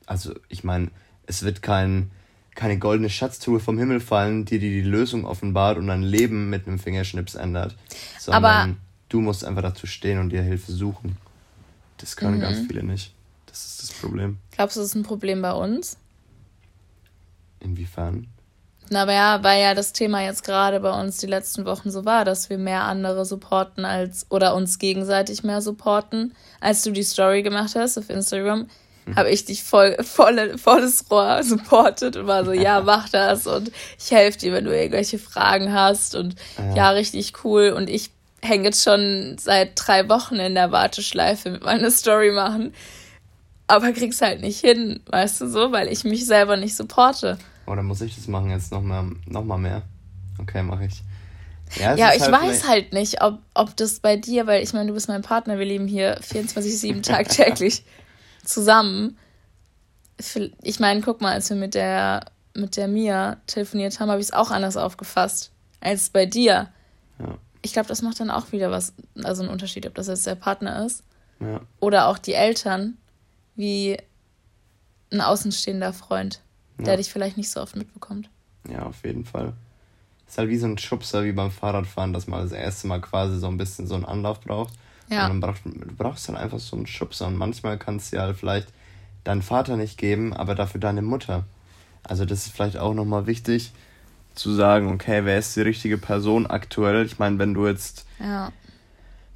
also 0.07 0.33
ich 0.49 0.63
meine, 0.63 0.93
es 1.27 1.43
wird 1.43 1.61
kein 1.61 2.13
keine 2.55 2.79
goldene 2.79 3.11
Schatztruhe 3.11 3.59
vom 3.59 3.79
Himmel 3.79 3.99
fallen, 3.99 4.45
die 4.45 4.61
dir 4.61 4.71
die 4.71 4.89
Lösung 4.89 5.25
offenbart 5.25 5.77
und 5.77 5.89
dein 5.89 6.05
Leben 6.05 6.49
mit 6.51 6.69
einem 6.69 6.79
Fingerschnips 6.79 7.35
ändert. 7.35 7.75
Sondern 8.21 8.45
Aber 8.45 8.77
du 9.09 9.21
musst 9.21 9.45
einfach 9.45 9.63
dazu 9.63 9.89
stehen 9.89 10.21
und 10.21 10.31
dir 10.31 10.43
Hilfe 10.43 10.71
suchen. 10.71 11.17
Das 11.97 12.15
können 12.15 12.37
mhm. 12.37 12.43
ganz 12.43 12.61
viele 12.61 12.85
nicht. 12.85 13.13
Das 13.47 13.67
ist 13.67 13.83
das 13.83 13.93
Problem. 13.93 14.39
Glaubst 14.53 14.77
du, 14.77 14.81
das 14.81 14.91
ist 14.91 14.95
ein 14.95 15.03
Problem 15.03 15.43
bei 15.43 15.53
uns? 15.53 15.97
Inwiefern? 17.59 18.29
Aber 18.93 19.13
ja, 19.13 19.43
weil 19.43 19.63
ja 19.63 19.75
das 19.75 19.93
Thema 19.93 20.23
jetzt 20.23 20.45
gerade 20.45 20.81
bei 20.81 20.99
uns 21.01 21.19
die 21.19 21.27
letzten 21.27 21.65
Wochen 21.65 21.91
so 21.91 22.05
war, 22.05 22.25
dass 22.25 22.51
wir 22.51 22.59
mehr 22.59 22.83
andere 22.83 23.25
supporten 23.25 23.85
als 23.85 24.27
oder 24.31 24.55
uns 24.55 24.79
gegenseitig 24.79 25.45
mehr 25.45 25.63
supporten, 25.63 26.35
als 26.61 26.83
du 26.83 26.91
die 26.91 27.05
Story 27.05 27.43
gemacht 27.43 27.75
hast 27.77 27.99
auf 27.99 28.11
Instagram 28.11 28.67
habe 29.17 29.31
ich 29.31 29.45
dich 29.45 29.63
voll, 29.63 29.97
voll, 30.03 30.59
volles 30.59 31.11
Rohr 31.11 31.43
supportet 31.43 32.17
und 32.17 32.27
war 32.27 32.45
so, 32.45 32.53
ja, 32.53 32.81
mach 32.85 33.09
das 33.09 33.47
und 33.47 33.71
ich 33.99 34.11
helfe 34.11 34.39
dir, 34.39 34.53
wenn 34.53 34.65
du 34.65 34.77
irgendwelche 34.77 35.19
Fragen 35.19 35.73
hast 35.73 36.15
und 36.15 36.35
ja, 36.59 36.77
ja 36.77 36.91
richtig 36.91 37.45
cool. 37.45 37.71
Und 37.71 37.91
ich 37.91 38.11
hänge 38.43 38.65
jetzt 38.65 38.83
schon 38.83 39.37
seit 39.39 39.73
drei 39.75 40.09
Wochen 40.09 40.37
in 40.37 40.55
der 40.55 40.73
Warteschleife 40.73 41.51
mit 41.51 41.63
meiner 41.63 41.91
Story 41.91 42.33
machen, 42.33 42.75
aber 43.67 43.93
krieg's 43.93 44.21
halt 44.21 44.41
nicht 44.41 44.61
hin, 44.61 45.01
weißt 45.07 45.43
du 45.43 45.49
so, 45.49 45.73
weil 45.73 45.89
ich 45.89 46.05
mich 46.05 46.27
selber 46.27 46.57
nicht 46.57 46.77
supporte. 46.77 47.39
Oder 47.71 47.83
muss 47.83 48.01
ich 48.01 48.17
das 48.17 48.27
machen 48.27 48.51
jetzt 48.51 48.73
nochmal 48.73 49.13
noch 49.27 49.45
mal 49.45 49.59
mehr? 49.59 49.83
Okay, 50.39 50.63
mache 50.63 50.87
ich. 50.87 51.03
Ja, 51.77 51.95
ja 51.95 52.13
ich 52.15 52.23
halt 52.23 52.33
weiß 52.33 52.69
halt 52.69 52.93
nicht, 52.93 53.23
ob, 53.23 53.39
ob 53.55 53.77
das 53.77 54.01
bei 54.01 54.17
dir, 54.17 54.47
weil 54.47 54.63
ich 54.63 54.73
meine, 54.73 54.89
du 54.89 54.95
bist 54.95 55.09
mein 55.09 55.23
Partner, 55.23 55.59
wir 55.59 55.67
leben 55.67 55.87
hier 55.87 56.21
24-7 56.21 57.03
tagtäglich 57.07 57.85
zusammen. 58.45 59.17
Ich 60.63 60.81
meine, 60.81 61.01
guck 61.01 61.21
mal, 61.21 61.33
als 61.33 61.49
wir 61.49 61.57
mit 61.57 61.75
der, 61.75 62.27
mit 62.55 62.77
der 62.77 62.89
Mia 62.89 63.37
telefoniert 63.47 64.01
haben, 64.01 64.11
habe 64.11 64.21
ich 64.21 64.27
es 64.27 64.33
auch 64.33 64.51
anders 64.51 64.77
aufgefasst 64.77 65.53
als 65.81 66.11
bei 66.11 66.27
dir. 66.27 66.69
Ja. 67.19 67.39
Ich 67.63 67.73
glaube, 67.73 67.89
das 67.89 68.03
macht 68.03 68.21
dann 68.21 68.31
auch 68.31 68.53
wieder 68.53 68.71
was, 68.71 68.95
also 69.23 69.43
einen 69.43 69.51
Unterschied, 69.51 69.87
ob 69.87 69.95
das 69.95 70.09
jetzt 70.09 70.27
der 70.27 70.35
Partner 70.35 70.85
ist 70.85 71.05
ja. 71.41 71.61
oder 71.79 72.09
auch 72.09 72.19
die 72.19 72.35
Eltern, 72.35 72.97
wie 73.55 73.97
ein 75.13 75.21
außenstehender 75.21 75.93
Freund, 75.93 76.41
der 76.87 76.97
dich 76.97 77.11
vielleicht 77.11 77.37
nicht 77.37 77.51
so 77.51 77.61
oft 77.61 77.77
mitbekommt. 77.77 78.29
Ja, 78.69 78.83
auf 78.85 79.05
jeden 79.05 79.25
Fall 79.25 79.55
ist 80.29 80.39
halt 80.39 80.49
wie 80.49 80.59
so 80.59 80.67
ein 80.67 80.79
Schubser 80.79 81.25
wie 81.25 81.33
beim 81.33 81.51
Fahrradfahren, 81.51 82.13
dass 82.13 82.29
man 82.29 82.43
das 82.43 82.53
erste 82.53 82.87
Mal 82.87 83.01
quasi 83.01 83.39
so 83.39 83.49
ein 83.49 83.57
bisschen 83.57 83.87
so 83.87 83.97
einen 83.97 84.05
Anlauf 84.05 84.41
braucht. 84.41 84.75
Ja. 85.09 85.27
Und 85.27 85.31
dann 85.31 85.41
braucht, 85.41 85.65
du 85.65 85.95
brauchst 85.97 86.29
dann 86.29 86.37
einfach 86.37 86.61
so 86.61 86.77
einen 86.77 86.87
Schubser. 86.87 87.27
Und 87.27 87.37
manchmal 87.37 87.79
kannst 87.79 88.13
du 88.13 88.17
ja 88.17 88.23
halt 88.23 88.37
vielleicht 88.37 88.69
deinen 89.25 89.43
Vater 89.43 89.77
nicht 89.77 89.99
geben, 89.99 90.33
aber 90.33 90.55
dafür 90.55 90.81
deine 90.81 91.03
Mutter. 91.03 91.45
Also 92.05 92.25
das 92.25 92.47
ist 92.47 92.53
vielleicht 92.55 92.77
auch 92.77 92.95
nochmal 92.95 93.27
wichtig 93.27 93.73
zu 94.35 94.55
sagen, 94.55 94.93
okay, 94.93 95.25
wer 95.25 95.39
ist 95.39 95.57
die 95.57 95.63
richtige 95.63 95.99
Person 95.99 96.47
aktuell? 96.47 97.05
Ich 97.05 97.19
meine, 97.19 97.39
wenn 97.39 97.53
du 97.53 97.67
jetzt 97.67 98.07
ja 98.21 98.53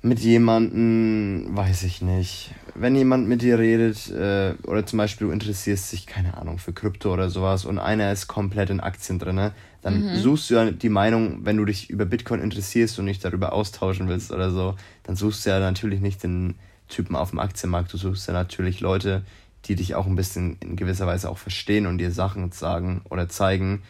mit 0.04 0.20
jemandem, 0.20 1.56
weiß 1.56 1.84
ich 1.84 2.02
nicht, 2.02 2.50
wenn 2.74 2.94
jemand 2.94 3.26
mit 3.26 3.40
dir 3.40 3.58
redet 3.58 4.10
äh, 4.10 4.52
oder 4.66 4.84
zum 4.84 4.98
Beispiel 4.98 5.28
du 5.28 5.32
interessierst 5.32 5.90
dich, 5.92 6.06
keine 6.06 6.36
Ahnung, 6.36 6.58
für 6.58 6.74
Krypto 6.74 7.10
oder 7.10 7.30
sowas 7.30 7.64
und 7.64 7.78
einer 7.78 8.12
ist 8.12 8.28
komplett 8.28 8.68
in 8.68 8.80
Aktien 8.80 9.18
drin, 9.18 9.52
dann 9.80 10.02
mhm. 10.02 10.16
suchst 10.18 10.50
du 10.50 10.54
ja 10.56 10.70
die 10.70 10.90
Meinung, 10.90 11.46
wenn 11.46 11.56
du 11.56 11.64
dich 11.64 11.88
über 11.88 12.04
Bitcoin 12.04 12.42
interessierst 12.42 12.98
und 12.98 13.06
nicht 13.06 13.24
darüber 13.24 13.54
austauschen 13.54 14.06
willst 14.06 14.30
oder 14.30 14.50
so, 14.50 14.76
dann 15.04 15.16
suchst 15.16 15.46
du 15.46 15.50
ja 15.50 15.58
natürlich 15.58 16.00
nicht 16.00 16.22
den 16.22 16.56
Typen 16.88 17.16
auf 17.16 17.30
dem 17.30 17.38
Aktienmarkt, 17.38 17.90
du 17.90 17.96
suchst 17.96 18.28
ja 18.28 18.34
natürlich 18.34 18.80
Leute, 18.80 19.22
die 19.64 19.74
dich 19.74 19.94
auch 19.94 20.06
ein 20.06 20.16
bisschen 20.16 20.58
in 20.60 20.76
gewisser 20.76 21.06
Weise 21.06 21.30
auch 21.30 21.38
verstehen 21.38 21.86
und 21.86 21.96
dir 21.96 22.10
Sachen 22.10 22.52
sagen 22.52 23.00
oder 23.08 23.30
zeigen, 23.30 23.82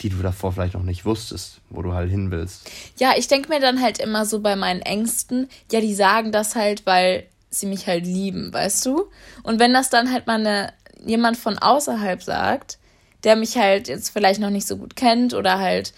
die 0.00 0.08
du 0.08 0.22
davor 0.22 0.52
vielleicht 0.52 0.74
noch 0.74 0.82
nicht 0.82 1.04
wusstest, 1.04 1.60
wo 1.68 1.82
du 1.82 1.92
halt 1.92 2.10
hin 2.10 2.30
willst. 2.30 2.70
Ja, 2.98 3.12
ich 3.16 3.28
denke 3.28 3.48
mir 3.48 3.60
dann 3.60 3.80
halt 3.80 3.98
immer 3.98 4.24
so 4.24 4.40
bei 4.40 4.56
meinen 4.56 4.80
Ängsten, 4.80 5.48
ja, 5.70 5.80
die 5.80 5.94
sagen 5.94 6.32
das 6.32 6.54
halt, 6.56 6.86
weil 6.86 7.26
sie 7.50 7.66
mich 7.66 7.86
halt 7.86 8.06
lieben, 8.06 8.52
weißt 8.52 8.86
du? 8.86 9.10
Und 9.42 9.58
wenn 9.58 9.74
das 9.74 9.90
dann 9.90 10.12
halt 10.12 10.26
mal 10.26 10.40
eine, 10.40 10.72
jemand 11.04 11.36
von 11.36 11.58
außerhalb 11.58 12.22
sagt, 12.22 12.78
der 13.24 13.36
mich 13.36 13.56
halt 13.56 13.88
jetzt 13.88 14.10
vielleicht 14.10 14.40
noch 14.40 14.50
nicht 14.50 14.66
so 14.66 14.76
gut 14.76 14.96
kennt 14.96 15.34
oder 15.34 15.58
halt 15.58 15.92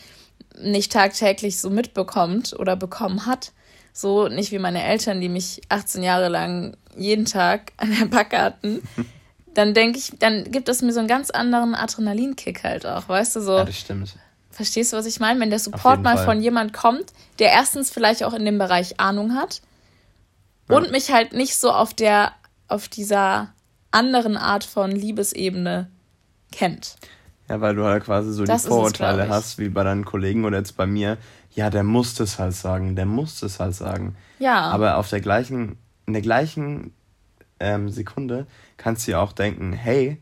nicht 0.60 0.92
tagtäglich 0.92 1.60
so 1.60 1.70
mitbekommt 1.70 2.54
oder 2.58 2.76
bekommen 2.76 3.26
hat, 3.26 3.52
so 3.92 4.28
nicht 4.28 4.52
wie 4.52 4.58
meine 4.58 4.82
Eltern, 4.82 5.20
die 5.20 5.28
mich 5.28 5.60
18 5.68 6.02
Jahre 6.02 6.28
lang 6.28 6.76
jeden 6.96 7.26
Tag 7.26 7.72
an 7.76 7.94
der 7.98 8.06
Backe 8.06 8.38
hatten, 8.38 8.82
dann 9.54 9.74
denke 9.74 9.98
ich, 9.98 10.12
dann 10.18 10.50
gibt 10.50 10.68
es 10.68 10.82
mir 10.82 10.92
so 10.92 11.00
einen 11.00 11.08
ganz 11.08 11.30
anderen 11.30 11.74
Adrenalinkick 11.74 12.64
halt 12.64 12.86
auch, 12.86 13.08
weißt 13.08 13.36
du, 13.36 13.40
so. 13.40 13.56
Ja, 13.58 13.64
das 13.64 13.78
stimmt. 13.78 14.14
Verstehst 14.50 14.92
du, 14.92 14.96
was 14.96 15.06
ich 15.06 15.18
meine? 15.18 15.40
Wenn 15.40 15.50
der 15.50 15.58
Support 15.58 16.02
mal 16.02 16.16
Fall. 16.16 16.26
von 16.26 16.42
jemand 16.42 16.72
kommt, 16.72 17.06
der 17.38 17.50
erstens 17.50 17.90
vielleicht 17.90 18.22
auch 18.22 18.34
in 18.34 18.44
dem 18.44 18.58
Bereich 18.58 19.00
Ahnung 19.00 19.34
hat 19.34 19.62
ja. 20.68 20.76
und 20.76 20.90
mich 20.90 21.10
halt 21.10 21.32
nicht 21.32 21.56
so 21.56 21.70
auf 21.70 21.94
der, 21.94 22.32
auf 22.68 22.88
dieser 22.88 23.52
anderen 23.90 24.36
Art 24.36 24.64
von 24.64 24.90
Liebesebene 24.90 25.88
kennt. 26.50 26.96
Ja, 27.48 27.60
weil 27.60 27.74
du 27.74 27.84
halt 27.84 28.04
quasi 28.04 28.32
so 28.32 28.44
das 28.44 28.62
die 28.62 28.68
Vorurteile 28.68 29.24
es, 29.24 29.30
hast, 29.30 29.58
wie 29.58 29.68
bei 29.68 29.84
deinen 29.84 30.04
Kollegen 30.04 30.44
oder 30.44 30.58
jetzt 30.58 30.76
bei 30.76 30.86
mir. 30.86 31.18
Ja, 31.54 31.68
der 31.68 31.82
muss 31.82 32.14
das 32.14 32.38
halt 32.38 32.54
sagen, 32.54 32.96
der 32.96 33.06
muss 33.06 33.40
das 33.40 33.58
halt 33.58 33.74
sagen. 33.74 34.16
Ja. 34.38 34.60
Aber 34.70 34.96
auf 34.96 35.08
der 35.08 35.20
gleichen, 35.20 35.76
in 36.06 36.12
der 36.12 36.22
gleichen 36.22 36.94
ähm, 37.62 37.88
Sekunde 37.88 38.46
kannst 38.76 39.06
du 39.06 39.12
ja 39.12 39.20
auch 39.20 39.32
denken, 39.32 39.72
hey, 39.72 40.18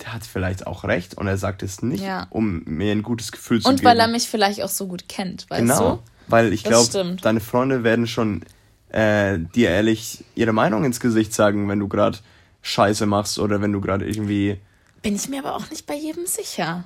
der 0.00 0.12
hat 0.12 0.26
vielleicht 0.26 0.66
auch 0.66 0.84
recht 0.84 1.14
und 1.14 1.28
er 1.28 1.38
sagt 1.38 1.62
es 1.62 1.80
nicht, 1.82 2.02
ja. 2.02 2.26
um 2.30 2.62
mir 2.64 2.92
ein 2.92 3.02
gutes 3.02 3.32
Gefühl 3.32 3.62
zu 3.62 3.68
und 3.68 3.76
geben. 3.76 3.86
Und 3.86 3.90
weil 3.90 4.00
er 4.00 4.08
mich 4.08 4.28
vielleicht 4.28 4.62
auch 4.62 4.68
so 4.68 4.88
gut 4.88 5.08
kennt, 5.08 5.48
weißt 5.48 5.62
genau, 5.62 5.96
du? 5.96 6.02
weil 6.26 6.52
ich 6.52 6.64
glaube, 6.64 7.16
deine 7.22 7.40
Freunde 7.40 7.84
werden 7.84 8.06
schon 8.06 8.44
äh, 8.88 9.38
dir 9.38 9.70
ehrlich 9.70 10.24
ihre 10.34 10.52
Meinung 10.52 10.84
ins 10.84 11.00
Gesicht 11.00 11.32
sagen, 11.32 11.68
wenn 11.68 11.78
du 11.78 11.88
gerade 11.88 12.18
Scheiße 12.62 13.06
machst 13.06 13.38
oder 13.38 13.60
wenn 13.60 13.72
du 13.72 13.80
gerade 13.80 14.06
irgendwie... 14.06 14.60
Bin 15.02 15.16
ich 15.16 15.28
mir 15.28 15.40
aber 15.40 15.56
auch 15.56 15.70
nicht 15.70 15.86
bei 15.86 15.94
jedem 15.94 16.26
sicher, 16.26 16.84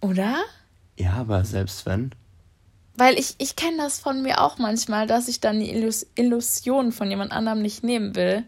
oder? 0.00 0.36
Ja, 0.96 1.14
aber 1.14 1.44
selbst 1.44 1.86
wenn... 1.86 2.12
Weil 2.96 3.18
ich, 3.18 3.34
ich 3.38 3.56
kenne 3.56 3.78
das 3.78 3.98
von 3.98 4.22
mir 4.22 4.40
auch 4.40 4.58
manchmal, 4.58 5.08
dass 5.08 5.26
ich 5.26 5.40
dann 5.40 5.58
die 5.58 5.70
Illus 5.70 6.06
Illusion 6.14 6.92
von 6.92 7.10
jemand 7.10 7.32
anderem 7.32 7.60
nicht 7.60 7.82
nehmen 7.82 8.14
will. 8.14 8.44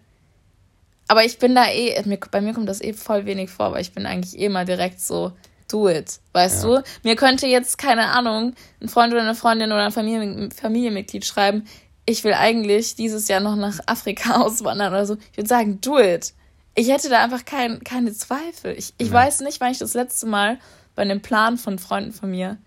Aber 1.08 1.24
ich 1.24 1.38
bin 1.38 1.54
da 1.54 1.68
eh, 1.70 2.02
bei 2.30 2.40
mir 2.40 2.52
kommt 2.52 2.68
das 2.68 2.82
eh 2.82 2.92
voll 2.92 3.26
wenig 3.26 3.50
vor, 3.50 3.72
weil 3.72 3.80
ich 3.80 3.92
bin 3.92 4.06
eigentlich 4.06 4.38
eh 4.38 4.48
mal 4.48 4.64
direkt 4.64 5.00
so, 5.00 5.32
do 5.68 5.88
it, 5.88 6.20
weißt 6.32 6.64
ja. 6.64 6.80
du? 6.80 6.84
Mir 7.02 7.16
könnte 7.16 7.46
jetzt, 7.46 7.78
keine 7.78 8.08
Ahnung, 8.08 8.54
ein 8.80 8.88
Freund 8.88 9.12
oder 9.12 9.22
eine 9.22 9.34
Freundin 9.34 9.72
oder 9.72 9.84
ein 9.84 9.92
Familien 9.92 10.50
Familienmitglied 10.50 11.24
schreiben, 11.24 11.66
ich 12.06 12.22
will 12.22 12.34
eigentlich 12.34 12.94
dieses 12.94 13.28
Jahr 13.28 13.40
noch 13.40 13.56
nach 13.56 13.80
Afrika 13.86 14.36
auswandern 14.40 14.92
oder 14.92 15.06
so. 15.06 15.16
Ich 15.32 15.36
würde 15.36 15.48
sagen, 15.48 15.80
do 15.80 15.98
it. 15.98 16.34
Ich 16.74 16.88
hätte 16.88 17.08
da 17.08 17.22
einfach 17.22 17.44
kein, 17.44 17.82
keine 17.82 18.12
Zweifel. 18.12 18.74
Ich, 18.76 18.94
ich 18.98 19.08
ja. 19.08 19.12
weiß 19.12 19.40
nicht, 19.40 19.60
wann 19.60 19.72
ich 19.72 19.78
das 19.78 19.94
letzte 19.94 20.26
Mal 20.26 20.58
bei 20.94 21.02
einem 21.02 21.20
Plan 21.20 21.58
von 21.58 21.78
Freunden 21.78 22.12
von 22.12 22.30
mir 22.30 22.58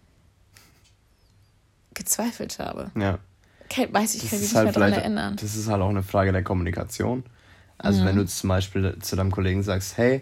gezweifelt 1.93 2.59
habe. 2.59 2.91
Ja. 2.95 3.19
Okay, 3.65 3.87
weiß 3.91 4.15
ich, 4.15 4.29
kann 4.29 4.39
mich 4.39 4.49
nicht 4.49 4.55
halt 4.55 4.65
mehr 4.65 4.73
daran 4.73 4.93
erinnern. 4.93 5.35
Das 5.39 5.55
ist 5.55 5.67
halt 5.67 5.81
auch 5.81 5.89
eine 5.89 6.03
Frage 6.03 6.31
der 6.31 6.43
Kommunikation. 6.43 7.23
Also 7.79 8.01
mhm. 8.01 8.05
wenn 8.05 8.15
du 8.17 8.25
zum 8.27 8.49
Beispiel 8.49 8.95
zu 9.01 9.15
deinem 9.15 9.31
Kollegen 9.31 9.63
sagst, 9.63 9.97
hey, 9.97 10.21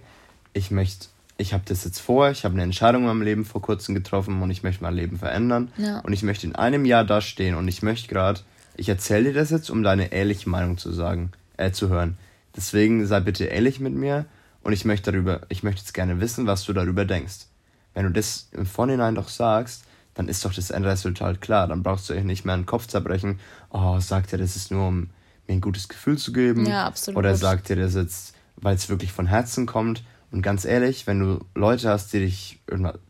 ich 0.53 0.71
möchte, 0.71 1.07
ich 1.37 1.53
habe 1.53 1.63
das 1.67 1.83
jetzt 1.83 1.99
vor, 1.99 2.29
ich 2.29 2.45
habe 2.45 2.53
eine 2.53 2.63
Entscheidung 2.63 3.01
in 3.01 3.07
meinem 3.07 3.21
Leben 3.21 3.45
vor 3.45 3.61
kurzem 3.61 3.95
getroffen 3.95 4.41
und 4.41 4.49
ich 4.49 4.63
möchte 4.63 4.83
mein 4.83 4.95
Leben 4.95 5.17
verändern 5.17 5.71
ja. 5.77 5.99
und 5.99 6.13
ich 6.13 6.23
möchte 6.23 6.47
in 6.47 6.55
einem 6.55 6.85
Jahr 6.85 7.03
da 7.03 7.19
stehen 7.19 7.55
und 7.55 7.67
ich 7.67 7.81
möchte 7.81 8.07
gerade, 8.07 8.39
ich 8.77 8.87
erzähle 8.87 9.25
dir 9.25 9.33
das 9.33 9.49
jetzt, 9.49 9.69
um 9.69 9.83
deine 9.83 10.11
ehrliche 10.11 10.49
Meinung 10.49 10.77
zu 10.77 10.93
sagen, 10.93 11.31
äh, 11.57 11.71
zu 11.71 11.89
hören. 11.89 12.17
Deswegen 12.55 13.05
sei 13.05 13.19
bitte 13.19 13.45
ehrlich 13.45 13.79
mit 13.79 13.93
mir 13.93 14.25
und 14.63 14.73
ich 14.73 14.85
möchte 14.85 15.11
darüber, 15.11 15.41
ich 15.49 15.63
möchte 15.63 15.81
jetzt 15.81 15.93
gerne 15.93 16.19
wissen, 16.19 16.47
was 16.47 16.63
du 16.63 16.73
darüber 16.73 17.05
denkst. 17.05 17.47
Wenn 17.93 18.05
du 18.05 18.11
das 18.11 18.49
im 18.51 18.67
Vorhinein 18.67 19.15
doch 19.15 19.29
sagst, 19.29 19.83
dann 20.13 20.27
ist 20.27 20.43
doch 20.45 20.53
das 20.53 20.71
Endresultat 20.71 21.41
klar. 21.41 21.67
Dann 21.67 21.83
brauchst 21.83 22.09
du 22.09 22.13
euch 22.13 22.23
nicht 22.23 22.43
mehr 22.43 22.55
einen 22.55 22.65
Kopf 22.65 22.87
zerbrechen. 22.87 23.39
Oh, 23.69 23.99
sagt 23.99 24.33
er, 24.33 24.39
das 24.39 24.55
ist 24.55 24.71
nur 24.71 24.87
um 24.87 25.09
mir 25.47 25.53
ein 25.55 25.61
gutes 25.61 25.87
Gefühl 25.87 26.17
zu 26.17 26.33
geben. 26.33 26.65
Ja, 26.65 26.85
absolut. 26.85 27.17
Oder 27.17 27.35
sagt 27.35 27.69
dir 27.69 27.75
das 27.75 27.95
jetzt, 27.95 28.33
weil 28.55 28.75
es 28.75 28.89
wirklich 28.89 29.11
von 29.11 29.27
Herzen 29.27 29.65
kommt. 29.65 30.03
Und 30.31 30.41
ganz 30.41 30.65
ehrlich, 30.65 31.07
wenn 31.07 31.19
du 31.19 31.45
Leute 31.55 31.89
hast, 31.89 32.11
die 32.13 32.19
dich, 32.19 32.59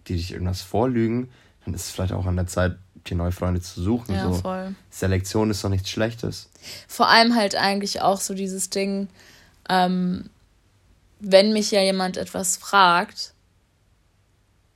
die 0.08 0.14
dich 0.14 0.32
irgendwas 0.34 0.62
vorlügen, 0.62 1.30
dann 1.66 1.74
ist 1.74 1.86
es 1.86 1.92
vielleicht 1.92 2.14
auch 2.14 2.26
an 2.26 2.36
der 2.36 2.48
Zeit, 2.48 2.78
dir 3.10 3.16
neue 3.16 3.32
Freunde 3.32 3.62
zu 3.62 3.82
suchen. 3.82 4.14
Ja, 4.14 4.32
so. 4.32 4.34
voll. 4.34 4.76
Selektion 4.90 5.50
ist 5.50 5.64
doch 5.64 5.70
nichts 5.70 5.90
Schlechtes. 5.90 6.50
Vor 6.88 7.10
allem 7.10 7.36
halt 7.36 7.56
eigentlich 7.56 8.02
auch 8.02 8.20
so 8.20 8.34
dieses 8.34 8.70
Ding, 8.70 9.08
ähm, 9.70 10.30
wenn 11.20 11.54
mich 11.54 11.72
ja 11.72 11.82
jemand 11.82 12.18
etwas 12.18 12.58
fragt, 12.58 13.34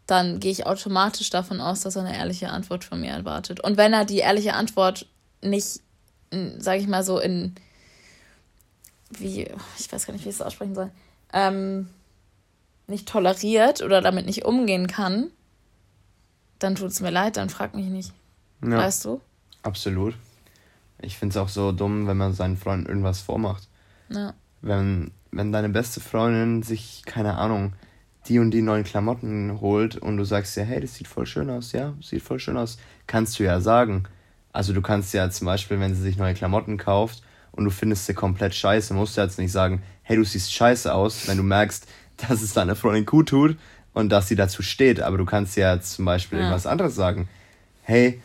dann 0.07 0.39
gehe 0.39 0.51
ich 0.51 0.65
automatisch 0.65 1.29
davon 1.29 1.61
aus, 1.61 1.81
dass 1.81 1.95
er 1.95 2.03
eine 2.03 2.17
ehrliche 2.17 2.49
Antwort 2.49 2.83
von 2.83 2.99
mir 2.99 3.11
erwartet. 3.11 3.61
Und 3.61 3.77
wenn 3.77 3.93
er 3.93 4.05
die 4.05 4.17
ehrliche 4.17 4.53
Antwort 4.53 5.05
nicht 5.41 5.81
sage 6.57 6.79
ich 6.79 6.87
mal 6.87 7.03
so, 7.03 7.19
in, 7.19 7.55
wie, 9.09 9.47
ich 9.77 9.91
weiß 9.91 10.05
gar 10.05 10.13
nicht, 10.13 10.25
wie 10.25 10.29
ich 10.29 10.35
es 10.35 10.41
aussprechen 10.41 10.75
soll, 10.75 10.91
ähm, 11.33 11.89
nicht 12.87 13.07
toleriert 13.07 13.81
oder 13.81 14.01
damit 14.01 14.25
nicht 14.25 14.45
umgehen 14.45 14.87
kann, 14.87 15.31
dann 16.59 16.75
tut 16.75 16.91
es 16.91 17.01
mir 17.01 17.09
leid, 17.09 17.37
dann 17.37 17.49
frag 17.49 17.75
mich 17.75 17.87
nicht. 17.87 18.13
Ja, 18.63 18.77
weißt 18.77 19.05
du? 19.05 19.21
Absolut. 19.63 20.15
Ich 21.01 21.17
finde 21.17 21.33
es 21.33 21.37
auch 21.37 21.49
so 21.49 21.71
dumm, 21.71 22.07
wenn 22.07 22.17
man 22.17 22.33
seinen 22.33 22.57
Freunden 22.57 22.85
irgendwas 22.85 23.21
vormacht. 23.21 23.67
Ja. 24.09 24.33
Wenn, 24.61 25.11
wenn 25.31 25.51
deine 25.51 25.69
beste 25.69 25.99
Freundin 25.99 26.61
sich, 26.61 27.03
keine 27.05 27.37
Ahnung, 27.37 27.73
die 28.27 28.37
und 28.37 28.51
die 28.51 28.61
neuen 28.61 28.83
Klamotten 28.83 29.59
holt 29.61 29.95
und 29.95 30.17
du 30.17 30.25
sagst 30.25 30.55
ja, 30.55 30.63
hey, 30.63 30.79
das 30.79 30.95
sieht 30.95 31.07
voll 31.07 31.25
schön 31.25 31.49
aus, 31.49 31.71
ja, 31.71 31.93
sieht 32.01 32.21
voll 32.21 32.39
schön 32.39 32.57
aus, 32.57 32.77
kannst 33.07 33.39
du 33.39 33.43
ja 33.43 33.59
sagen. 33.61 34.03
Also 34.53 34.73
du 34.73 34.81
kannst 34.81 35.13
ja 35.13 35.29
zum 35.29 35.45
Beispiel, 35.45 35.79
wenn 35.79 35.95
sie 35.95 36.01
sich 36.01 36.17
neue 36.17 36.33
Klamotten 36.33 36.77
kauft 36.77 37.23
und 37.51 37.65
du 37.65 37.71
findest 37.71 38.05
sie 38.05 38.13
komplett 38.13 38.55
scheiße, 38.55 38.93
musst 38.93 39.17
du 39.17 39.21
jetzt 39.21 39.39
nicht 39.39 39.51
sagen, 39.51 39.83
hey, 40.03 40.17
du 40.17 40.23
siehst 40.23 40.53
scheiße 40.53 40.93
aus, 40.93 41.27
wenn 41.27 41.37
du 41.37 41.43
merkst, 41.43 41.87
dass 42.29 42.41
es 42.41 42.53
deiner 42.53 42.75
Freundin 42.75 43.05
gut 43.05 43.29
tut 43.29 43.57
und 43.93 44.09
dass 44.09 44.27
sie 44.27 44.35
dazu 44.35 44.61
steht. 44.61 45.01
Aber 45.01 45.17
du 45.17 45.25
kannst 45.25 45.57
ja 45.57 45.79
zum 45.79 46.05
Beispiel 46.05 46.37
ja. 46.37 46.45
irgendwas 46.45 46.67
anderes 46.67 46.95
sagen. 46.95 47.27
Hey, 47.83 48.21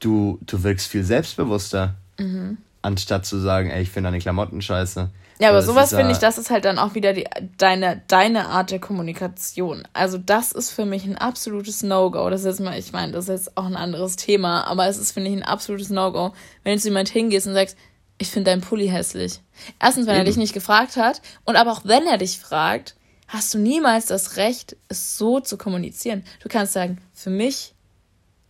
du, 0.00 0.38
du 0.46 0.62
wirkst 0.62 0.88
viel 0.88 1.04
selbstbewusster, 1.04 1.94
mhm. 2.18 2.58
anstatt 2.82 3.24
zu 3.24 3.38
sagen, 3.38 3.70
ey, 3.70 3.82
ich 3.82 3.90
finde 3.90 4.08
deine 4.08 4.18
Klamotten 4.18 4.60
scheiße. 4.60 5.10
Ja, 5.38 5.50
aber 5.50 5.62
sowas 5.62 5.90
finde 5.90 6.12
ich, 6.12 6.18
das 6.18 6.38
ist 6.38 6.50
halt 6.50 6.64
dann 6.64 6.78
auch 6.78 6.94
wieder 6.94 7.12
die, 7.12 7.26
deine, 7.58 8.02
deine 8.08 8.48
Art 8.48 8.70
der 8.70 8.78
Kommunikation. 8.78 9.86
Also 9.92 10.16
das 10.16 10.52
ist 10.52 10.70
für 10.70 10.86
mich 10.86 11.04
ein 11.04 11.18
absolutes 11.18 11.82
No-Go. 11.82 12.30
Das 12.30 12.44
ist 12.44 12.60
mal, 12.60 12.78
ich 12.78 12.92
meine, 12.92 13.12
das 13.12 13.24
ist 13.24 13.46
jetzt 13.46 13.56
auch 13.56 13.66
ein 13.66 13.76
anderes 13.76 14.16
Thema, 14.16 14.64
aber 14.66 14.86
es 14.86 14.96
ist, 14.96 15.12
finde 15.12 15.30
ich, 15.30 15.36
ein 15.36 15.42
absolutes 15.42 15.90
No-Go, 15.90 16.32
wenn 16.62 16.72
jetzt 16.72 16.84
jemand 16.84 17.08
hingehst 17.08 17.46
und 17.46 17.54
sagst, 17.54 17.76
ich 18.18 18.30
finde 18.30 18.50
deinen 18.50 18.62
Pulli 18.62 18.88
hässlich. 18.88 19.40
Erstens, 19.78 20.06
wenn 20.06 20.14
Eben. 20.14 20.22
er 20.22 20.24
dich 20.24 20.38
nicht 20.38 20.54
gefragt 20.54 20.96
hat 20.96 21.20
und 21.44 21.56
aber 21.56 21.72
auch 21.72 21.84
wenn 21.84 22.06
er 22.06 22.16
dich 22.16 22.38
fragt, 22.38 22.96
hast 23.28 23.52
du 23.52 23.58
niemals 23.58 24.06
das 24.06 24.36
Recht, 24.36 24.76
es 24.88 25.18
so 25.18 25.40
zu 25.40 25.58
kommunizieren. 25.58 26.24
Du 26.40 26.48
kannst 26.48 26.72
sagen, 26.72 26.98
für 27.12 27.30
mich 27.30 27.74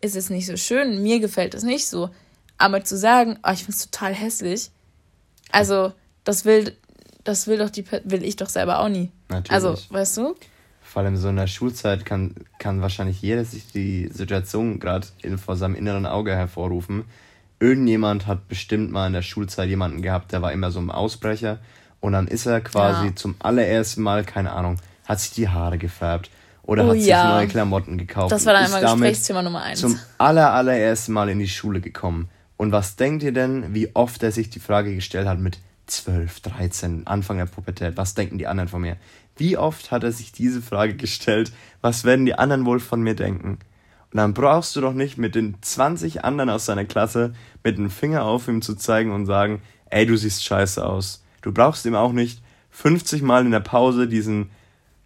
ist 0.00 0.14
es 0.14 0.30
nicht 0.30 0.46
so 0.46 0.56
schön, 0.56 1.02
mir 1.02 1.18
gefällt 1.18 1.54
es 1.54 1.62
nicht 1.62 1.88
so. 1.88 2.10
Aber 2.58 2.84
zu 2.84 2.96
sagen, 2.96 3.38
oh, 3.42 3.50
ich 3.50 3.60
finde 3.60 3.72
es 3.72 3.90
total 3.90 4.14
hässlich, 4.14 4.70
also 5.50 5.92
das 6.26 6.44
will, 6.44 6.76
das 7.24 7.46
will 7.46 7.56
doch 7.56 7.70
die, 7.70 7.84
will 8.04 8.22
ich 8.22 8.36
doch 8.36 8.48
selber 8.48 8.80
auch 8.80 8.88
nie. 8.88 9.10
Natürlich. 9.28 9.52
Also, 9.52 9.76
weißt 9.90 10.18
du? 10.18 10.34
Vor 10.82 11.02
allem 11.02 11.16
so 11.16 11.28
in 11.28 11.36
der 11.36 11.46
Schulzeit 11.46 12.04
kann, 12.04 12.34
kann 12.58 12.82
wahrscheinlich 12.82 13.22
jeder 13.22 13.44
sich 13.44 13.72
die 13.72 14.08
Situation 14.12 14.78
gerade 14.78 15.06
vor 15.42 15.56
seinem 15.56 15.74
inneren 15.74 16.06
Auge 16.06 16.34
hervorrufen. 16.34 17.04
Irgendjemand 17.58 18.26
hat 18.26 18.48
bestimmt 18.48 18.92
mal 18.92 19.06
in 19.06 19.12
der 19.12 19.22
Schulzeit 19.22 19.68
jemanden 19.68 20.02
gehabt, 20.02 20.32
der 20.32 20.42
war 20.42 20.52
immer 20.52 20.70
so 20.70 20.80
ein 20.80 20.90
Ausbrecher. 20.90 21.58
Und 22.00 22.12
dann 22.12 22.28
ist 22.28 22.46
er 22.46 22.60
quasi 22.60 23.06
ja. 23.06 23.16
zum 23.16 23.34
allerersten 23.38 24.02
Mal, 24.02 24.24
keine 24.24 24.52
Ahnung, 24.52 24.76
hat 25.06 25.20
sich 25.20 25.30
die 25.30 25.48
Haare 25.48 25.78
gefärbt 25.78 26.30
oder 26.62 26.84
oh, 26.84 26.90
hat 26.90 26.98
sich 26.98 27.06
ja. 27.06 27.36
neue 27.36 27.48
Klamotten 27.48 27.98
gekauft. 27.98 28.32
Das 28.32 28.44
war 28.46 28.52
dann 28.52 28.64
einmal 28.64 28.82
Gesprächsthema 28.82 29.42
Nummer 29.42 29.62
eins. 29.62 29.80
Zum 29.80 29.98
aller, 30.18 30.52
allerersten 30.52 31.12
Mal 31.12 31.28
in 31.30 31.38
die 31.38 31.48
Schule 31.48 31.80
gekommen. 31.80 32.28
Und 32.56 32.72
was 32.72 32.96
denkt 32.96 33.22
ihr 33.22 33.32
denn, 33.32 33.74
wie 33.74 33.94
oft 33.94 34.22
er 34.22 34.32
sich 34.32 34.50
die 34.50 34.60
Frage 34.60 34.94
gestellt 34.94 35.26
hat 35.26 35.38
mit 35.38 35.58
12, 35.86 36.40
13, 36.40 37.06
Anfang 37.06 37.38
der 37.38 37.46
Pubertät, 37.46 37.96
was 37.96 38.14
denken 38.14 38.38
die 38.38 38.46
anderen 38.46 38.68
von 38.68 38.80
mir? 38.80 38.96
Wie 39.36 39.56
oft 39.56 39.90
hat 39.90 40.02
er 40.02 40.12
sich 40.12 40.32
diese 40.32 40.62
Frage 40.62 40.96
gestellt, 40.96 41.52
was 41.80 42.04
werden 42.04 42.26
die 42.26 42.34
anderen 42.34 42.64
wohl 42.64 42.80
von 42.80 43.02
mir 43.02 43.14
denken? 43.14 43.58
Und 44.12 44.16
dann 44.16 44.34
brauchst 44.34 44.74
du 44.76 44.80
doch 44.80 44.94
nicht 44.94 45.18
mit 45.18 45.34
den 45.34 45.56
20 45.60 46.24
anderen 46.24 46.50
aus 46.50 46.66
seiner 46.66 46.84
Klasse 46.84 47.34
mit 47.62 47.76
dem 47.76 47.90
Finger 47.90 48.24
auf 48.24 48.48
ihm 48.48 48.62
zu 48.62 48.74
zeigen 48.74 49.12
und 49.12 49.26
sagen, 49.26 49.62
ey, 49.90 50.06
du 50.06 50.16
siehst 50.16 50.44
scheiße 50.44 50.84
aus. 50.84 51.22
Du 51.42 51.52
brauchst 51.52 51.84
ihm 51.86 51.94
auch 51.94 52.12
nicht 52.12 52.40
50 52.70 53.22
Mal 53.22 53.44
in 53.44 53.50
der 53.50 53.60
Pause 53.60 54.08
diesen 54.08 54.50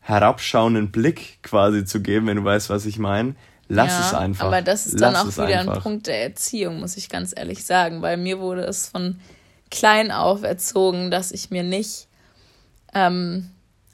herabschauenden 0.01 0.91
Blick 0.91 1.43
quasi 1.43 1.85
zu 1.85 2.01
geben, 2.01 2.27
wenn 2.27 2.37
du 2.37 2.45
weißt, 2.45 2.71
was 2.71 2.87
ich 2.87 2.99
meine. 2.99 3.35
Lass 3.69 3.93
ja, 3.93 4.01
es 4.01 4.15
einfach. 4.15 4.47
Aber 4.47 4.63
das 4.63 4.87
ist 4.87 5.01
dann 5.01 5.13
Lass 5.13 5.39
auch 5.39 5.47
wieder 5.47 5.61
einfach. 5.61 5.77
ein 5.77 5.83
Punkt 5.83 6.07
der 6.09 6.23
Erziehung, 6.25 6.81
muss 6.81 6.97
ich 6.97 7.09
ganz 7.09 7.33
ehrlich 7.37 7.65
sagen, 7.65 8.03
weil 8.03 8.17
mir 8.17 8.41
wurde 8.41 8.63
es 8.63 8.89
von 8.89 9.21
klein 9.71 10.11
auf 10.11 10.43
erzogen, 10.43 11.11
dass 11.11 11.33
ich 11.33 11.51
mir 11.51 11.63
nicht 11.63 12.09
ähm, 12.95 13.51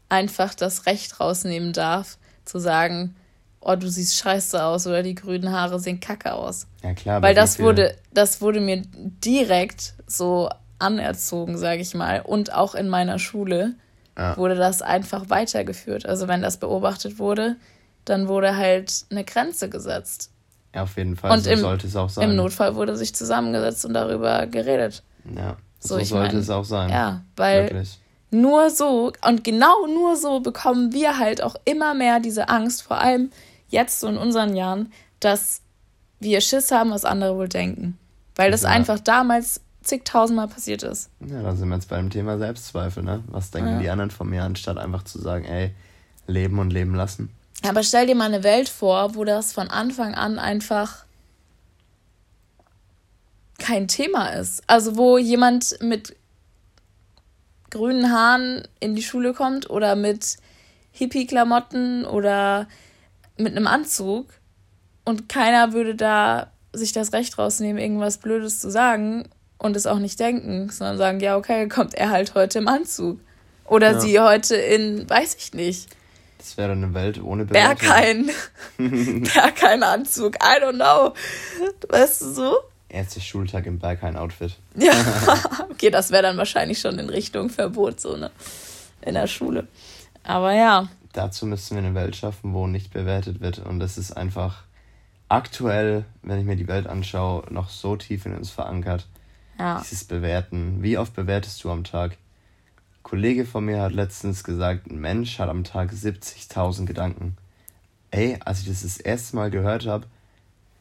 einfach 0.09 0.55
das 0.55 0.87
Recht 0.87 1.21
rausnehmen 1.21 1.73
darf, 1.73 2.19
zu 2.45 2.59
sagen, 2.59 3.15
oh, 3.61 3.75
du 3.75 3.89
siehst 3.89 4.17
scheiße 4.17 4.63
aus 4.63 4.87
oder 4.87 5.03
die 5.03 5.15
grünen 5.15 5.51
Haare 5.53 5.81
sehen 5.81 6.01
kacke 6.01 6.33
aus. 6.33 6.67
Ja, 6.83 6.95
klar. 6.95 7.23
Weil 7.23 7.35
das 7.35 7.59
wurde, 7.59 7.97
das 8.13 8.41
wurde 8.41 8.61
mir 8.61 8.83
direkt 9.25 9.95
so 10.07 10.49
anerzogen, 10.79 11.59
sage 11.59 11.83
ich 11.83 11.95
mal. 11.95 12.21
Und 12.21 12.53
auch 12.53 12.75
in 12.75 12.89
meiner 12.89 13.19
Schule 13.19 13.75
ja. 14.17 14.37
wurde 14.37 14.55
das 14.55 14.83
einfach 14.83 15.31
weitergeführt. 15.31 16.07
Also 16.07 16.29
wenn 16.29 16.43
das 16.43 16.59
beobachtet 16.59 17.19
wurde, 17.19 17.57
dann 18.05 18.29
wurde 18.29 18.57
halt 18.57 19.05
eine 19.11 19.25
Grenze 19.25 19.69
gesetzt. 19.69 20.31
Ja, 20.75 20.85
auf 20.85 20.97
jeden 20.97 21.17
Fall. 21.17 21.33
Und 21.33 21.43
so 21.43 21.51
im, 21.51 21.59
sollte 21.59 21.87
es 21.87 21.97
auch 21.97 22.09
sein. 22.09 22.31
Im 22.31 22.37
Notfall 22.37 22.77
wurde 22.77 22.97
sich 22.97 23.15
zusammengesetzt 23.15 23.85
und 23.85 23.95
darüber 23.95 24.47
geredet. 24.47 25.03
Ja, 25.35 25.57
so, 25.87 25.99
so 25.99 26.05
sollte 26.05 26.35
mein, 26.35 26.43
es 26.43 26.51
auch 26.51 26.65
sein. 26.65 26.91
Ja, 26.91 27.23
weil 27.37 27.65
Wirklich. 27.65 27.99
nur 28.31 28.71
so 28.71 29.13
und 29.27 29.45
genau 29.45 29.87
nur 29.87 30.17
so 30.17 30.41
bekommen 30.41 30.93
wir 30.93 31.19
halt 31.19 31.43
auch 31.43 31.57
immer 31.65 31.95
mehr 31.95 32.21
diese 32.21 32.49
Angst, 32.49 32.83
vor 32.83 32.99
allem 32.99 33.31
jetzt 33.69 34.01
so 34.01 34.09
in 34.09 34.17
unseren 34.17 34.55
Jahren, 34.55 34.93
dass 35.21 35.63
wir 36.21 36.41
Schiss 36.41 36.71
haben, 36.71 36.91
was 36.91 37.05
andere 37.05 37.37
wohl 37.37 37.49
denken. 37.49 37.99
Weil 38.35 38.51
das 38.51 38.63
ja. 38.63 38.69
einfach 38.69 39.01
damals 39.01 39.61
zigtausendmal 39.83 40.49
passiert 40.49 40.83
ist. 40.83 41.11
Ja, 41.21 41.43
da 41.43 41.55
sind 41.55 41.69
wir 41.69 41.77
jetzt 41.77 41.89
beim 41.89 42.11
Thema 42.11 42.39
Selbstzweifel, 42.39 43.03
ne? 43.03 43.23
Was 43.29 43.51
denken 43.51 43.75
ja. 43.75 43.79
die 43.79 43.91
anderen 43.91 44.11
von 44.11 44.29
mir, 44.29 44.43
anstatt 44.43 44.79
einfach 44.79 45.05
zu 45.05 45.21
sagen, 45.21 45.45
ey, 45.45 45.75
leben 46.27 46.59
und 46.59 46.73
leben 46.73 46.95
lassen. 46.95 47.31
Aber 47.67 47.83
stell 47.83 48.07
dir 48.07 48.15
mal 48.15 48.27
eine 48.27 48.43
Welt 48.43 48.69
vor, 48.69 49.15
wo 49.15 49.25
das 49.25 49.53
von 49.53 49.69
Anfang 49.69 50.15
an 50.15 50.39
einfach 50.39 51.06
kein 53.59 53.89
Thema 53.89 54.29
ist. 54.29 54.63
Also 54.67 54.97
wo 54.97 55.19
jemand 55.19 55.79
mit 55.81 56.17
grünen 57.71 58.13
Haaren 58.13 58.67
in 58.81 58.95
die 58.95 59.03
Schule 59.03 59.35
kommt 59.35 59.69
oder 59.71 59.97
mit 59.97 60.37
Hippie-Klamotten 60.93 62.05
oder 62.05 62.69
mit 63.37 63.57
einem 63.57 63.67
Anzug 63.67 64.29
und 65.05 65.29
keiner 65.29 65.73
würde 65.73 65.95
da 65.95 66.51
sich 66.73 66.93
das 66.93 67.13
Recht 67.13 67.39
rausnehmen, 67.39 67.81
irgendwas 67.81 68.19
Blödes 68.19 68.61
zu 68.61 68.71
sagen 68.71 69.29
und 69.59 69.77
es 69.77 69.87
auch 69.87 69.99
nicht 69.99 70.19
denken, 70.21 70.71
sondern 70.71 70.99
sagen, 70.99 71.21
ja, 71.21 71.37
okay, 71.37 71.69
kommt 71.69 71.95
er 71.95 72.11
halt 72.11 72.35
heute 72.35 72.59
im 72.59 72.69
Anzug. 72.69 73.21
Oder 73.65 73.93
ja. 73.93 74.01
sie 74.01 74.21
heute 74.21 74.57
in, 74.57 75.09
weiß 75.09 75.37
ich 75.39 75.55
nicht. 75.55 75.89
Das 76.39 76.57
wäre 76.57 76.73
eine 76.73 76.95
Welt 76.95 77.23
ohne 77.23 77.45
Bewertung. 77.45 77.89
Berghain. 77.89 78.31
Berghain 78.77 79.83
Anzug, 79.83 80.37
I 80.37 80.63
don't 80.63 80.75
know. 80.75 81.15
Weißt 81.89 82.23
du 82.23 82.33
so? 82.33 82.57
Erster 82.89 83.21
Schultag 83.21 83.67
im 83.67 83.79
Berghain-Outfit. 83.79 84.57
Ja, 84.77 84.93
okay, 85.71 85.91
das 85.91 86.11
wäre 86.11 86.23
dann 86.23 86.37
wahrscheinlich 86.37 86.79
schon 86.79 86.99
in 86.99 87.09
Richtung 87.09 87.51
Verbot, 87.51 88.01
so 88.01 88.17
ne? 88.17 88.31
In 89.03 89.15
der 89.15 89.27
Schule. 89.27 89.67
Aber 90.23 90.53
ja. 90.53 90.89
Dazu 91.13 91.47
müssten 91.47 91.77
wir 91.77 91.83
eine 91.83 91.95
Welt 91.95 92.17
schaffen, 92.17 92.53
wo 92.53 92.67
nicht 92.67 92.93
bewertet 92.93 93.41
wird. 93.41 93.59
Und 93.59 93.81
das 93.81 93.99
ist 93.99 94.13
einfach 94.13 94.65
aktuell, 95.29 96.05
wenn 96.23 96.41
ich 96.41 96.45
mir 96.45 96.57
die 96.57 96.69
Welt 96.69 96.87
anschaue, 96.87 97.45
noch 97.51 97.71
so 97.71 97.97
tief 97.97 98.27
in 98.27 98.35
uns 98.35 98.51
verankert. 98.51 99.07
Ja. 99.59 99.81
Dieses 99.81 100.05
Bewerten. 100.05 100.83
Wie 100.83 100.99
oft 100.99 101.15
bewertest 101.15 101.63
du 101.65 101.71
am 101.71 101.85
Tag? 101.85 102.13
Ein 102.13 103.03
Kollege 103.03 103.47
von 103.47 103.65
mir 103.65 103.81
hat 103.81 103.93
letztens 103.93 104.45
gesagt, 104.45 104.91
ein 104.91 104.99
Mensch 104.99 105.39
hat 105.39 105.49
am 105.49 105.65
Tag 105.65 105.93
70.000 105.93 106.85
Gedanken. 106.85 107.37
Ey, 108.11 108.39
als 108.45 108.61
ich 108.61 108.69
das 108.69 108.83
das 108.83 108.99
erste 108.99 109.37
Mal 109.37 109.51
gehört 109.51 109.87
habe, 109.87 110.07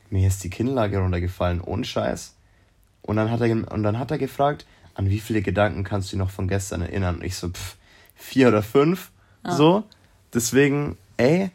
mir 0.09 0.27
ist 0.27 0.43
die 0.43 0.49
Kinnlage 0.49 0.99
runtergefallen, 0.99 1.61
ohne 1.61 1.85
Scheiß. 1.85 2.35
Und 3.01 3.17
dann 3.17 3.29
hat 3.31 3.41
er, 3.41 3.71
und 3.71 3.83
dann 3.83 3.99
hat 3.99 4.11
er 4.11 4.17
gefragt, 4.17 4.65
an 4.93 5.09
wie 5.09 5.19
viele 5.19 5.41
Gedanken 5.41 5.83
kannst 5.83 6.11
du 6.11 6.15
dich 6.15 6.19
noch 6.19 6.31
von 6.31 6.47
gestern 6.47 6.81
erinnern? 6.81 7.17
Und 7.17 7.23
ich 7.23 7.35
so, 7.35 7.49
pff, 7.49 7.75
vier 8.15 8.47
oder 8.47 8.63
fünf, 8.63 9.11
ja. 9.43 9.51
so. 9.51 9.83
Deswegen, 10.33 10.97
ey, 11.17 11.51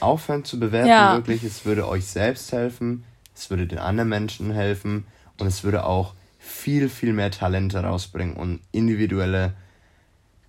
aufhören 0.00 0.44
zu 0.44 0.60
bewerten, 0.60 0.88
ja. 0.88 1.14
wirklich. 1.14 1.42
Es 1.44 1.64
würde 1.64 1.88
euch 1.88 2.06
selbst 2.06 2.52
helfen, 2.52 3.04
es 3.34 3.50
würde 3.50 3.66
den 3.66 3.78
anderen 3.78 4.08
Menschen 4.08 4.50
helfen 4.50 5.06
und 5.38 5.46
es 5.46 5.64
würde 5.64 5.84
auch 5.84 6.14
viel, 6.38 6.88
viel 6.88 7.12
mehr 7.12 7.30
Talente 7.30 7.82
rausbringen 7.82 8.36
und 8.36 8.60
individuelle 8.72 9.54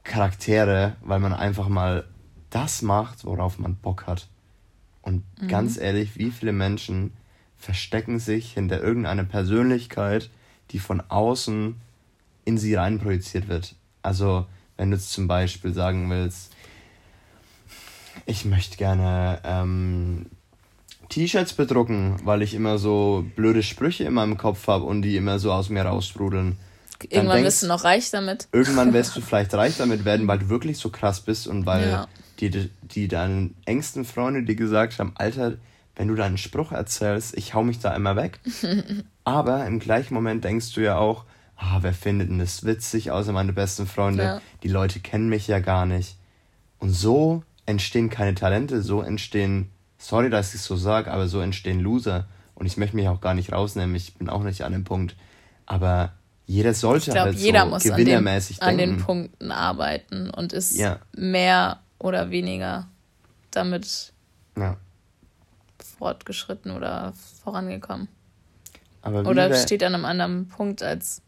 Charaktere, 0.03 0.95
weil 1.01 1.20
man 1.20 1.34
einfach 1.34 1.67
mal 1.67 2.05
das 2.49 2.82
macht, 2.82 3.26
worauf 3.26 3.59
man 3.59 3.76
Bock 3.76 4.07
hat. 4.07 4.28
Und 5.02 5.24
mhm. 5.41 5.47
ganz 5.47 5.78
ehrlich, 5.78 6.18
wie 6.18 6.32
viele 6.32 6.52
Menschen 6.52 7.12
verstecken 7.58 8.20
sich 8.20 8.54
hinter 8.54 8.82
irgendeiner 8.82 9.24
Persönlichkeit, 9.24 10.30
die 10.72 10.80
von 10.80 11.02
außen 11.02 11.76
in 12.45 12.58
sie 12.58 12.76
rein 12.76 13.00
projiziert 13.00 13.47
wird. 13.47 13.76
Also, 14.02 14.45
wenn 14.78 14.91
du 14.91 14.97
jetzt 14.97 15.12
zum 15.12 15.28
Beispiel 15.28 15.74
sagen 15.74 16.10
willst, 16.10 16.54
ich 18.26 18.45
möchte 18.45 18.78
gerne 18.78 19.39
ähm, 19.43 20.28
T-Shirts 21.10 21.54
bedrucken, 21.54 22.18
weil 22.24 22.41
ich 22.41 22.54
immer 22.54 22.78
so 22.78 23.26
blöde 23.36 23.64
Sprüche 23.64 24.06
in 24.06 24.14
meinem 24.14 24.38
Kopf 24.38 24.68
habe 24.68 24.86
und 24.86 25.02
die 25.02 25.18
immer 25.18 25.39
so 25.39 25.52
aus 25.52 25.70
mir 25.70 25.84
raussprudeln. 25.84 26.58
Irgendwann 27.02 27.38
denkst, 27.38 27.45
wirst 27.45 27.64
du 27.64 27.68
noch 27.68 27.84
reich 27.84 28.12
damit. 28.12 28.47
Irgendwann 28.52 28.93
wirst 28.93 29.16
du 29.16 29.22
vielleicht 29.22 29.54
reich 29.54 29.78
damit 29.78 30.06
werden, 30.06 30.28
weil 30.28 30.39
du 30.39 30.50
wirklich 30.50 30.78
so 30.78 30.89
krass 30.89 31.22
bist 31.22 31.47
und 31.47 31.66
weil 31.66 31.89
ja. 31.89 32.08
Die, 32.40 32.70
die 32.82 33.08
deinen 33.08 33.56
engsten 33.66 34.06
Freunde 34.06 34.44
dir 34.44 34.56
gesagt 34.56 35.00
haben, 35.00 35.14
Alter, 35.16 35.58
wenn 35.96 36.08
du 36.08 36.16
deinen 36.16 36.38
Spruch 36.38 36.72
erzählst, 36.72 37.38
ich 37.38 37.54
hau 37.54 37.64
mich 37.64 37.80
da 37.80 37.94
immer 37.96 38.16
weg. 38.16 38.40
Aber 39.24 39.66
im 39.66 39.80
gleichen 39.80 40.14
Moment 40.14 40.44
denkst 40.44 40.74
du 40.74 40.82
ja 40.82 40.98
auch, 40.98 41.26
ah, 41.58 41.80
wer 41.82 41.94
findet 41.94 42.30
denn 42.30 42.40
das 42.40 42.64
witzig, 42.64 43.12
außer 43.12 43.34
meine 43.34 43.54
besten 43.54 43.86
Freunde? 43.86 44.24
Ja. 44.24 44.42
Die 44.64 44.70
Leute 44.70 45.02
kennen 45.02 45.30
mich 45.30 45.48
ja 45.48 45.60
gar 45.60 45.86
nicht. 45.86 46.16
Und 46.80 46.92
so 46.92 47.44
entstehen 47.66 48.10
keine 48.10 48.34
Talente, 48.34 48.82
so 48.82 49.02
entstehen 49.02 49.70
sorry, 49.98 50.30
dass 50.30 50.54
ich 50.54 50.62
es 50.62 50.66
so 50.66 50.78
sage, 50.78 51.12
aber 51.12 51.28
so 51.28 51.42
entstehen 51.42 51.82
Loser. 51.82 52.28
Und 52.56 52.66
ich 52.66 52.78
möchte 52.78 52.96
mich 52.96 53.08
auch 53.08 53.22
gar 53.22 53.34
nicht 53.34 53.52
rausnehmen, 53.52 53.96
ich 53.96 54.16
bin 54.16 54.30
auch 54.30 54.44
nicht 54.44 54.64
an 54.64 54.72
dem 54.72 54.86
Punkt. 54.86 55.16
Aber 55.66 56.14
jeder 56.46 56.74
sollte 56.74 57.10
ich 57.10 57.14
glaub, 57.14 57.26
halt 57.26 57.38
jeder 57.38 57.66
so 57.66 57.68
muss 57.68 57.84
gewinnermäßig 57.84 58.64
an, 58.64 58.78
den, 58.78 58.90
an 58.90 58.96
den 58.96 59.06
Punkten 59.06 59.52
arbeiten 59.52 60.30
und 60.30 60.54
ist 60.54 60.78
ja. 60.78 61.00
mehr 61.16 61.80
oder 62.00 62.32
weniger 62.32 62.88
damit 63.52 64.14
ja. 64.58 64.78
fortgeschritten 65.97 66.72
oder 66.72 67.14
vorangekommen. 67.43 68.08
Oder 69.04 69.54
steht 69.56 69.84
an 69.84 69.95
einem 69.95 70.06
anderen 70.06 70.47
Punkt 70.50 70.84
als 70.84 71.22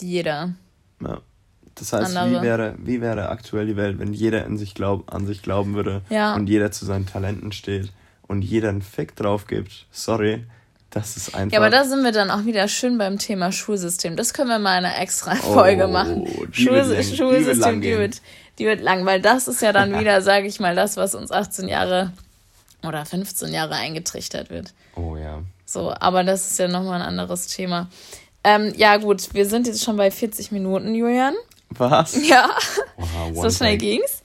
jeder. 0.00 0.54
Ja. 1.00 1.20
Das 1.74 1.92
heißt, 1.92 2.12
wie 2.12 2.42
wäre, 2.42 2.74
wie 2.78 3.00
wäre 3.00 3.28
aktuell 3.28 3.66
die 3.66 3.76
Welt, 3.76 4.00
wenn 4.00 4.12
jeder 4.12 4.44
in 4.44 4.58
sich 4.58 4.74
glaub, 4.74 5.14
an 5.14 5.26
sich 5.26 5.42
glauben 5.42 5.74
würde 5.74 6.02
ja. 6.10 6.34
und 6.34 6.48
jeder 6.48 6.72
zu 6.72 6.84
seinen 6.84 7.06
Talenten 7.06 7.52
steht 7.52 7.92
und 8.26 8.42
jeder 8.42 8.70
einen 8.70 8.82
Fick 8.82 9.14
drauf 9.14 9.46
gibt? 9.46 9.86
Sorry, 9.92 10.44
das 10.90 11.16
ist 11.16 11.34
einfach. 11.34 11.52
Ja, 11.52 11.58
aber 11.58 11.70
da 11.70 11.84
sind 11.84 12.02
wir 12.02 12.12
dann 12.12 12.30
auch 12.30 12.44
wieder 12.46 12.66
schön 12.66 12.96
beim 12.96 13.18
Thema 13.18 13.52
Schulsystem. 13.52 14.16
Das 14.16 14.32
können 14.32 14.48
wir 14.48 14.58
mal 14.58 14.78
in 14.78 14.84
einer 14.86 14.98
extra 14.98 15.34
Folge 15.34 15.84
oh, 15.84 15.92
machen. 15.92 16.26
Schul 16.52 17.02
Schulsystem, 17.02 17.82
die 17.82 17.98
wird, 17.98 18.22
die 18.58 18.64
wird 18.64 18.80
lang, 18.80 19.04
weil 19.04 19.20
das 19.20 19.48
ist 19.48 19.60
ja 19.60 19.72
dann 19.72 19.98
wieder, 20.00 20.22
sage 20.22 20.46
ich 20.46 20.60
mal, 20.60 20.74
das, 20.74 20.96
was 20.96 21.14
uns 21.14 21.30
18 21.30 21.68
Jahre 21.68 22.12
oder 22.86 23.04
15 23.04 23.52
Jahre 23.52 23.74
eingetrichtert 23.74 24.50
wird. 24.50 24.72
Oh 24.94 25.16
ja. 25.16 25.42
So, 25.66 25.92
aber 25.92 26.24
das 26.24 26.50
ist 26.50 26.58
ja 26.58 26.68
nochmal 26.68 27.02
ein 27.02 27.06
anderes 27.06 27.48
Thema. 27.48 27.88
Ähm, 28.42 28.72
ja, 28.76 28.96
gut, 28.96 29.34
wir 29.34 29.44
sind 29.46 29.66
jetzt 29.66 29.84
schon 29.84 29.96
bei 29.96 30.10
40 30.10 30.52
Minuten, 30.52 30.94
Julian. 30.94 31.34
Was? 31.70 32.16
Ja. 32.28 32.48
Wow, 32.96 33.42
so 33.42 33.50
schnell 33.50 33.76
ging's. 33.76 34.22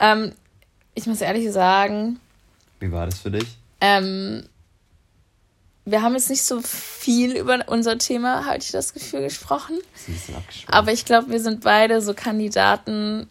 Ähm, 0.00 0.32
ich 0.94 1.06
muss 1.06 1.20
ehrlich 1.20 1.52
sagen. 1.52 2.20
Wie 2.80 2.90
war 2.90 3.06
das 3.06 3.18
für 3.18 3.30
dich? 3.30 3.58
Ähm, 3.82 4.44
wir 5.86 6.02
haben 6.02 6.14
jetzt 6.14 6.28
nicht 6.30 6.42
so 6.42 6.60
viel 6.60 7.36
über 7.36 7.64
unser 7.68 7.96
Thema, 7.96 8.44
hatte 8.44 8.64
ich 8.64 8.72
das 8.72 8.92
Gefühl, 8.92 9.22
gesprochen. 9.22 9.78
Aber 10.66 10.92
ich 10.92 11.04
glaube, 11.04 11.30
wir 11.30 11.40
sind 11.40 11.62
beide 11.62 12.02
so 12.02 12.12
Kandidaten, 12.12 13.28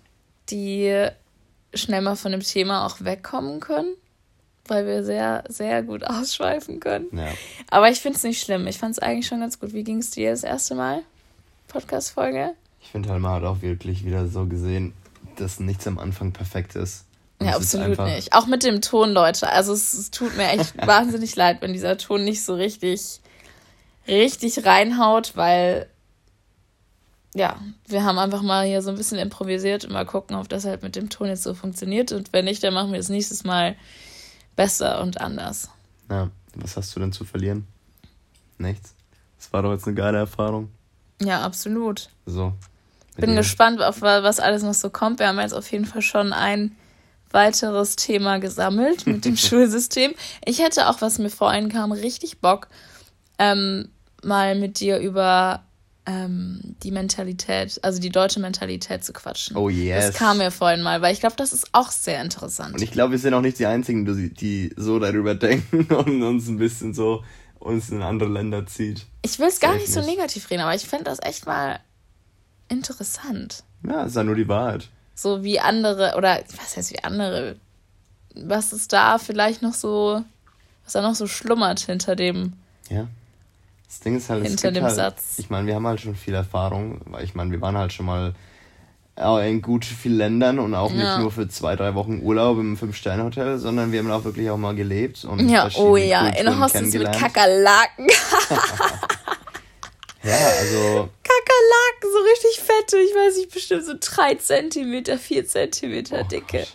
die 0.50 1.10
schnell 1.74 2.02
mal 2.02 2.16
von 2.16 2.32
dem 2.32 2.42
Thema 2.42 2.86
auch 2.86 3.02
wegkommen 3.02 3.60
können, 3.60 3.94
weil 4.68 4.88
wir 4.88 5.04
sehr, 5.04 5.44
sehr 5.50 5.84
gut 5.84 6.04
ausschweifen 6.08 6.80
können. 6.80 7.08
Ja. 7.12 7.28
Aber 7.70 7.90
ich 7.90 8.00
finde 8.00 8.18
es 8.18 8.24
nicht 8.24 8.42
schlimm. 8.42 8.68
Ich 8.68 8.78
fand 8.78 8.94
es 8.94 9.00
eigentlich 9.00 9.28
schon 9.28 9.42
ganz 9.42 9.60
gut. 9.60 9.74
Wie 9.74 9.84
ging 9.84 9.98
es 9.98 10.12
dir 10.12 10.32
das 10.32 10.44
erste 10.44 10.76
Mal? 10.76 11.04
Podcast-Folge? 11.68 12.54
Ich 12.82 12.88
finde 12.90 13.10
halt, 13.10 13.22
man 13.22 13.34
hat 13.34 13.44
auch 13.44 13.62
wirklich 13.62 14.06
wieder 14.06 14.28
so 14.28 14.46
gesehen, 14.46 14.94
dass 15.36 15.60
nichts 15.60 15.86
am 15.88 16.00
Anfang 16.00 16.32
perfekt 16.32 16.76
ist. 16.76 17.05
Und 17.40 17.48
ja, 17.48 17.56
absolut 17.56 18.00
nicht. 18.00 18.34
Auch 18.34 18.48
mit 18.48 18.64
dem 18.64 18.82
Ton, 18.82 19.12
Leute. 19.12 19.50
Also 19.50 19.74
es, 19.74 19.94
es 19.94 20.12
tut 20.12 20.38
mir 20.38 20.50
echt 20.50 20.76
wahnsinnig 20.88 21.36
leid, 21.36 21.62
wenn 21.62 21.74
dieser 21.74 21.98
Ton 21.98 22.24
nicht 22.24 22.44
so 22.44 22.56
richtig, 22.56 23.20
richtig 24.08 24.66
reinhaut, 24.66 25.36
weil 25.36 25.90
ja, 27.36 27.60
wir 27.88 28.06
haben 28.06 28.18
einfach 28.18 28.42
mal 28.42 28.66
hier 28.66 28.82
so 28.82 28.90
ein 28.90 28.96
bisschen 28.96 29.20
improvisiert 29.20 29.84
und 29.84 29.92
mal 29.92 30.06
gucken, 30.06 30.38
ob 30.38 30.48
das 30.48 30.64
halt 30.64 30.84
mit 30.84 30.96
dem 30.96 31.10
Ton 31.10 31.28
jetzt 31.28 31.44
so 31.44 31.54
funktioniert. 31.54 32.14
Und 32.14 32.32
wenn 32.32 32.46
nicht, 32.46 32.64
dann 32.64 32.74
machen 32.74 32.92
wir 32.92 32.98
das 32.98 33.10
nächstes 33.10 33.44
Mal 33.44 33.76
besser 34.56 35.02
und 35.02 35.20
anders. 35.20 35.70
Ja, 36.10 36.30
was 36.56 36.78
hast 36.78 36.96
du 36.96 37.02
denn 37.02 37.12
zu 37.12 37.26
verlieren? 37.26 37.68
Nichts. 38.58 38.96
Das 39.38 39.52
war 39.52 39.64
doch 39.64 39.74
jetzt 39.74 39.86
eine 39.86 39.96
geile 39.96 40.20
Erfahrung. 40.20 40.70
Ja, 41.22 41.42
absolut. 41.42 42.10
So. 42.26 42.54
Bin 43.18 43.32
dir. 43.32 43.38
gespannt, 43.38 43.82
auf 43.82 44.02
was 44.02 44.40
alles 44.40 44.64
noch 44.64 44.74
so 44.74 44.90
kommt. 44.90 45.20
Wir 45.20 45.28
haben 45.28 45.40
jetzt 45.40 45.54
auf 45.54 45.70
jeden 45.72 45.86
Fall 45.86 46.02
schon 46.02 46.32
ein 46.32 46.76
weiteres 47.32 47.96
Thema 47.96 48.40
gesammelt 48.40 49.06
mit 49.08 49.26
dem 49.26 49.38
Schulsystem. 49.38 50.14
Ich 50.46 50.60
hätte 50.60 50.90
auch, 50.90 51.02
was 51.02 51.20
mir 51.20 51.30
vorhin 51.30 51.70
kam, 51.70 51.92
richtig 51.92 52.40
Bock, 52.40 52.68
ähm, 53.38 53.90
mal 54.24 54.56
mit 54.56 54.80
dir 54.80 55.00
über 55.00 55.64
ähm, 56.06 56.76
die 56.84 56.92
Mentalität, 56.92 57.80
also 57.84 58.00
die 58.00 58.10
deutsche 58.10 58.40
Mentalität 58.40 59.04
zu 59.04 59.14
quatschen. 59.14 59.58
Oh 59.58 59.70
yes. 59.70 60.08
Das 60.08 60.16
kam 60.16 60.38
mir 60.38 60.52
vorhin 60.52 60.82
mal, 60.82 61.02
weil 61.02 61.14
ich 61.14 61.20
glaube, 61.20 61.36
das 61.36 61.54
ist 61.54 61.70
auch 61.72 61.92
sehr 61.92 62.22
interessant. 62.22 62.76
Und 62.76 62.82
ich 62.82 62.92
glaube, 62.92 63.12
wir 63.12 63.20
sind 63.20 63.34
auch 63.34 63.42
nicht 63.42 63.60
die 63.60 63.66
Einzigen, 63.66 64.06
die, 64.06 64.74
so 64.78 65.00
darüber 65.00 65.36
denken 65.36 65.94
und 65.94 66.24
uns 66.24 66.48
ein 66.48 66.58
bisschen 66.58 66.94
so 66.94 67.24
uns 67.60 67.90
in 67.90 68.02
andere 68.02 68.30
Länder 68.30 68.66
zieht. 68.68 69.08
Ich 69.24 69.40
will 69.40 69.48
es 69.48 69.60
gar 69.60 69.76
nicht 69.76 69.92
so 69.92 70.02
negativ 70.02 70.50
reden, 70.52 70.62
aber 70.62 70.76
ich 70.76 70.86
fände 70.86 71.06
das 71.06 71.20
echt 71.22 71.48
mal 71.48 71.80
interessant. 72.70 73.64
Ja, 73.88 74.04
ist 74.04 74.16
ja 74.16 74.24
nur 74.24 74.36
die 74.36 74.48
Wahrheit. 74.48 74.90
So 75.16 75.44
wie 75.44 75.60
andere, 75.60 76.16
oder 76.18 76.42
was 76.58 76.76
heißt 76.76 76.92
wie 76.92 77.04
andere, 77.04 77.56
was 78.36 78.74
ist 78.74 78.92
da 78.92 79.18
vielleicht 79.18 79.62
noch 79.62 79.74
so, 79.74 80.22
was 80.84 80.94
da 80.94 81.02
noch 81.02 81.16
so 81.16 81.26
schlummert 81.26 81.80
hinter 81.80 82.16
dem. 82.16 82.54
Ja. 82.90 83.08
Das 83.88 84.02
Ding 84.02 84.18
ist 84.18 84.30
halt, 84.30 84.46
hinter 84.46 84.72
dem 84.72 84.84
halt, 84.84 84.96
Satz. 84.96 85.36
Ich 85.38 85.50
meine, 85.50 85.68
wir 85.68 85.76
haben 85.76 85.88
halt 85.88 86.02
schon 86.02 86.16
viel 86.16 86.34
Erfahrung, 86.34 87.00
weil 87.06 87.24
ich 87.24 87.34
meine, 87.34 87.52
wir 87.52 87.62
waren 87.62 87.78
halt 87.78 87.94
schon 87.94 88.06
mal 88.06 88.34
in 89.18 89.62
gut 89.62 89.86
vielen 89.86 90.18
Ländern 90.18 90.60
und 90.60 90.76
auch 90.76 90.92
ja. 90.92 90.98
nicht 90.98 91.20
nur 91.20 91.32
für 91.32 91.48
zwei, 91.48 91.78
drei 91.78 91.96
Wochen 91.96 92.20
Urlaub 92.22 92.58
im 92.58 92.76
Fünf-Sterne-Hotel, 92.76 93.60
sondern 93.60 93.94
wir 93.94 94.00
haben 94.00 94.12
auch 94.12 94.26
wirklich 94.26 94.50
auch 94.50 94.58
mal 94.58 94.76
gelebt 94.76 95.24
und 95.24 95.48
ja, 95.48 95.70
oh 95.76 95.96
ja, 95.96 96.28
in 96.28 96.60
Hostels 96.60 96.94
mit 96.94 97.10
Kakerlaken. 97.14 98.08
ja, 100.26 100.48
also. 100.60 101.10
Kakerlaken, 101.24 102.12
so 102.12 102.20
richtig 102.30 102.64
fette, 102.64 102.98
ich 102.98 103.16
weiß 103.16 103.38
nicht, 103.38 103.54
bestimmt 103.54 103.86
so 103.86 103.94
drei 104.00 104.36
Zentimeter, 104.36 105.18
vier 105.18 105.46
Zentimeter 105.48 106.22
oh, 106.22 106.28
dicke. 106.28 106.66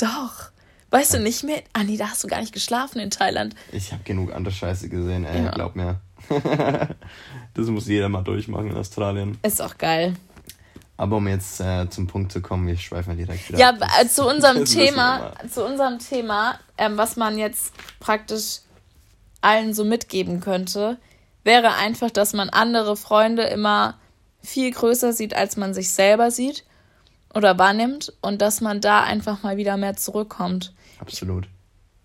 Doch. 0.00 0.50
Weißt 0.90 1.14
du 1.14 1.20
nicht 1.20 1.44
mehr? 1.44 1.62
Nee, 1.84 1.98
da 1.98 2.08
hast 2.08 2.24
du 2.24 2.28
gar 2.28 2.40
nicht 2.40 2.54
geschlafen 2.54 2.98
in 2.98 3.10
Thailand. 3.10 3.54
Ich 3.72 3.92
habe 3.92 4.02
genug 4.04 4.32
andere 4.32 4.54
Scheiße 4.54 4.88
gesehen, 4.88 5.24
ey, 5.24 5.44
ja. 5.44 5.50
glaub 5.50 5.76
mir. 5.76 6.00
das 7.54 7.66
muss 7.66 7.86
jeder 7.88 8.08
mal 8.08 8.22
durchmachen 8.22 8.70
in 8.70 8.76
Australien. 8.76 9.38
Ist 9.42 9.60
auch 9.60 9.76
geil. 9.76 10.14
Aber 10.96 11.18
um 11.18 11.28
jetzt 11.28 11.60
äh, 11.60 11.88
zum 11.90 12.06
Punkt 12.06 12.32
zu 12.32 12.40
kommen, 12.40 12.66
wir 12.66 12.76
schweifen 12.76 13.16
direkt 13.16 13.48
wieder. 13.48 13.58
Ja, 13.58 13.68
ab. 13.70 13.82
Äh, 14.00 14.08
zu 14.08 14.26
unserem 14.26 14.64
Thema, 14.66 15.32
zu 15.48 15.64
unserem 15.64 15.98
Thema, 15.98 16.58
ähm, 16.76 16.96
was 16.96 17.16
man 17.16 17.38
jetzt 17.38 17.72
praktisch 18.00 18.60
allen 19.40 19.74
so 19.74 19.84
mitgeben 19.84 20.40
könnte, 20.40 20.98
wäre 21.48 21.76
einfach, 21.76 22.10
dass 22.10 22.34
man 22.34 22.50
andere 22.50 22.94
Freunde 22.94 23.44
immer 23.44 23.98
viel 24.42 24.70
größer 24.70 25.14
sieht, 25.14 25.32
als 25.32 25.56
man 25.56 25.72
sich 25.72 25.90
selber 25.90 26.30
sieht 26.30 26.62
oder 27.34 27.58
wahrnimmt 27.58 28.12
und 28.20 28.42
dass 28.42 28.60
man 28.60 28.82
da 28.82 29.02
einfach 29.02 29.42
mal 29.42 29.56
wieder 29.56 29.78
mehr 29.78 29.96
zurückkommt. 29.96 30.74
Absolut. 31.00 31.48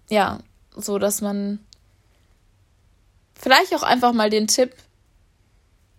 Ja, 0.09 0.39
so 0.77 0.97
dass 0.97 1.19
man 1.19 1.59
vielleicht 3.35 3.75
auch 3.75 3.83
einfach 3.83 4.13
mal 4.13 4.29
den 4.29 4.47
Tipp 4.47 4.73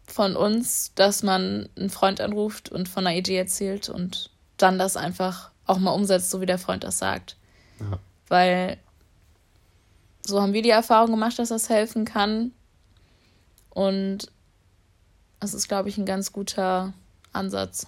von 0.06 0.36
uns, 0.36 0.92
dass 0.94 1.22
man 1.22 1.68
einen 1.76 1.90
Freund 1.90 2.22
anruft 2.22 2.70
und 2.70 2.88
von 2.88 3.06
einer 3.06 3.16
Idee 3.16 3.36
erzählt 3.36 3.90
und 3.90 4.30
dann 4.56 4.78
das 4.78 4.96
einfach 4.96 5.50
auch 5.66 5.78
mal 5.78 5.90
umsetzt, 5.90 6.30
so 6.30 6.40
wie 6.40 6.46
der 6.46 6.58
Freund 6.58 6.82
das 6.82 6.98
sagt. 6.98 7.36
Ja. 7.78 7.98
Weil 8.28 8.78
so 10.24 10.40
haben 10.40 10.54
wir 10.54 10.62
die 10.62 10.70
Erfahrung 10.70 11.10
gemacht, 11.10 11.38
dass 11.38 11.50
das 11.50 11.68
helfen 11.68 12.06
kann. 12.06 12.52
Und 13.74 14.30
das 15.40 15.52
ist, 15.52 15.68
glaube 15.68 15.88
ich, 15.88 15.98
ein 15.98 16.06
ganz 16.06 16.32
guter 16.32 16.94
Ansatz. 17.32 17.86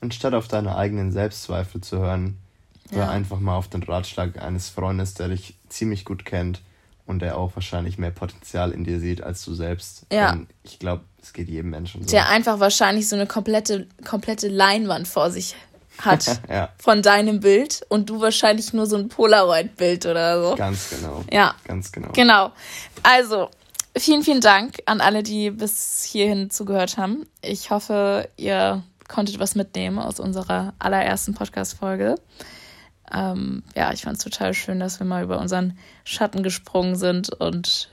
Anstatt 0.00 0.34
auf 0.34 0.46
deine 0.46 0.76
eigenen 0.76 1.10
Selbstzweifel 1.10 1.80
zu 1.80 1.98
hören, 1.98 2.38
ja. 2.90 2.98
hör 2.98 3.10
einfach 3.10 3.40
mal 3.40 3.56
auf 3.56 3.68
den 3.68 3.82
Ratschlag 3.82 4.40
eines 4.40 4.68
Freundes, 4.68 5.14
der 5.14 5.28
dich 5.28 5.54
ziemlich 5.68 6.04
gut 6.04 6.24
kennt 6.24 6.60
und 7.06 7.20
der 7.20 7.38
auch 7.38 7.56
wahrscheinlich 7.56 7.98
mehr 7.98 8.10
Potenzial 8.10 8.72
in 8.72 8.84
dir 8.84 9.00
sieht 9.00 9.22
als 9.22 9.44
du 9.44 9.54
selbst. 9.54 10.06
Ja. 10.12 10.32
Denn 10.32 10.46
ich 10.62 10.78
glaube, 10.78 11.04
es 11.22 11.32
geht 11.32 11.48
jedem 11.48 11.70
Menschen 11.70 12.02
so. 12.02 12.10
Der 12.10 12.28
einfach 12.28 12.60
wahrscheinlich 12.60 13.08
so 13.08 13.16
eine 13.16 13.26
komplette, 13.26 13.86
komplette 14.04 14.48
Leinwand 14.48 15.08
vor 15.08 15.30
sich 15.30 15.56
hat 15.98 16.40
ja. 16.48 16.68
von 16.78 17.02
deinem 17.02 17.40
Bild 17.40 17.84
und 17.88 18.10
du 18.10 18.20
wahrscheinlich 18.20 18.72
nur 18.72 18.86
so 18.86 18.96
ein 18.96 19.08
Polaroid-Bild 19.08 20.06
oder 20.06 20.42
so. 20.42 20.56
Ganz 20.56 20.90
genau. 20.90 21.24
Ja. 21.32 21.54
Ganz 21.64 21.90
genau. 21.90 22.10
Genau. 22.12 22.52
Also, 23.02 23.50
vielen, 23.96 24.22
vielen 24.22 24.40
Dank 24.40 24.76
an 24.86 25.00
alle, 25.00 25.22
die 25.22 25.50
bis 25.50 26.04
hierhin 26.04 26.50
zugehört 26.50 26.96
haben. 26.98 27.26
Ich 27.42 27.70
hoffe, 27.70 28.28
ihr 28.36 28.82
konntet 29.08 29.38
was 29.38 29.54
mitnehmen 29.54 29.98
aus 29.98 30.20
unserer 30.20 30.74
allerersten 30.78 31.34
Podcast-Folge. 31.34 32.16
Ähm, 33.12 33.62
ja, 33.74 33.92
ich 33.92 34.02
fand 34.02 34.18
es 34.18 34.24
total 34.24 34.52
schön, 34.52 34.80
dass 34.80 34.98
wir 34.98 35.06
mal 35.06 35.22
über 35.22 35.38
unseren 35.38 35.78
Schatten 36.04 36.42
gesprungen 36.42 36.96
sind 36.96 37.32
und 37.32 37.90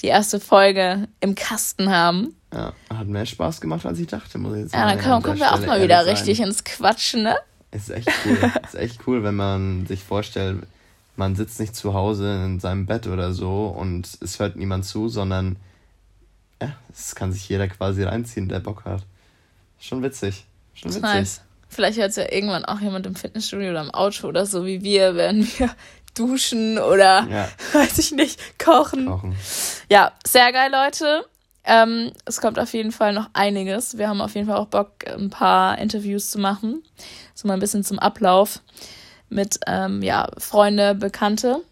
die 0.00 0.06
erste 0.06 0.38
Folge 0.38 1.08
im 1.20 1.34
Kasten 1.34 1.90
haben. 1.90 2.36
Ja, 2.52 2.72
hat 2.88 3.08
mehr 3.08 3.26
Spaß 3.26 3.60
gemacht, 3.60 3.84
als 3.84 3.98
ich 3.98 4.06
dachte, 4.06 4.38
muss 4.38 4.54
ich 4.54 4.62
jetzt 4.62 4.74
Ja, 4.74 4.86
dann 4.86 5.00
kommen, 5.00 5.22
kommen 5.22 5.38
wir 5.40 5.52
auch 5.52 5.66
mal 5.66 5.82
wieder 5.82 6.04
sein. 6.04 6.14
richtig 6.14 6.40
ins 6.40 6.62
Quatschen, 6.64 7.24
ne? 7.24 7.36
Ist 7.72 7.90
echt 7.90 8.08
cool. 8.24 8.52
ist 8.62 8.76
echt 8.76 9.00
cool, 9.06 9.24
wenn 9.24 9.34
man 9.34 9.86
sich 9.86 10.02
vorstellt, 10.04 10.62
man 11.18 11.34
sitzt 11.34 11.58
nicht 11.58 11.74
zu 11.74 11.94
Hause 11.94 12.44
in 12.44 12.60
seinem 12.60 12.86
Bett 12.86 13.08
oder 13.08 13.32
so 13.32 13.66
und 13.66 14.08
es 14.20 14.38
hört 14.38 14.56
niemand 14.56 14.84
zu, 14.84 15.08
sondern 15.08 15.56
ja, 16.62 16.72
es 16.92 17.14
kann 17.14 17.32
sich 17.32 17.48
jeder 17.48 17.68
quasi 17.68 18.04
reinziehen, 18.04 18.48
der 18.48 18.60
Bock 18.60 18.84
hat. 18.84 19.02
Schon 19.80 20.02
witzig. 20.02 20.46
Schon 20.74 20.90
witzig. 20.90 21.02
Nice. 21.02 21.40
Vielleicht 21.68 21.98
hört 21.98 22.10
es 22.10 22.16
ja 22.16 22.30
irgendwann 22.30 22.64
auch 22.64 22.80
jemand 22.80 23.04
im 23.06 23.16
Fitnessstudio 23.16 23.70
oder 23.70 23.82
im 23.82 23.90
Auto 23.90 24.28
oder 24.28 24.46
so 24.46 24.64
wie 24.64 24.82
wir, 24.82 25.16
wenn 25.16 25.46
wir 25.58 25.70
duschen 26.14 26.78
oder 26.78 27.26
ja. 27.28 27.48
weiß 27.72 27.98
ich 27.98 28.12
nicht, 28.12 28.40
kochen. 28.58 29.06
kochen. 29.06 29.36
Ja, 29.90 30.12
sehr 30.26 30.52
geil, 30.52 30.70
Leute. 30.70 31.26
Ähm, 31.64 32.12
es 32.24 32.40
kommt 32.40 32.58
auf 32.58 32.72
jeden 32.72 32.92
Fall 32.92 33.12
noch 33.12 33.28
einiges. 33.34 33.98
Wir 33.98 34.08
haben 34.08 34.20
auf 34.20 34.34
jeden 34.34 34.46
Fall 34.46 34.56
auch 34.56 34.68
Bock, 34.68 35.06
ein 35.06 35.30
paar 35.30 35.78
Interviews 35.78 36.30
zu 36.30 36.38
machen. 36.38 36.82
So 37.34 37.46
mal 37.48 37.54
ein 37.54 37.60
bisschen 37.60 37.84
zum 37.84 37.98
Ablauf 37.98 38.60
mit 39.28 39.60
ähm, 39.66 40.02
ja, 40.02 40.28
Freunde, 40.38 40.94
Bekannte. 40.94 41.62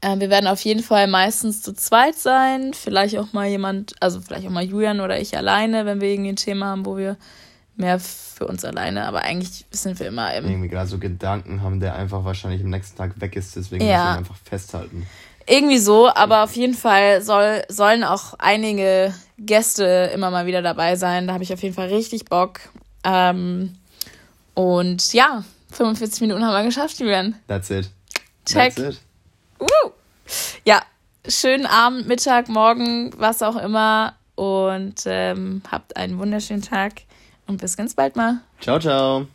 Äh, 0.00 0.18
wir 0.20 0.30
werden 0.30 0.46
auf 0.46 0.60
jeden 0.60 0.82
Fall 0.82 1.06
meistens 1.06 1.62
zu 1.62 1.72
zweit 1.74 2.16
sein. 2.16 2.74
Vielleicht 2.74 3.16
auch 3.18 3.32
mal 3.32 3.48
jemand, 3.48 3.94
also 4.00 4.20
vielleicht 4.20 4.46
auch 4.46 4.50
mal 4.50 4.64
Julian 4.64 5.00
oder 5.00 5.20
ich 5.20 5.36
alleine, 5.36 5.86
wenn 5.86 6.00
wir 6.00 6.08
irgendwie 6.08 6.32
ein 6.32 6.36
Thema 6.36 6.66
haben, 6.66 6.86
wo 6.86 6.96
wir 6.96 7.16
mehr 7.76 7.98
für 7.98 8.46
uns 8.46 8.64
alleine, 8.64 9.06
aber 9.06 9.22
eigentlich 9.22 9.64
sind 9.70 9.98
wir 9.98 10.06
immer 10.06 10.34
im. 10.34 10.44
Irgendwie 10.48 10.68
gerade 10.68 10.88
so 10.88 10.98
Gedanken 10.98 11.62
haben, 11.62 11.80
der 11.80 11.94
einfach 11.94 12.24
wahrscheinlich 12.24 12.62
am 12.62 12.70
nächsten 12.70 12.96
Tag 12.96 13.20
weg 13.20 13.36
ist, 13.36 13.56
deswegen 13.56 13.84
ja. 13.84 13.96
müssen 13.96 14.12
wir 14.12 14.18
einfach 14.18 14.36
festhalten. 14.36 15.06
Irgendwie 15.46 15.78
so, 15.78 16.08
aber 16.08 16.42
auf 16.42 16.56
jeden 16.56 16.74
Fall 16.74 17.20
soll, 17.22 17.62
sollen 17.68 18.02
auch 18.02 18.34
einige 18.38 19.12
Gäste 19.38 20.10
immer 20.14 20.30
mal 20.30 20.46
wieder 20.46 20.62
dabei 20.62 20.96
sein. 20.96 21.26
Da 21.26 21.34
habe 21.34 21.44
ich 21.44 21.52
auf 21.52 21.62
jeden 21.62 21.74
Fall 21.74 21.88
richtig 21.88 22.24
Bock. 22.24 22.60
Ähm, 23.04 23.74
und 24.54 25.12
ja, 25.12 25.44
45 25.76 26.20
Minuten 26.22 26.44
haben 26.44 26.54
wir 26.54 26.64
geschafft, 26.64 26.98
Julian. 26.98 27.34
That's 27.46 27.70
it. 27.70 27.90
Check. 28.46 28.74
That's 28.74 28.96
it. 28.96 29.00
Uh. 29.60 29.90
Ja, 30.64 30.82
schönen 31.28 31.66
Abend, 31.66 32.06
Mittag, 32.06 32.48
Morgen, 32.48 33.12
was 33.16 33.42
auch 33.42 33.56
immer. 33.56 34.16
Und 34.34 35.02
ähm, 35.06 35.62
habt 35.70 35.96
einen 35.96 36.18
wunderschönen 36.18 36.62
Tag 36.62 37.02
und 37.46 37.60
bis 37.60 37.76
ganz 37.76 37.94
bald 37.94 38.16
mal. 38.16 38.40
Ciao, 38.60 38.78
ciao. 38.78 39.26